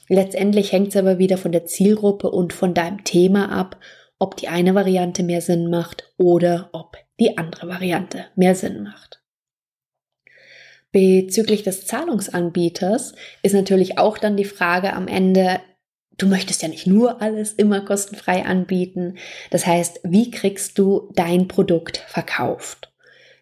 Letztendlich 0.07 0.71
hängt 0.71 0.89
es 0.89 0.95
aber 0.95 1.17
wieder 1.17 1.37
von 1.37 1.51
der 1.51 1.65
Zielgruppe 1.65 2.31
und 2.31 2.53
von 2.53 2.73
deinem 2.73 3.03
Thema 3.03 3.51
ab, 3.51 3.77
ob 4.19 4.35
die 4.37 4.47
eine 4.47 4.75
Variante 4.75 5.23
mehr 5.23 5.41
Sinn 5.41 5.69
macht 5.69 6.13
oder 6.17 6.69
ob 6.73 6.97
die 7.19 7.37
andere 7.37 7.67
Variante 7.67 8.25
mehr 8.35 8.55
Sinn 8.55 8.83
macht. 8.83 9.21
Bezüglich 10.91 11.63
des 11.63 11.85
Zahlungsanbieters 11.85 13.13
ist 13.43 13.53
natürlich 13.53 13.97
auch 13.97 14.17
dann 14.17 14.37
die 14.37 14.45
Frage 14.45 14.93
am 14.93 15.07
Ende, 15.07 15.59
du 16.17 16.27
möchtest 16.27 16.61
ja 16.61 16.67
nicht 16.67 16.87
nur 16.87 17.21
alles 17.21 17.53
immer 17.53 17.81
kostenfrei 17.81 18.45
anbieten. 18.45 19.17
Das 19.51 19.65
heißt, 19.65 20.01
wie 20.03 20.31
kriegst 20.31 20.77
du 20.77 21.11
dein 21.15 21.47
Produkt 21.47 21.97
verkauft? 22.07 22.91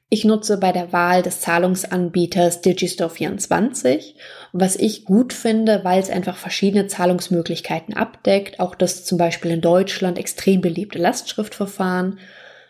Ich 0.08 0.24
nutze 0.24 0.58
bei 0.58 0.72
der 0.72 0.94
Wahl 0.94 1.24
des 1.24 1.42
Zahlungsanbieters 1.42 2.64
Digistore24, 2.64 4.14
was 4.54 4.76
ich 4.76 5.04
gut 5.04 5.34
finde, 5.34 5.84
weil 5.84 6.00
es 6.00 6.12
einfach 6.12 6.38
verschiedene 6.38 6.86
Zahlungsmöglichkeiten 6.86 7.96
abdeckt, 7.96 8.60
auch 8.60 8.76
das 8.76 9.04
zum 9.04 9.18
Beispiel 9.18 9.52
in 9.52 9.62
Deutschland 9.62 10.20
extrem 10.20 10.62
beliebte 10.62 11.00
Lastschriftverfahren. 11.00 12.20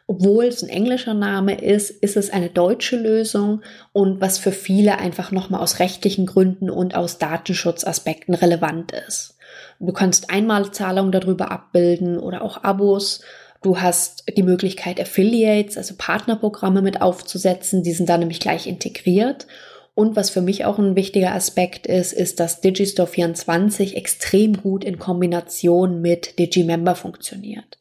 Obwohl 0.07 0.45
es 0.45 0.63
ein 0.63 0.69
englischer 0.69 1.13
Name 1.13 1.59
ist, 1.59 1.89
ist 1.89 2.15
es 2.15 2.29
eine 2.29 2.49
deutsche 2.49 2.95
Lösung 2.95 3.63
und 3.91 4.21
was 4.21 4.37
für 4.37 4.51
viele 4.51 4.97
einfach 4.99 5.31
nochmal 5.31 5.61
aus 5.61 5.79
rechtlichen 5.79 6.25
Gründen 6.25 6.69
und 6.69 6.95
aus 6.95 7.17
Datenschutzaspekten 7.17 8.33
relevant 8.33 8.93
ist. 8.93 9.34
Du 9.79 9.91
kannst 9.93 10.29
Einmalzahlungen 10.29 11.11
darüber 11.11 11.51
abbilden 11.51 12.17
oder 12.17 12.41
auch 12.41 12.63
Abos 12.63 13.21
Du 13.65 13.81
hast 13.81 14.25
die 14.37 14.43
Möglichkeit, 14.43 15.01
Affiliates, 15.01 15.75
also 15.75 15.95
Partnerprogramme 15.97 16.83
mit 16.83 17.01
aufzusetzen. 17.01 17.81
Die 17.81 17.93
sind 17.93 18.09
da 18.09 18.15
nämlich 18.15 18.39
gleich 18.39 18.67
integriert. 18.67 19.47
Und 19.95 20.15
was 20.15 20.29
für 20.29 20.41
mich 20.41 20.65
auch 20.65 20.77
ein 20.77 20.95
wichtiger 20.95 21.33
Aspekt 21.33 21.87
ist, 21.87 22.13
ist, 22.13 22.39
dass 22.39 22.61
Digistore 22.61 23.07
24 23.07 23.97
extrem 23.97 24.61
gut 24.61 24.83
in 24.83 24.99
Kombination 24.99 25.99
mit 25.99 26.37
Digimember 26.37 26.93
funktioniert. 26.93 27.79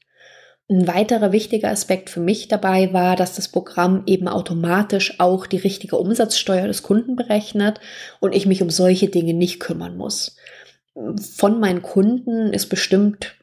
Ein 0.70 0.88
weiterer 0.88 1.32
wichtiger 1.32 1.68
Aspekt 1.68 2.08
für 2.08 2.20
mich 2.20 2.48
dabei 2.48 2.94
war, 2.94 3.14
dass 3.14 3.36
das 3.36 3.48
Programm 3.48 4.04
eben 4.06 4.26
automatisch 4.26 5.20
auch 5.20 5.46
die 5.46 5.58
richtige 5.58 5.98
Umsatzsteuer 5.98 6.66
des 6.66 6.82
Kunden 6.82 7.14
berechnet 7.14 7.78
und 8.20 8.34
ich 8.34 8.46
mich 8.46 8.62
um 8.62 8.70
solche 8.70 9.08
Dinge 9.08 9.34
nicht 9.34 9.60
kümmern 9.60 9.98
muss. 9.98 10.36
Von 10.94 11.60
meinen 11.60 11.82
Kunden 11.82 12.52
ist 12.52 12.66
bestimmt 12.66 13.34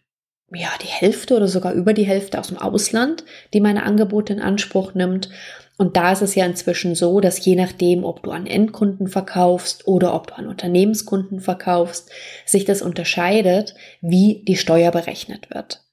ja, 0.53 0.69
die 0.81 0.87
Hälfte 0.87 1.35
oder 1.35 1.47
sogar 1.47 1.73
über 1.73 1.93
die 1.93 2.05
Hälfte 2.05 2.39
aus 2.39 2.49
dem 2.49 2.57
Ausland, 2.57 3.23
die 3.53 3.61
meine 3.61 3.83
Angebote 3.83 4.33
in 4.33 4.41
Anspruch 4.41 4.93
nimmt. 4.93 5.29
Und 5.77 5.97
da 5.97 6.11
ist 6.11 6.21
es 6.21 6.35
ja 6.35 6.45
inzwischen 6.45 6.93
so, 6.93 7.21
dass 7.21 7.43
je 7.43 7.55
nachdem, 7.55 8.03
ob 8.03 8.21
du 8.23 8.31
an 8.31 8.45
Endkunden 8.45 9.07
verkaufst 9.07 9.87
oder 9.87 10.13
ob 10.13 10.27
du 10.27 10.35
an 10.35 10.47
Unternehmenskunden 10.47 11.39
verkaufst, 11.39 12.11
sich 12.45 12.65
das 12.65 12.81
unterscheidet, 12.81 13.75
wie 14.01 14.43
die 14.45 14.57
Steuer 14.57 14.91
berechnet 14.91 15.49
wird. 15.53 15.83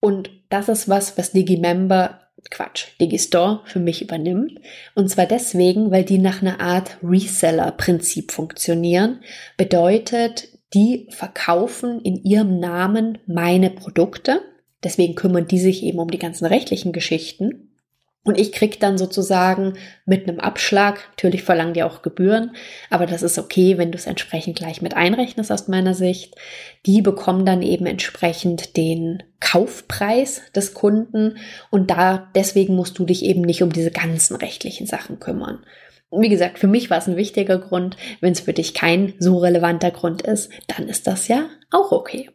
Und 0.00 0.30
das 0.48 0.68
ist 0.68 0.88
was, 0.88 1.18
was 1.18 1.32
Digimember, 1.32 2.20
Quatsch, 2.50 2.86
Digistore 3.00 3.62
für 3.64 3.80
mich 3.80 4.02
übernimmt. 4.02 4.60
Und 4.94 5.10
zwar 5.10 5.26
deswegen, 5.26 5.90
weil 5.90 6.04
die 6.04 6.18
nach 6.18 6.42
einer 6.42 6.60
Art 6.60 6.96
Reseller-Prinzip 7.02 8.30
funktionieren. 8.30 9.20
Bedeutet, 9.56 10.55
die 10.74 11.08
verkaufen 11.10 12.00
in 12.00 12.22
ihrem 12.24 12.58
Namen 12.58 13.18
meine 13.26 13.70
Produkte. 13.70 14.42
Deswegen 14.82 15.14
kümmern 15.14 15.46
die 15.46 15.58
sich 15.58 15.82
eben 15.82 15.98
um 15.98 16.10
die 16.10 16.18
ganzen 16.18 16.46
rechtlichen 16.46 16.92
Geschichten. 16.92 17.66
Und 18.26 18.40
ich 18.40 18.50
krieg 18.50 18.80
dann 18.80 18.98
sozusagen 18.98 19.74
mit 20.04 20.28
einem 20.28 20.40
Abschlag, 20.40 20.98
natürlich 21.10 21.44
verlangen 21.44 21.74
die 21.74 21.84
auch 21.84 22.02
Gebühren, 22.02 22.56
aber 22.90 23.06
das 23.06 23.22
ist 23.22 23.38
okay, 23.38 23.78
wenn 23.78 23.92
du 23.92 23.98
es 23.98 24.06
entsprechend 24.06 24.56
gleich 24.56 24.82
mit 24.82 24.94
einrechnest 24.96 25.52
aus 25.52 25.68
meiner 25.68 25.94
Sicht. 25.94 26.34
Die 26.86 27.02
bekommen 27.02 27.46
dann 27.46 27.62
eben 27.62 27.86
entsprechend 27.86 28.76
den 28.76 29.22
Kaufpreis 29.38 30.42
des 30.56 30.74
Kunden 30.74 31.38
und 31.70 31.92
da 31.92 32.28
deswegen 32.34 32.74
musst 32.74 32.98
du 32.98 33.04
dich 33.04 33.24
eben 33.24 33.42
nicht 33.42 33.62
um 33.62 33.72
diese 33.72 33.92
ganzen 33.92 34.34
rechtlichen 34.34 34.88
Sachen 34.88 35.20
kümmern. 35.20 35.64
Wie 36.10 36.28
gesagt, 36.28 36.58
für 36.58 36.68
mich 36.68 36.88
war 36.88 36.98
es 36.98 37.08
ein 37.08 37.16
wichtiger 37.16 37.58
Grund. 37.58 37.96
Wenn 38.20 38.32
es 38.32 38.40
für 38.40 38.52
dich 38.52 38.74
kein 38.74 39.14
so 39.18 39.38
relevanter 39.38 39.90
Grund 39.90 40.22
ist, 40.22 40.50
dann 40.68 40.88
ist 40.88 41.06
das 41.06 41.28
ja 41.28 41.48
auch 41.70 41.92
okay. 41.92 42.30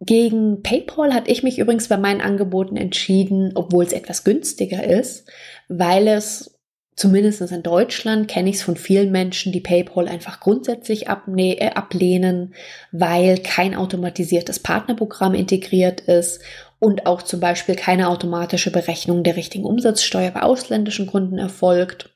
Gegen 0.00 0.62
PayPal 0.62 1.14
hatte 1.14 1.30
ich 1.30 1.42
mich 1.42 1.58
übrigens 1.58 1.88
bei 1.88 1.96
meinen 1.96 2.20
Angeboten 2.20 2.76
entschieden, 2.76 3.52
obwohl 3.54 3.84
es 3.84 3.92
etwas 3.92 4.24
günstiger 4.24 4.84
ist, 4.84 5.30
weil 5.68 6.08
es 6.08 6.58
zumindest 6.96 7.40
in 7.40 7.62
Deutschland 7.62 8.28
kenne 8.28 8.50
ich 8.50 8.56
es 8.56 8.62
von 8.62 8.76
vielen 8.76 9.10
Menschen, 9.10 9.52
die 9.52 9.60
PayPal 9.60 10.08
einfach 10.08 10.40
grundsätzlich 10.40 11.06
äh, 11.06 11.70
ablehnen, 11.70 12.54
weil 12.92 13.38
kein 13.38 13.74
automatisiertes 13.74 14.60
Partnerprogramm 14.60 15.34
integriert 15.34 16.02
ist 16.02 16.40
und 16.78 17.06
auch 17.06 17.22
zum 17.22 17.40
Beispiel 17.40 17.74
keine 17.74 18.08
automatische 18.08 18.70
Berechnung 18.70 19.22
der 19.22 19.36
richtigen 19.36 19.64
Umsatzsteuer 19.64 20.30
bei 20.32 20.42
ausländischen 20.42 21.06
Kunden 21.06 21.38
erfolgt. 21.38 22.13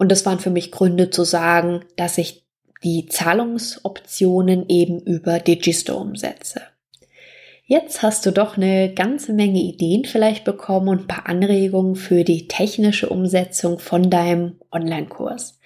Und 0.00 0.10
das 0.10 0.24
waren 0.24 0.38
für 0.38 0.48
mich 0.48 0.72
Gründe 0.72 1.10
zu 1.10 1.24
sagen, 1.24 1.84
dass 1.96 2.16
ich 2.16 2.46
die 2.82 3.04
Zahlungsoptionen 3.04 4.64
eben 4.70 4.98
über 4.98 5.40
Digistore 5.40 6.00
umsetze. 6.00 6.62
Jetzt 7.66 8.00
hast 8.00 8.24
du 8.24 8.30
doch 8.30 8.56
eine 8.56 8.94
ganze 8.94 9.34
Menge 9.34 9.60
Ideen 9.60 10.06
vielleicht 10.06 10.44
bekommen 10.44 10.88
und 10.88 11.00
ein 11.02 11.06
paar 11.06 11.28
Anregungen 11.28 11.96
für 11.96 12.24
die 12.24 12.48
technische 12.48 13.10
Umsetzung 13.10 13.78
von 13.78 14.08
deinem 14.08 14.58
Online-Kurs. 14.72 15.60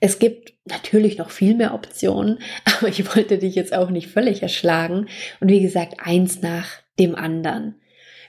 Es 0.00 0.18
gibt 0.18 0.52
natürlich 0.66 1.16
noch 1.16 1.30
viel 1.30 1.54
mehr 1.54 1.72
Optionen, 1.72 2.40
aber 2.66 2.88
ich 2.88 3.16
wollte 3.16 3.38
dich 3.38 3.54
jetzt 3.54 3.72
auch 3.72 3.88
nicht 3.88 4.08
völlig 4.08 4.42
erschlagen. 4.42 5.06
Und 5.40 5.48
wie 5.48 5.62
gesagt, 5.62 5.94
eins 5.96 6.42
nach 6.42 6.68
dem 6.98 7.14
anderen. 7.14 7.77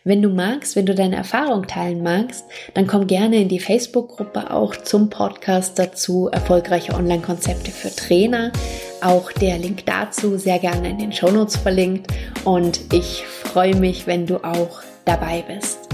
Wenn 0.06 0.22
du 0.22 0.30
magst, 0.30 0.78
wenn 0.78 0.86
du 0.86 0.95
deine 0.95 1.18
Erfahrung 1.18 1.68
teilen 1.68 2.02
magst, 2.02 2.45
dann 2.74 2.88
komm 2.88 3.06
gerne 3.06 3.41
in 3.41 3.50
die 3.50 3.60
Facebook-Gruppe 3.60 4.50
auch 4.50 4.78
zum 4.78 5.10
Podcast 5.10 5.78
dazu, 5.78 6.30
erfolgreiche 6.32 6.93
Online-Konzepte 6.93 7.70
für 7.72 7.93
Trainer. 7.93 8.54
Auch 9.02 9.30
der 9.34 9.58
Link 9.58 9.86
dazu 9.86 10.38
sehr 10.38 10.60
gerne 10.60 10.89
in 10.89 11.00
den 11.00 11.12
Shownotes 11.12 11.58
verlinkt 11.58 12.14
und 12.45 12.93
ich 12.93 13.26
freue 13.26 13.76
mich, 13.76 14.08
wenn 14.08 14.26
du 14.26 14.38
auch 14.38 14.82
dabei 15.04 15.43
bist. 15.45 15.89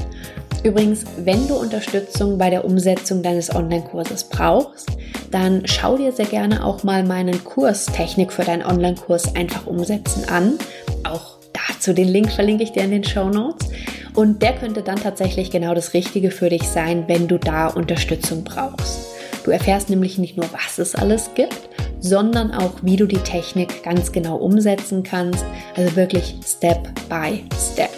Übrigens, 0.63 1.05
wenn 1.17 1.47
du 1.47 1.55
Unterstützung 1.55 2.37
bei 2.37 2.51
der 2.51 2.63
Umsetzung 2.63 3.23
deines 3.23 3.53
Online-Kurses 3.53 4.25
brauchst, 4.25 4.87
dann 5.31 5.63
schau 5.65 5.97
dir 5.97 6.11
sehr 6.11 6.25
gerne 6.25 6.63
auch 6.63 6.83
mal 6.83 7.03
meinen 7.03 7.43
Kurs 7.43 7.87
Technik 7.87 8.31
für 8.31 8.43
deinen 8.43 8.63
Online-Kurs 8.63 9.35
einfach 9.35 9.65
umsetzen 9.65 10.29
an. 10.29 10.59
Auch 11.03 11.34
dazu 11.67 11.93
den 11.93 12.07
Link 12.07 12.31
verlinke 12.31 12.63
ich 12.63 12.71
dir 12.71 12.83
in 12.83 12.91
den 12.91 13.03
Show 13.03 13.29
Notes. 13.29 13.69
Und 14.13 14.41
der 14.41 14.53
könnte 14.53 14.81
dann 14.81 14.97
tatsächlich 14.97 15.51
genau 15.51 15.73
das 15.73 15.93
Richtige 15.93 16.31
für 16.31 16.49
dich 16.49 16.63
sein, 16.63 17.05
wenn 17.07 17.27
du 17.27 17.37
da 17.37 17.67
Unterstützung 17.67 18.43
brauchst. 18.43 19.07
Du 19.43 19.51
erfährst 19.51 19.89
nämlich 19.89 20.17
nicht 20.17 20.37
nur, 20.37 20.47
was 20.53 20.79
es 20.79 20.95
alles 20.95 21.29
gibt, 21.35 21.69
sondern 21.99 22.51
auch, 22.51 22.73
wie 22.81 22.95
du 22.95 23.05
die 23.05 23.17
Technik 23.17 23.83
ganz 23.83 24.11
genau 24.11 24.37
umsetzen 24.37 25.03
kannst. 25.03 25.45
Also 25.75 25.95
wirklich 25.95 26.35
Step 26.45 26.89
by 27.09 27.43
Step. 27.73 27.91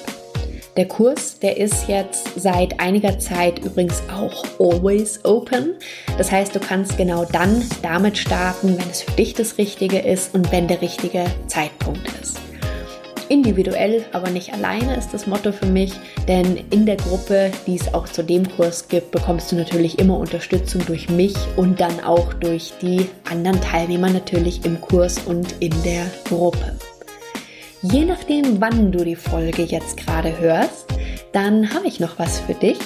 Der 0.75 0.87
Kurs, 0.87 1.39
der 1.39 1.57
ist 1.57 1.87
jetzt 1.87 2.29
seit 2.35 2.79
einiger 2.79 3.17
Zeit 3.17 3.59
übrigens 3.65 4.03
auch 4.13 4.43
always 4.59 5.19
open. 5.25 5.73
Das 6.19 6.31
heißt, 6.31 6.53
du 6.53 6.59
kannst 6.59 6.97
genau 6.97 7.25
dann 7.25 7.63
damit 7.81 8.17
starten, 8.17 8.77
wenn 8.77 8.89
es 8.89 9.01
für 9.01 9.11
dich 9.11 9.33
das 9.33 9.57
Richtige 9.57 9.97
ist 9.97 10.35
und 10.35 10.51
wenn 10.51 10.67
der 10.67 10.81
richtige 10.81 11.25
Zeitpunkt 11.47 12.07
ist. 12.21 12.46
Individuell, 13.29 14.05
aber 14.13 14.29
nicht 14.29 14.53
alleine 14.53 14.95
ist 14.95 15.13
das 15.13 15.27
Motto 15.27 15.51
für 15.51 15.65
mich, 15.65 15.93
denn 16.27 16.57
in 16.69 16.85
der 16.85 16.97
Gruppe, 16.97 17.51
die 17.65 17.75
es 17.75 17.93
auch 17.93 18.07
zu 18.07 18.23
dem 18.23 18.49
Kurs 18.55 18.87
gibt, 18.87 19.11
bekommst 19.11 19.51
du 19.51 19.55
natürlich 19.55 19.99
immer 19.99 20.17
Unterstützung 20.17 20.85
durch 20.85 21.09
mich 21.09 21.35
und 21.55 21.79
dann 21.79 22.03
auch 22.03 22.33
durch 22.33 22.73
die 22.81 23.07
anderen 23.29 23.59
Teilnehmer 23.61 24.09
natürlich 24.09 24.65
im 24.65 24.79
Kurs 24.79 25.19
und 25.25 25.55
in 25.59 25.73
der 25.83 26.05
Gruppe. 26.25 26.77
Je 27.81 28.05
nachdem, 28.05 28.59
wann 28.59 28.91
du 28.91 29.03
die 29.03 29.15
Folge 29.15 29.63
jetzt 29.63 29.97
gerade 29.97 30.39
hörst, 30.39 30.87
dann 31.31 31.73
habe 31.73 31.87
ich 31.87 31.99
noch 31.99 32.17
was 32.17 32.39
für 32.39 32.53
dich. 32.53 32.79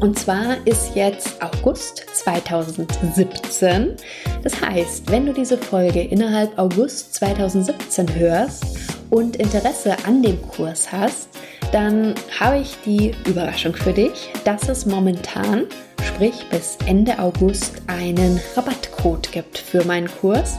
Und 0.00 0.18
zwar 0.18 0.56
ist 0.66 0.94
jetzt 0.94 1.40
August 1.42 2.04
2017. 2.12 3.94
Das 4.42 4.60
heißt, 4.60 5.10
wenn 5.10 5.24
du 5.24 5.32
diese 5.32 5.56
Folge 5.56 6.02
innerhalb 6.02 6.58
August 6.58 7.14
2017 7.14 8.14
hörst 8.16 8.93
und 9.14 9.36
Interesse 9.36 9.96
an 10.06 10.22
dem 10.22 10.42
Kurs 10.42 10.90
hast, 10.90 11.28
dann 11.70 12.14
habe 12.40 12.58
ich 12.58 12.76
die 12.84 13.12
Überraschung 13.26 13.72
für 13.74 13.92
dich, 13.92 14.32
dass 14.44 14.68
es 14.68 14.86
momentan, 14.86 15.66
sprich 16.02 16.44
bis 16.50 16.76
Ende 16.86 17.20
August, 17.20 17.74
einen 17.86 18.40
Rabattcode 18.56 19.30
gibt 19.30 19.58
für 19.58 19.84
meinen 19.84 20.08
Kurs. 20.20 20.54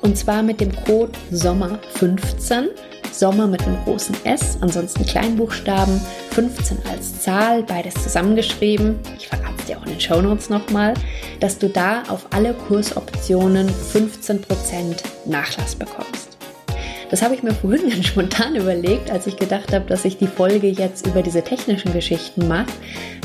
Und 0.00 0.18
zwar 0.18 0.42
mit 0.42 0.60
dem 0.60 0.74
Code 0.84 1.12
Sommer15. 1.32 2.70
Sommer 3.12 3.46
mit 3.46 3.62
einem 3.66 3.76
großen 3.84 4.16
S, 4.24 4.56
ansonsten 4.62 5.04
Kleinbuchstaben, 5.04 6.00
15 6.30 6.78
als 6.90 7.20
Zahl, 7.20 7.62
beides 7.62 7.94
zusammengeschrieben. 8.02 8.98
Ich 9.18 9.28
verrate 9.28 9.64
dir 9.68 9.78
auch 9.78 9.84
in 9.84 9.90
den 9.90 10.00
Shownotes 10.00 10.48
nochmal, 10.48 10.94
dass 11.38 11.58
du 11.58 11.68
da 11.68 12.04
auf 12.08 12.26
alle 12.30 12.54
Kursoptionen 12.54 13.68
15% 13.68 14.96
Nachlass 15.26 15.74
bekommst. 15.76 16.31
Das 17.12 17.20
habe 17.20 17.34
ich 17.34 17.42
mir 17.42 17.52
vorhin 17.52 17.88
ganz 17.90 18.06
spontan 18.06 18.56
überlegt, 18.56 19.10
als 19.10 19.26
ich 19.26 19.36
gedacht 19.36 19.74
habe, 19.74 19.84
dass 19.84 20.06
ich 20.06 20.16
die 20.16 20.26
Folge 20.26 20.68
jetzt 20.68 21.06
über 21.06 21.20
diese 21.20 21.42
technischen 21.42 21.92
Geschichten 21.92 22.48
mache, 22.48 22.72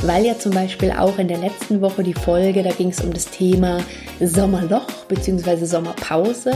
weil 0.03 0.25
ja 0.25 0.37
zum 0.37 0.51
Beispiel 0.51 0.91
auch 0.91 1.17
in 1.17 1.29
der 1.29 1.37
letzten 1.37 1.79
Woche 1.79 2.03
die 2.03 2.13
Folge, 2.13 2.63
da 2.63 2.71
ging 2.71 2.89
es 2.89 2.99
um 2.99 3.13
das 3.13 3.31
Thema 3.31 3.79
Sommerloch 4.19 5.05
bzw. 5.07 5.63
Sommerpause. 5.63 6.51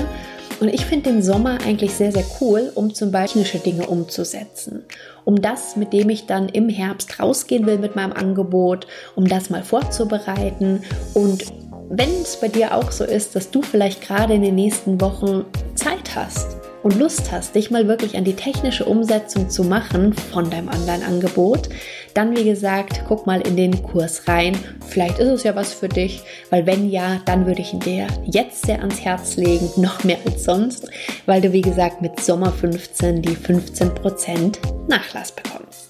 Und 0.59 0.67
ich 0.67 0.85
finde 0.85 1.09
den 1.09 1.23
Sommer 1.23 1.57
eigentlich 1.65 1.93
sehr, 1.93 2.11
sehr 2.11 2.25
cool, 2.41 2.69
um 2.75 2.93
zum 2.93 3.11
Beispiel 3.11 3.43
technische 3.43 3.59
Dinge 3.59 3.87
umzusetzen. 3.87 4.83
Um 5.23 5.41
das, 5.41 5.77
mit 5.77 5.93
dem 5.93 6.09
ich 6.09 6.25
dann 6.25 6.49
im 6.49 6.67
Herbst 6.67 7.17
rausgehen 7.17 7.65
will 7.65 7.77
mit 7.77 7.95
meinem 7.95 8.11
Angebot, 8.11 8.87
um 9.15 9.25
das 9.25 9.49
mal 9.49 9.63
vorzubereiten 9.63 10.83
und 11.13 11.45
wenn 11.93 12.09
es 12.21 12.37
bei 12.37 12.47
dir 12.47 12.73
auch 12.73 12.91
so 12.91 13.03
ist, 13.03 13.35
dass 13.35 13.51
du 13.51 13.61
vielleicht 13.61 14.01
gerade 14.01 14.33
in 14.33 14.41
den 14.41 14.55
nächsten 14.55 15.01
Wochen 15.01 15.43
Zeit 15.75 16.15
hast, 16.15 16.60
und 16.83 16.97
Lust 16.97 17.31
hast, 17.31 17.55
dich 17.55 17.71
mal 17.71 17.87
wirklich 17.87 18.17
an 18.17 18.23
die 18.23 18.35
technische 18.35 18.85
Umsetzung 18.85 19.49
zu 19.49 19.63
machen 19.63 20.13
von 20.13 20.49
deinem 20.49 20.69
Online-Angebot, 20.69 21.69
dann 22.13 22.35
wie 22.35 22.43
gesagt, 22.43 23.03
guck 23.07 23.25
mal 23.25 23.41
in 23.41 23.55
den 23.55 23.83
Kurs 23.83 24.27
rein. 24.27 24.57
Vielleicht 24.87 25.19
ist 25.19 25.29
es 25.29 25.43
ja 25.43 25.55
was 25.55 25.73
für 25.73 25.89
dich, 25.89 26.21
weil 26.49 26.65
wenn 26.65 26.89
ja, 26.89 27.21
dann 27.25 27.45
würde 27.45 27.61
ich 27.61 27.73
ihn 27.73 27.79
dir 27.79 28.07
jetzt 28.25 28.65
sehr 28.65 28.79
ans 28.79 29.01
Herz 29.01 29.37
legen, 29.37 29.69
noch 29.77 30.03
mehr 30.03 30.17
als 30.25 30.43
sonst, 30.43 30.89
weil 31.25 31.41
du 31.41 31.51
wie 31.53 31.61
gesagt 31.61 32.01
mit 32.01 32.19
Sommer 32.19 32.51
15 32.51 33.21
die 33.21 33.35
15% 33.35 34.57
Nachlass 34.87 35.31
bekommst. 35.31 35.80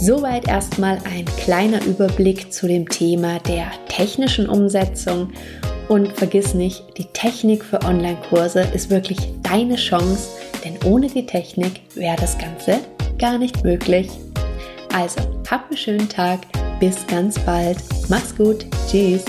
Soweit 0.00 0.48
erstmal 0.48 0.96
ein 1.04 1.26
kleiner 1.36 1.84
Überblick 1.84 2.50
zu 2.50 2.66
dem 2.66 2.88
Thema 2.88 3.38
der 3.40 3.70
technischen 3.86 4.48
Umsetzung 4.48 5.30
und 5.88 6.16
vergiss 6.16 6.54
nicht, 6.54 6.82
die 6.96 7.04
Technik 7.12 7.62
für 7.62 7.82
Online-Kurse 7.82 8.62
ist 8.72 8.88
wirklich 8.88 9.18
deine 9.42 9.76
Chance, 9.76 10.30
denn 10.64 10.78
ohne 10.86 11.08
die 11.08 11.26
Technik 11.26 11.82
wäre 11.94 12.16
das 12.16 12.38
Ganze 12.38 12.78
gar 13.18 13.36
nicht 13.36 13.62
möglich. 13.62 14.08
Also, 14.94 15.20
hab 15.50 15.66
einen 15.66 15.76
schönen 15.76 16.08
Tag, 16.08 16.40
bis 16.80 17.06
ganz 17.06 17.38
bald, 17.40 17.76
mach's 18.08 18.34
gut, 18.34 18.64
tschüss. 18.90 19.24